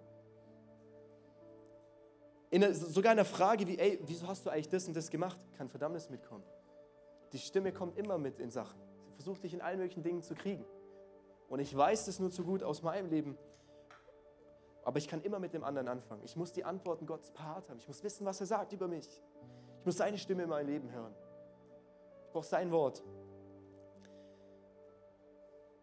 In 2.52 2.64
eine, 2.64 2.74
sogar 2.74 3.12
in 3.12 3.18
der 3.18 3.26
Frage 3.26 3.68
wie, 3.68 3.78
ey, 3.78 4.00
wieso 4.06 4.28
hast 4.28 4.46
du 4.46 4.50
eigentlich 4.50 4.70
das 4.70 4.88
und 4.88 4.96
das 4.96 5.10
gemacht, 5.10 5.40
kann 5.58 5.68
Verdammnis 5.68 6.10
mitkommen. 6.10 6.44
Die 7.34 7.40
Stimme 7.40 7.72
kommt 7.74 7.98
immer 7.98 8.18
mit 8.18 8.40
in 8.40 8.52
Sachen. 8.52 8.80
Sie 9.08 9.16
versucht 9.16 9.44
dich 9.44 9.54
in 9.54 9.62
allen 9.62 9.78
möglichen 9.78 10.04
Dingen 10.04 10.22
zu 10.22 10.36
kriegen. 10.36 10.64
Und 11.50 11.60
ich 11.60 11.76
weiß 11.76 12.06
das 12.06 12.20
nur 12.20 12.32
zu 12.32 12.44
gut 12.44 12.64
aus 12.64 12.82
meinem 12.82 13.10
Leben. 13.10 13.38
Aber 14.84 15.00
ich 15.00 15.08
kann 15.08 15.22
immer 15.22 15.40
mit 15.40 15.54
dem 15.54 15.64
anderen 15.64 15.88
anfangen. 15.88 16.22
Ich 16.24 16.36
muss 16.36 16.54
die 16.54 16.64
Antworten 16.64 17.08
Gottes 17.08 17.32
parat 17.32 17.70
haben. 17.70 17.80
Ich 17.80 17.88
muss 17.88 18.04
wissen, 18.04 18.26
was 18.26 18.40
er 18.40 18.46
sagt 18.46 18.72
über 18.72 18.88
mich. 18.88 19.08
Ich 19.80 19.86
muss 19.86 19.98
seine 19.98 20.18
Stimme 20.18 20.44
in 20.44 20.50
meinem 20.50 20.68
Leben 20.68 20.92
hören. 20.92 21.14
Ich 22.36 22.38
brauche 22.38 22.50
sein 22.50 22.70
Wort. 22.70 23.02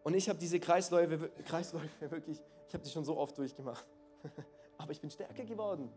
Und 0.03 0.13
ich 0.13 0.29
habe 0.29 0.37
diese 0.37 0.59
Kreisläufe, 0.59 1.29
Kreisläufe 1.45 2.11
wirklich, 2.11 2.43
ich 2.67 2.73
habe 2.75 2.83
die 2.83 2.91
schon 2.91 3.03
so 3.03 3.17
oft 3.17 3.35
durchgemacht. 3.35 3.87
Aber 4.77 4.91
ich 4.91 5.01
bin 5.01 5.09
stärker 5.09 5.45
geworden. 5.45 5.91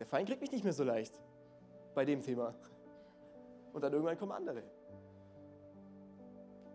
Der 0.00 0.06
Feind 0.06 0.28
kriegt 0.28 0.40
mich 0.40 0.50
nicht 0.50 0.64
mehr 0.64 0.72
so 0.72 0.82
leicht 0.82 1.16
bei 1.94 2.04
dem 2.04 2.22
Thema. 2.22 2.56
Und 3.72 3.82
dann 3.82 3.92
irgendwann 3.92 4.18
kommen 4.18 4.32
andere. 4.32 4.64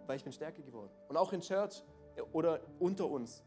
Weil 0.06 0.16
ich 0.16 0.24
bin 0.24 0.32
stärker 0.32 0.62
geworden. 0.62 0.94
Und 1.10 1.18
auch 1.18 1.34
in 1.34 1.42
Church 1.42 1.84
oder 2.32 2.62
unter 2.80 3.10
uns. 3.10 3.44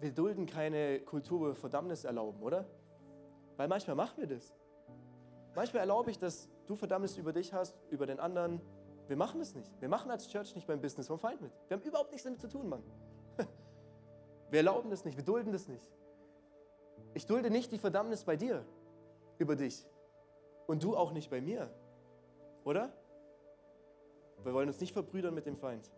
Wir 0.00 0.14
dulden 0.14 0.46
keine 0.46 1.00
Kultur, 1.00 1.40
wo 1.40 1.44
wir 1.48 1.54
Verdammnis 1.54 2.04
erlauben, 2.04 2.42
oder? 2.42 2.64
Weil 3.58 3.68
manchmal 3.68 3.96
machen 3.96 4.16
wir 4.16 4.28
das. 4.28 4.54
Manchmal 5.54 5.80
erlaube 5.82 6.10
ich, 6.10 6.18
dass 6.18 6.48
du 6.66 6.76
Verdammnis 6.76 7.16
über 7.16 7.32
dich 7.32 7.52
hast, 7.52 7.76
über 7.90 8.06
den 8.06 8.20
anderen. 8.20 8.60
Wir 9.06 9.16
machen 9.16 9.38
das 9.38 9.54
nicht. 9.54 9.70
Wir 9.80 9.88
machen 9.88 10.10
als 10.10 10.28
Church 10.28 10.54
nicht 10.54 10.66
beim 10.66 10.80
Business 10.80 11.06
vom 11.06 11.18
Feind 11.18 11.40
mit. 11.40 11.52
Wir 11.68 11.76
haben 11.76 11.84
überhaupt 11.84 12.10
nichts 12.10 12.24
damit 12.24 12.40
zu 12.40 12.48
tun, 12.48 12.68
Mann. 12.68 12.82
Wir 14.50 14.58
erlauben 14.58 14.90
das 14.90 15.04
nicht, 15.04 15.16
wir 15.16 15.24
dulden 15.24 15.52
das 15.52 15.66
nicht. 15.66 15.90
Ich 17.12 17.26
dulde 17.26 17.50
nicht 17.50 17.72
die 17.72 17.78
Verdammnis 17.78 18.22
bei 18.24 18.36
dir 18.36 18.64
über 19.38 19.56
dich. 19.56 19.84
Und 20.66 20.84
du 20.84 20.96
auch 20.96 21.12
nicht 21.12 21.28
bei 21.28 21.40
mir. 21.40 21.70
Oder? 22.64 22.92
Wir 24.44 24.54
wollen 24.54 24.68
uns 24.68 24.80
nicht 24.80 24.92
verbrüdern 24.92 25.34
mit 25.34 25.46
dem 25.46 25.56
Feind. 25.56 25.90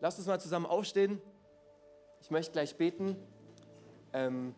Lass 0.00 0.16
uns 0.18 0.26
mal 0.26 0.40
zusammen 0.40 0.66
aufstehen. 0.66 1.20
Ich 2.20 2.30
möchte 2.30 2.52
gleich 2.52 2.76
beten. 2.76 3.16
Ähm 4.12 4.54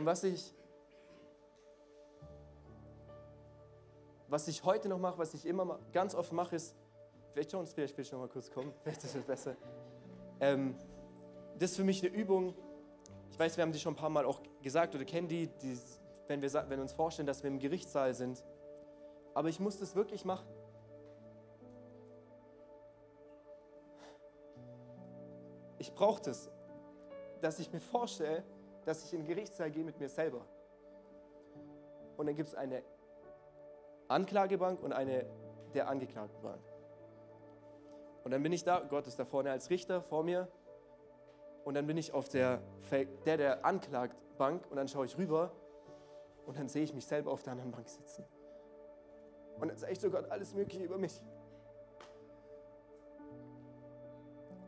Und 0.00 0.06
was 0.06 0.24
ich, 0.24 0.54
was 4.28 4.48
ich 4.48 4.64
heute 4.64 4.88
noch 4.88 4.98
mache, 4.98 5.18
was 5.18 5.34
ich 5.34 5.44
immer 5.44 5.78
ganz 5.92 6.14
oft 6.14 6.32
mache, 6.32 6.56
ist, 6.56 6.74
Vielleicht 7.34 7.52
willst 7.52 8.10
du 8.10 8.16
noch 8.16 8.22
mal 8.22 8.28
kurz 8.28 8.50
kommen. 8.50 8.72
Vielleicht 8.82 9.04
ist 9.04 9.14
es 9.14 9.24
besser. 9.26 9.56
Ähm, 10.40 10.74
das 11.58 11.72
ist 11.72 11.76
für 11.76 11.84
mich 11.84 12.02
eine 12.02 12.16
Übung. 12.16 12.54
Ich 13.30 13.38
weiß, 13.38 13.58
wir 13.58 13.62
haben 13.62 13.72
die 13.72 13.78
schon 13.78 13.92
ein 13.92 13.96
paar 13.96 14.08
Mal 14.08 14.24
auch 14.24 14.40
gesagt 14.62 14.94
oder 14.94 15.04
kennen 15.04 15.28
die, 15.28 15.48
die 15.48 15.78
wenn, 16.28 16.40
wir, 16.40 16.50
wenn 16.50 16.70
wir 16.70 16.80
uns 16.80 16.94
vorstellen, 16.94 17.26
dass 17.26 17.42
wir 17.42 17.50
im 17.50 17.58
Gerichtssaal 17.58 18.14
sind. 18.14 18.42
Aber 19.34 19.50
ich 19.50 19.60
muss 19.60 19.78
das 19.78 19.94
wirklich 19.94 20.24
machen. 20.24 20.48
Ich 25.76 25.92
brauche 25.92 26.22
das, 26.22 26.50
dass 27.42 27.58
ich 27.58 27.70
mir 27.70 27.80
vorstelle, 27.80 28.44
dass 28.90 29.04
ich 29.04 29.12
in 29.12 29.20
den 29.20 29.28
Gerichtssaal 29.28 29.70
gehe 29.70 29.84
mit 29.84 30.00
mir 30.00 30.08
selber. 30.08 30.44
Und 32.16 32.26
dann 32.26 32.34
gibt 32.34 32.48
es 32.48 32.56
eine 32.56 32.82
Anklagebank 34.08 34.82
und 34.82 34.92
eine 34.92 35.26
der 35.74 35.88
Angeklagtenbank. 35.88 36.60
Und 38.24 38.32
dann 38.32 38.42
bin 38.42 38.52
ich 38.52 38.64
da, 38.64 38.80
Gott 38.80 39.06
ist 39.06 39.16
da 39.16 39.24
vorne 39.24 39.52
als 39.52 39.70
Richter 39.70 40.02
vor 40.02 40.24
mir. 40.24 40.48
Und 41.64 41.74
dann 41.74 41.86
bin 41.86 41.96
ich 41.96 42.12
auf 42.12 42.28
der, 42.28 42.60
der, 43.26 43.36
der 43.36 43.64
Anklagtbank 43.64 44.68
und 44.68 44.76
dann 44.76 44.88
schaue 44.88 45.06
ich 45.06 45.16
rüber 45.16 45.52
und 46.46 46.58
dann 46.58 46.68
sehe 46.68 46.82
ich 46.82 46.92
mich 46.92 47.06
selber 47.06 47.30
auf 47.30 47.44
der 47.44 47.52
anderen 47.52 47.70
Bank 47.70 47.88
sitzen. 47.88 48.24
Und 49.60 49.68
dann 49.68 49.76
sage 49.76 49.92
ich 49.92 50.00
zu 50.00 50.10
Gott 50.10 50.28
alles 50.30 50.52
Mögliche 50.52 50.82
über 50.82 50.98
mich. 50.98 51.22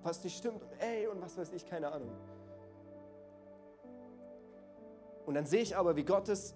Was 0.05 0.23
nicht 0.23 0.37
stimmt 0.37 0.63
und 0.63 0.73
ey 0.81 1.09
und 1.09 1.21
was 1.21 1.37
weiß 1.37 1.53
ich, 1.53 1.67
keine 1.67 1.91
Ahnung. 1.91 2.13
Und 5.27 5.35
dann 5.35 5.47
sehe 5.47 5.63
ich 5.63 5.77
aber, 5.77 5.97
wie 5.97 6.05
Gottes 6.05 6.55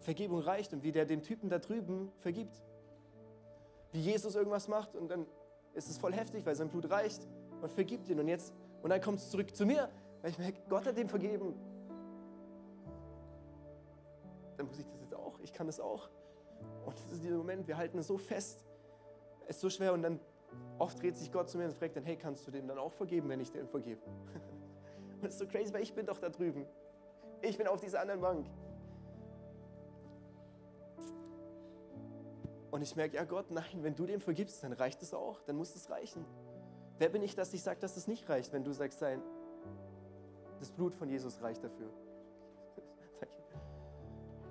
Vergebung 0.00 0.40
reicht 0.40 0.72
und 0.72 0.82
wie 0.82 0.92
der 0.92 1.06
dem 1.06 1.22
Typen 1.22 1.48
da 1.48 1.58
drüben 1.58 2.12
vergibt. 2.18 2.62
Wie 3.92 4.00
Jesus 4.00 4.34
irgendwas 4.34 4.68
macht 4.68 4.94
und 4.96 5.08
dann 5.08 5.26
ist 5.74 5.88
es 5.88 5.98
voll 5.98 6.12
heftig, 6.12 6.44
weil 6.46 6.54
sein 6.54 6.68
Blut 6.68 6.90
reicht 6.90 7.26
und 7.62 7.72
vergibt 7.72 8.08
ihn. 8.08 8.20
Und 8.20 8.28
jetzt, 8.28 8.52
und 8.82 8.90
dann 8.90 9.00
kommt 9.00 9.18
es 9.18 9.30
zurück 9.30 9.54
zu 9.54 9.66
mir, 9.66 9.88
weil 10.22 10.30
ich 10.30 10.38
merke, 10.38 10.58
Gott 10.68 10.86
hat 10.86 10.96
dem 10.96 11.08
vergeben. 11.08 11.54
Dann 14.56 14.66
muss 14.66 14.78
ich 14.78 14.86
das 14.86 15.00
jetzt 15.00 15.14
auch, 15.14 15.38
ich 15.40 15.52
kann 15.52 15.66
das 15.66 15.80
auch. 15.80 16.08
Und 16.84 16.98
das 16.98 17.12
ist 17.12 17.24
dieser 17.24 17.36
Moment, 17.36 17.66
wir 17.66 17.76
halten 17.76 17.98
es 17.98 18.06
so 18.06 18.18
fest, 18.18 18.64
es 19.46 19.56
ist 19.56 19.60
so 19.60 19.70
schwer 19.70 19.92
und 19.92 20.02
dann 20.02 20.20
oft 20.78 21.02
dreht 21.02 21.16
sich 21.16 21.32
Gott 21.32 21.48
zu 21.48 21.58
mir 21.58 21.64
und 21.64 21.74
fragt 21.74 21.96
dann, 21.96 22.04
hey, 22.04 22.16
kannst 22.16 22.46
du 22.46 22.50
dem 22.50 22.68
dann 22.68 22.78
auch 22.78 22.92
vergeben, 22.92 23.28
wenn 23.28 23.40
ich 23.40 23.50
dem 23.50 23.68
vergebe? 23.68 24.00
Und 25.14 25.24
das 25.24 25.34
ist 25.34 25.38
so 25.38 25.46
crazy, 25.46 25.72
weil 25.72 25.82
ich 25.82 25.94
bin 25.94 26.04
doch 26.04 26.18
da 26.18 26.28
drüben. 26.28 26.66
Ich 27.44 27.58
bin 27.58 27.66
auf 27.66 27.80
dieser 27.80 28.00
anderen 28.00 28.20
Bank. 28.20 28.46
Und 32.70 32.82
ich 32.82 32.96
merke, 32.96 33.16
ja 33.16 33.24
Gott, 33.24 33.50
nein, 33.50 33.82
wenn 33.82 33.94
du 33.94 34.06
dem 34.06 34.20
vergibst, 34.20 34.64
dann 34.64 34.72
reicht 34.72 35.02
es 35.02 35.14
auch, 35.14 35.40
dann 35.42 35.56
muss 35.56 35.74
es 35.76 35.90
reichen. 35.90 36.24
Wer 36.98 37.08
bin 37.08 37.22
ich, 37.22 37.34
dass 37.34 37.52
ich 37.52 37.62
sage, 37.62 37.80
dass 37.80 37.96
es 37.96 38.08
nicht 38.08 38.28
reicht, 38.28 38.52
wenn 38.52 38.64
du 38.64 38.72
sagst, 38.72 38.98
sein, 38.98 39.22
das 40.58 40.72
Blut 40.72 40.94
von 40.94 41.08
Jesus 41.08 41.40
reicht 41.42 41.62
dafür. 41.62 41.90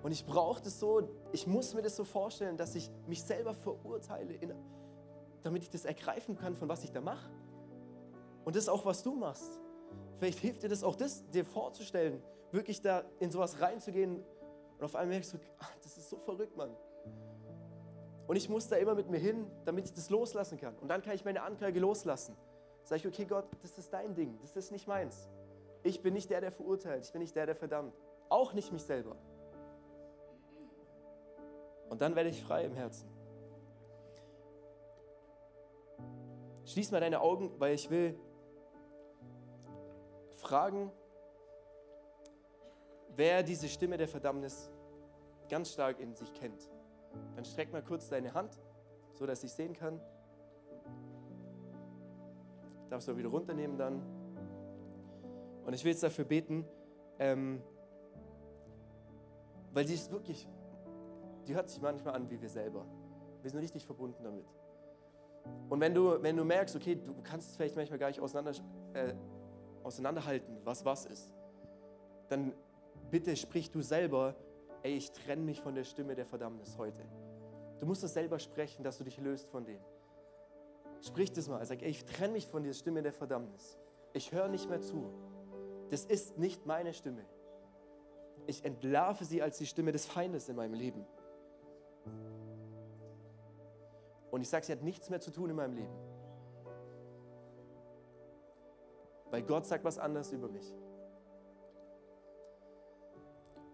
Und 0.03 0.11
ich 0.11 0.25
brauche 0.25 0.61
das 0.61 0.79
so, 0.79 1.09
ich 1.31 1.47
muss 1.47 1.73
mir 1.73 1.81
das 1.81 1.95
so 1.95 2.03
vorstellen, 2.03 2.57
dass 2.57 2.75
ich 2.75 2.91
mich 3.07 3.23
selber 3.23 3.53
verurteile, 3.53 4.33
in, 4.33 4.53
damit 5.41 5.63
ich 5.63 5.69
das 5.69 5.85
ergreifen 5.85 6.35
kann, 6.35 6.55
von 6.55 6.69
was 6.69 6.83
ich 6.83 6.91
da 6.91 7.01
mache. 7.01 7.31
Und 8.45 8.55
das 8.55 8.63
ist 8.63 8.69
auch, 8.69 8.85
was 8.85 9.01
du 9.01 9.15
machst. 9.15 9.61
Vielleicht 10.17 10.39
hilft 10.39 10.63
dir 10.63 10.69
das 10.69 10.83
auch, 10.83 10.95
das 10.95 11.25
dir 11.29 11.45
vorzustellen, 11.45 12.21
wirklich 12.53 12.81
da 12.81 13.03
in 13.19 13.31
sowas 13.31 13.59
reinzugehen 13.59 14.23
und 14.77 14.85
auf 14.85 14.95
einmal 14.95 15.15
merkst 15.15 15.33
du, 15.33 15.37
ach, 15.59 15.75
das 15.81 15.97
ist 15.97 16.09
so 16.09 16.17
verrückt, 16.17 16.55
Mann. 16.55 16.75
Und 18.27 18.35
ich 18.35 18.47
muss 18.47 18.69
da 18.69 18.77
immer 18.77 18.95
mit 18.95 19.09
mir 19.09 19.19
hin, 19.19 19.47
damit 19.65 19.85
ich 19.85 19.93
das 19.93 20.09
loslassen 20.09 20.57
kann. 20.57 20.75
Und 20.77 20.87
dann 20.87 21.01
kann 21.01 21.13
ich 21.13 21.25
meine 21.25 21.41
Anklage 21.41 21.79
loslassen. 21.79 22.37
Sag 22.83 22.97
ich, 22.97 23.07
okay, 23.07 23.25
Gott, 23.25 23.45
das 23.61 23.77
ist 23.77 23.91
dein 23.91 24.13
Ding, 24.13 24.37
das 24.41 24.55
ist 24.55 24.71
nicht 24.71 24.87
meins. 24.87 25.29
Ich 25.83 26.01
bin 26.01 26.13
nicht 26.13 26.29
der, 26.29 26.41
der 26.41 26.51
verurteilt, 26.51 27.05
ich 27.05 27.11
bin 27.11 27.21
nicht 27.21 27.35
der, 27.35 27.45
der 27.45 27.55
verdammt. 27.55 27.93
Auch 28.29 28.53
nicht 28.53 28.71
mich 28.71 28.83
selber. 28.83 29.15
Und 31.89 32.01
dann 32.01 32.15
werde 32.15 32.29
ich 32.29 32.41
frei 32.41 32.65
im 32.65 32.73
Herzen. 32.73 33.09
Schließ 36.65 36.91
mal 36.91 37.01
deine 37.01 37.19
Augen, 37.19 37.51
weil 37.59 37.73
ich 37.73 37.89
will 37.89 38.17
fragen, 40.31 40.91
wer 43.15 43.43
diese 43.43 43.67
Stimme 43.67 43.97
der 43.97 44.07
Verdammnis 44.07 44.71
ganz 45.49 45.71
stark 45.71 45.99
in 45.99 46.15
sich 46.15 46.33
kennt. 46.33 46.69
Dann 47.35 47.45
streck 47.45 47.71
mal 47.71 47.83
kurz 47.83 48.09
deine 48.09 48.33
Hand, 48.33 48.59
so 49.13 49.25
dass 49.25 49.43
ich 49.43 49.51
sehen 49.51 49.73
kann. 49.73 49.99
Darfst 52.89 53.07
du 53.07 53.17
wieder 53.17 53.29
runternehmen 53.29 53.77
dann. 53.77 54.01
Und 55.65 55.73
ich 55.73 55.83
will 55.83 55.91
jetzt 55.91 56.03
dafür 56.03 56.25
beten, 56.25 56.65
ähm, 57.19 57.61
weil 59.71 59.87
sie 59.87 59.93
ist 59.93 60.11
wirklich, 60.11 60.47
die 61.47 61.55
hört 61.55 61.69
sich 61.69 61.81
manchmal 61.81 62.15
an 62.15 62.29
wie 62.29 62.41
wir 62.41 62.49
selber. 62.49 62.85
Wir 63.41 63.49
sind 63.49 63.59
richtig 63.59 63.85
verbunden 63.85 64.23
damit. 64.23 64.45
Und 65.69 65.79
wenn 65.79 65.93
du, 65.93 66.21
wenn 66.21 66.37
du 66.37 66.45
merkst, 66.45 66.75
okay, 66.75 66.95
du 66.95 67.13
kannst 67.23 67.49
es 67.49 67.55
vielleicht 67.55 67.75
manchmal 67.75 67.99
gar 67.99 68.07
nicht 68.07 68.19
auseinander, 68.19 68.53
äh, 68.93 69.13
auseinanderhalten, 69.83 70.57
was 70.63 70.85
was 70.85 71.05
ist, 71.05 71.33
dann 72.29 72.53
bitte 73.13 73.35
sprich 73.35 73.69
du 73.69 73.83
selber, 73.83 74.35
ey, 74.81 74.95
ich 74.95 75.11
trenne 75.11 75.43
mich 75.43 75.61
von 75.61 75.75
der 75.75 75.83
Stimme 75.83 76.15
der 76.15 76.25
Verdammnis 76.25 76.79
heute. 76.79 77.03
Du 77.79 77.85
musst 77.85 78.03
es 78.03 78.11
selber 78.11 78.39
sprechen, 78.39 78.83
dass 78.83 78.97
du 78.97 79.03
dich 79.03 79.19
löst 79.19 79.47
von 79.51 79.63
dem. 79.65 79.79
Sprich 80.99 81.31
das 81.31 81.47
mal, 81.47 81.63
sag, 81.63 81.83
ey, 81.83 81.89
ich 81.89 82.05
trenne 82.05 82.33
mich 82.33 82.47
von 82.47 82.63
der 82.63 82.73
Stimme 82.73 83.03
der 83.03 83.13
Verdammnis. 83.13 83.77
Ich 84.13 84.31
höre 84.31 84.47
nicht 84.47 84.67
mehr 84.67 84.81
zu. 84.81 85.13
Das 85.91 86.05
ist 86.05 86.39
nicht 86.39 86.65
meine 86.65 86.91
Stimme. 86.91 87.23
Ich 88.47 88.65
entlarve 88.65 89.25
sie 89.25 89.43
als 89.43 89.59
die 89.59 89.67
Stimme 89.67 89.91
des 89.91 90.07
Feindes 90.07 90.49
in 90.49 90.55
meinem 90.55 90.73
Leben. 90.73 91.05
Und 94.31 94.41
ich 94.41 94.49
sage, 94.49 94.65
sie 94.65 94.71
hat 94.71 94.81
nichts 94.81 95.11
mehr 95.11 95.21
zu 95.21 95.29
tun 95.29 95.51
in 95.51 95.55
meinem 95.55 95.75
Leben. 95.75 95.93
Weil 99.29 99.43
Gott 99.43 99.67
sagt 99.67 99.83
was 99.83 99.99
anderes 99.99 100.31
über 100.31 100.47
mich. 100.47 100.73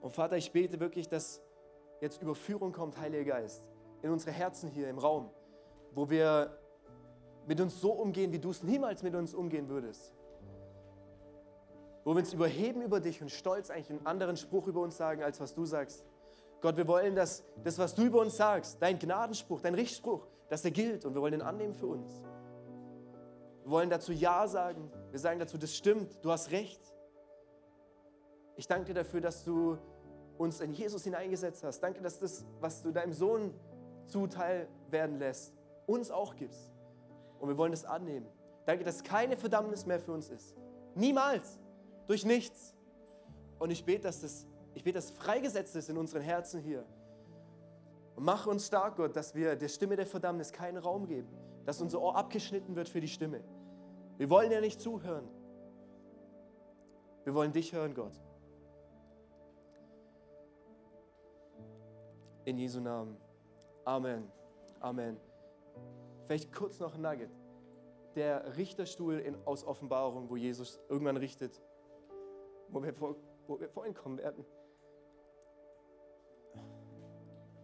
Und 0.02 0.12
Vater, 0.14 0.38
ich 0.38 0.52
bete 0.52 0.80
wirklich, 0.80 1.08
dass 1.08 1.42
jetzt 2.02 2.22
Überführung 2.22 2.72
kommt, 2.72 2.98
Heiliger 3.00 3.26
Geist, 3.26 3.66
in 4.02 4.12
unsere 4.12 4.32
Herzen 4.32 4.70
hier 4.70 4.90
im 4.90 4.98
Raum, 4.98 5.30
wo 5.94 6.10
wir 6.10 6.58
mit 7.48 7.60
uns 7.60 7.82
so 7.82 7.92
umgehen, 7.92 8.32
wie 8.32 8.40
du 8.40 8.52
es 8.52 8.64
niemals 8.64 9.04
mit 9.04 9.16
uns 9.16 9.34
umgehen 9.34 9.70
würdest. 9.70 10.14
Wo 12.06 12.12
wir 12.14 12.20
uns 12.20 12.34
überheben 12.34 12.82
über 12.82 13.00
dich 13.00 13.22
und 13.22 13.30
stolz 13.30 13.70
eigentlich 13.70 13.90
einen 13.90 14.06
anderen 14.06 14.38
Spruch 14.38 14.68
über 14.68 14.82
uns 14.82 14.96
sagen, 14.98 15.24
als 15.24 15.40
was 15.40 15.54
du 15.54 15.66
sagst. 15.66 16.06
Gott, 16.62 16.78
wir 16.78 16.88
wollen, 16.88 17.16
dass 17.16 17.44
das, 17.64 17.78
was 17.78 17.96
du 17.96 18.04
über 18.04 18.20
uns 18.22 18.38
sagst, 18.38 18.82
dein 18.82 19.00
Gnadenspruch, 19.00 19.62
dein 19.62 19.76
Richtspruch, 19.76 20.28
dass 20.50 20.64
er 20.64 20.72
gilt 20.72 21.06
und 21.06 21.14
wir 21.14 21.22
wollen 21.22 21.34
ihn 21.34 21.42
annehmen 21.42 21.74
für 21.74 21.88
uns. 21.88 22.24
Wir 23.64 23.72
wollen 23.72 23.90
dazu 23.90 24.12
Ja 24.12 24.48
sagen. 24.48 24.92
Wir 25.12 25.20
sagen 25.20 25.40
dazu, 25.40 25.58
das 25.58 25.76
stimmt, 25.76 26.24
du 26.24 26.32
hast 26.32 26.52
recht. 26.52 26.82
Ich 28.56 28.68
danke 28.68 28.86
dir 28.86 28.94
dafür, 28.94 29.22
dass 29.22 29.44
du 29.44 29.78
uns 30.40 30.62
in 30.62 30.74
Jesus 30.74 31.04
hineingesetzt 31.04 31.64
hast. 31.64 31.82
Danke, 31.82 32.02
dass 32.02 32.18
das, 32.18 32.46
was 32.62 32.82
du 32.82 32.92
deinem 32.92 33.12
Sohn 33.12 33.54
zuteil 34.08 34.68
werden 34.90 35.20
lässt, 35.20 35.54
uns 35.86 36.10
auch 36.10 36.36
gibst. 36.36 36.72
Und 37.40 37.50
wir 37.50 37.58
wollen 37.58 37.72
das 37.72 37.84
annehmen. 37.84 38.26
Danke, 38.66 38.86
dass 38.86 39.04
keine 39.04 39.36
Verdammnis 39.36 39.86
mehr 39.86 40.00
für 40.00 40.14
uns 40.14 40.30
ist. 40.30 40.56
Niemals. 40.96 41.60
Durch 42.08 42.26
nichts. 42.26 42.74
Und 43.60 43.70
ich 43.70 43.84
bete, 43.84 44.04
dass 44.04 44.22
das, 44.22 44.48
ich 44.74 44.84
bete, 44.84 44.96
dass 44.96 45.12
freigesetzt 45.12 45.76
ist 45.76 45.90
in 45.90 45.98
unseren 45.98 46.22
Herzen 46.22 46.62
hier. 46.62 46.86
Und 48.16 48.24
mach 48.24 48.48
uns 48.48 48.68
stark, 48.68 48.96
Gott, 48.96 49.16
dass 49.18 49.36
wir 49.36 49.58
der 49.58 49.68
Stimme 49.68 49.98
der 49.98 50.06
Verdammnis 50.06 50.54
keinen 50.54 50.78
Raum 50.78 51.06
geben. 51.06 51.28
Dass 51.66 51.82
unser 51.82 52.02
Ohr 52.02 52.16
abgeschnitten 52.16 52.78
wird 52.78 52.88
für 52.88 53.02
die 53.02 53.10
Stimme. 53.10 53.44
Wir 54.18 54.30
wollen 54.30 54.52
ja 54.52 54.62
nicht 54.62 54.80
zuhören. 54.80 55.28
Wir 57.26 57.34
wollen 57.34 57.52
dich 57.52 57.74
hören, 57.74 57.94
Gott. 57.94 58.14
In 62.50 62.58
Jesu 62.58 62.80
Namen. 62.80 63.16
Amen. 63.86 64.32
Amen. 64.80 65.18
Vielleicht 66.26 66.52
kurz 66.52 66.80
noch 66.80 66.96
ein 66.96 67.02
Nugget. 67.02 67.30
Der 68.16 68.58
Richterstuhl 68.58 69.20
in, 69.20 69.38
aus 69.46 69.64
Offenbarung, 69.64 70.32
wo 70.32 70.36
Jesus 70.36 70.80
irgendwann 70.90 71.18
richtet, 71.18 71.62
wo 72.70 72.82
wir, 72.82 72.92
vor, 72.92 73.18
wo 73.46 73.60
wir 73.60 73.70
vorhin 73.70 73.94
kommen 73.94 74.18
werden. 74.18 74.44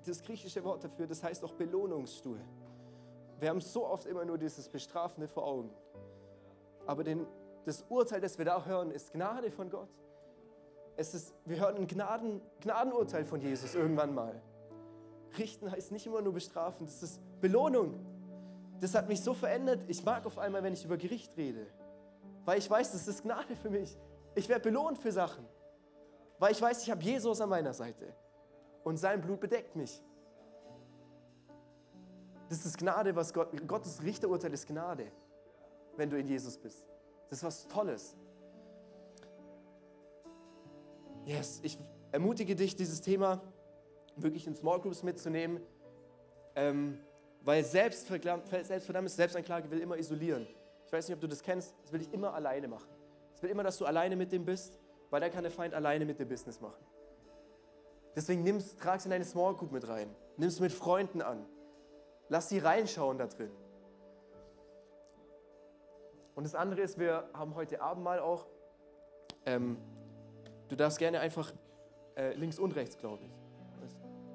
Das 0.06 0.22
griechische 0.22 0.64
Wort 0.64 0.84
dafür, 0.84 1.08
das 1.08 1.24
heißt 1.24 1.44
auch 1.44 1.54
Belohnungsstuhl. 1.54 2.40
Wir 3.40 3.50
haben 3.50 3.62
so 3.62 3.88
oft 3.88 4.06
immer 4.06 4.24
nur 4.24 4.38
dieses 4.38 4.70
Bestrafende 4.70 5.28
vor 5.28 5.48
Augen. 5.48 5.72
Aber 6.86 7.04
den, 7.04 7.26
das 7.66 7.84
Urteil, 7.90 8.22
das 8.22 8.38
wir 8.38 8.46
da 8.46 8.64
hören, 8.64 8.92
ist 8.92 9.14
Gnade 9.14 9.50
von 9.50 9.68
Gott. 9.68 9.90
Es 10.96 11.16
ist, 11.16 11.34
wir 11.44 11.60
hören 11.60 11.76
ein 11.76 11.88
Gnaden, 11.88 12.40
Gnadenurteil 12.62 13.26
von 13.26 13.42
Jesus 13.42 13.74
irgendwann 13.74 14.14
mal. 14.14 14.40
Richten 15.38 15.72
heißt 15.72 15.92
nicht 15.92 16.06
immer 16.06 16.22
nur 16.22 16.34
bestrafen, 16.34 16.86
das 16.86 17.04
ist 17.04 17.20
Belohnung. 17.42 18.00
Das 18.80 18.94
hat 18.94 19.08
mich 19.08 19.22
so 19.22 19.34
verändert. 19.34 19.84
Ich 19.88 20.04
mag 20.04 20.26
auf 20.26 20.38
einmal, 20.38 20.64
wenn 20.64 20.74
ich 20.74 20.84
über 20.84 20.98
Gericht 20.98 21.36
rede. 21.38 21.68
weil 22.46 22.60
ich 22.60 22.70
weiß, 22.70 22.92
das 22.92 23.08
ist 23.08 23.24
Gnade 23.24 23.56
für 23.56 23.70
mich. 23.70 23.98
Ich 24.36 24.48
werde 24.48 24.62
belohnt 24.62 25.00
für 25.00 25.12
Sachen, 25.12 25.46
weil 26.40 26.52
ich 26.52 26.62
weiß, 26.62 26.84
ich 26.84 26.92
habe 26.92 27.02
Jesus 27.02 27.42
an 27.42 27.50
meiner 27.50 27.74
Seite 27.74 28.14
und 28.84 28.98
sein 28.98 29.22
Blut 29.22 29.40
bedeckt 29.40 29.76
mich. 29.76 30.04
Das 32.50 32.66
ist 32.66 32.78
Gnade, 32.78 33.16
was 33.16 33.34
Gott, 33.34 33.50
Gottes 33.68 34.04
Richterurteil 34.04 34.54
ist 34.54 34.68
Gnade, 34.68 35.12
wenn 35.98 36.10
du 36.10 36.18
in 36.20 36.28
Jesus 36.28 36.58
bist. 36.58 36.86
Das 37.30 37.40
ist 37.40 37.44
was 37.44 37.68
Tolles. 37.68 38.16
Yes, 41.26 41.60
ich 41.64 41.80
ermutige 42.12 42.56
dich, 42.56 42.76
dieses 42.76 43.02
Thema 43.02 43.42
wirklich 44.16 44.47
in 44.47 44.55
Small 44.55 44.80
Groups 44.80 45.03
mitzunehmen, 45.03 45.61
ähm, 46.55 46.99
weil 47.41 47.63
Selbstverdammnis, 47.63 49.16
Selbstanklage 49.16 49.70
will 49.70 49.80
immer 49.80 49.97
isolieren. 49.97 50.47
Ich 50.86 50.93
weiß 50.93 51.07
nicht, 51.07 51.16
ob 51.16 51.22
du 51.22 51.28
das 51.28 51.41
kennst, 51.41 51.74
das 51.84 51.91
will 51.91 52.01
ich 52.01 52.13
immer 52.13 52.34
alleine 52.34 52.68
machen. 52.68 52.89
Es 53.34 53.43
will 53.43 53.49
immer, 53.49 53.63
dass 53.63 53.78
du 53.78 53.86
alleine 53.86 54.16
mit 54.16 54.32
dem 54.32 54.45
bist, 54.45 54.80
weil 55.09 55.22
dann 55.22 55.32
kann 55.32 55.43
der 55.43 55.51
Feind 55.51 55.74
alleine 55.74 56.05
mit 56.05 56.20
dem 56.20 56.28
Business 56.28 56.61
machen. 56.61 56.84
Deswegen 58.16 58.43
nimm's, 58.43 58.78
trag 58.78 58.99
es 58.99 59.05
in 59.05 59.11
deine 59.11 59.26
Small 59.26 59.55
Group 59.55 59.72
mit 59.72 59.88
rein. 59.88 60.09
Nimm 60.38 60.47
es 60.47 60.59
mit 60.59 60.72
Freunden 60.72 61.22
an. 61.22 61.45
Lass 62.30 62.49
sie 62.49 62.59
reinschauen 62.59 63.18
da 63.18 63.28
drin. 63.28 63.51
Und 66.34 66.43
das 66.43 66.55
andere 66.55 66.82
ist, 66.82 66.97
wir 66.99 67.30
haben 67.34 67.55
heute 67.55 67.82
Abend 67.82 68.03
mal 68.03 68.20
auch, 68.20 68.45
ähm, 69.45 69.78
du 70.70 70.76
darfst 70.76 70.97
gerne 70.99 71.20
einfach 71.20 71.53
äh, 72.16 72.34
links 72.34 72.59
und 72.59 72.76
rechts, 72.76 72.97
glaube 72.97 73.24
ich, 73.24 73.32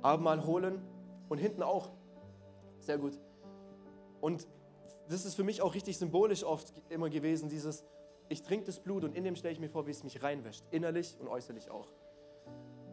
Abendmahl 0.03 0.45
holen 0.45 0.81
und 1.29 1.39
hinten 1.39 1.63
auch. 1.63 1.91
Sehr 2.79 2.99
gut. 2.99 3.19
Und 4.21 4.47
das 5.09 5.25
ist 5.25 5.35
für 5.35 5.45
mich 5.45 5.63
auch 5.63 5.75
richtig 5.75 5.99
symbolisch 5.99 6.45
oft 6.45 6.73
immer 6.89 7.11
gewesen, 7.11 7.49
dieses, 7.49 7.85
ich 8.29 8.43
trinke 8.43 8.67
das 8.67 8.81
Blut 8.81 9.05
und 9.05 9.17
in 9.17 9.25
dem 9.25 9.35
stelle 9.37 9.53
ich 9.53 9.61
mir 9.61 9.69
vor, 9.69 9.87
wie 9.87 9.91
es 9.91 10.05
mich 10.05 10.23
reinwäscht, 10.23 10.65
innerlich 10.71 11.17
und 11.19 11.29
äußerlich 11.29 11.71
auch. 11.71 11.89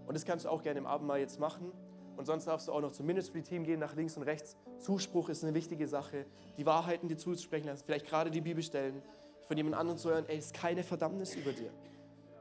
Und 0.08 0.16
das 0.16 0.26
kannst 0.26 0.46
du 0.46 0.50
auch 0.50 0.64
gerne 0.64 0.80
im 0.80 0.86
Abendmahl 0.86 1.20
jetzt 1.20 1.40
machen. 1.40 1.72
Und 2.16 2.26
sonst 2.26 2.46
darfst 2.46 2.68
du 2.68 2.72
auch 2.72 2.82
noch 2.82 2.92
zum 2.92 3.06
Ministry-Team 3.06 3.64
gehen, 3.64 3.80
nach 3.80 3.96
links 3.96 4.18
und 4.18 4.24
rechts. 4.24 4.58
Zuspruch 4.80 5.30
ist 5.30 5.44
eine 5.44 5.54
wichtige 5.54 5.88
Sache. 5.88 6.26
Die 6.58 6.66
Wahrheiten, 6.66 7.08
die 7.08 7.16
zusprechen 7.16 7.68
lassen, 7.68 7.84
vielleicht 7.86 8.08
gerade 8.08 8.32
die 8.32 8.42
Bibelstellen, 8.42 9.04
von 9.46 9.56
jemand 9.56 9.76
anderem 9.76 10.00
zu 10.00 10.10
hören, 10.10 10.26
ey, 10.28 10.38
ist 10.38 10.54
keine 10.54 10.82
Verdammnis 10.82 11.36
über 11.36 11.52
dir. 11.52 11.70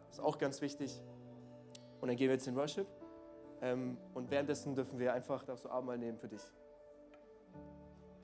Das 0.09 0.19
ist 0.19 0.25
auch 0.25 0.39
ganz 0.39 0.63
wichtig. 0.63 1.03
Und 2.01 2.09
dann 2.09 2.17
gehen 2.17 2.29
wir 2.29 2.35
jetzt 2.35 2.47
in 2.47 2.57
Worship. 2.57 2.87
Ähm, 3.63 3.97
und 4.15 4.31
währenddessen 4.31 4.75
dürfen 4.75 4.99
wir 4.99 5.13
einfach, 5.13 5.45
darfst 5.45 5.65
du 5.65 5.71
Abendmahl 5.71 5.99
nehmen 5.99 6.19
für 6.19 6.29
dich. 6.29 6.43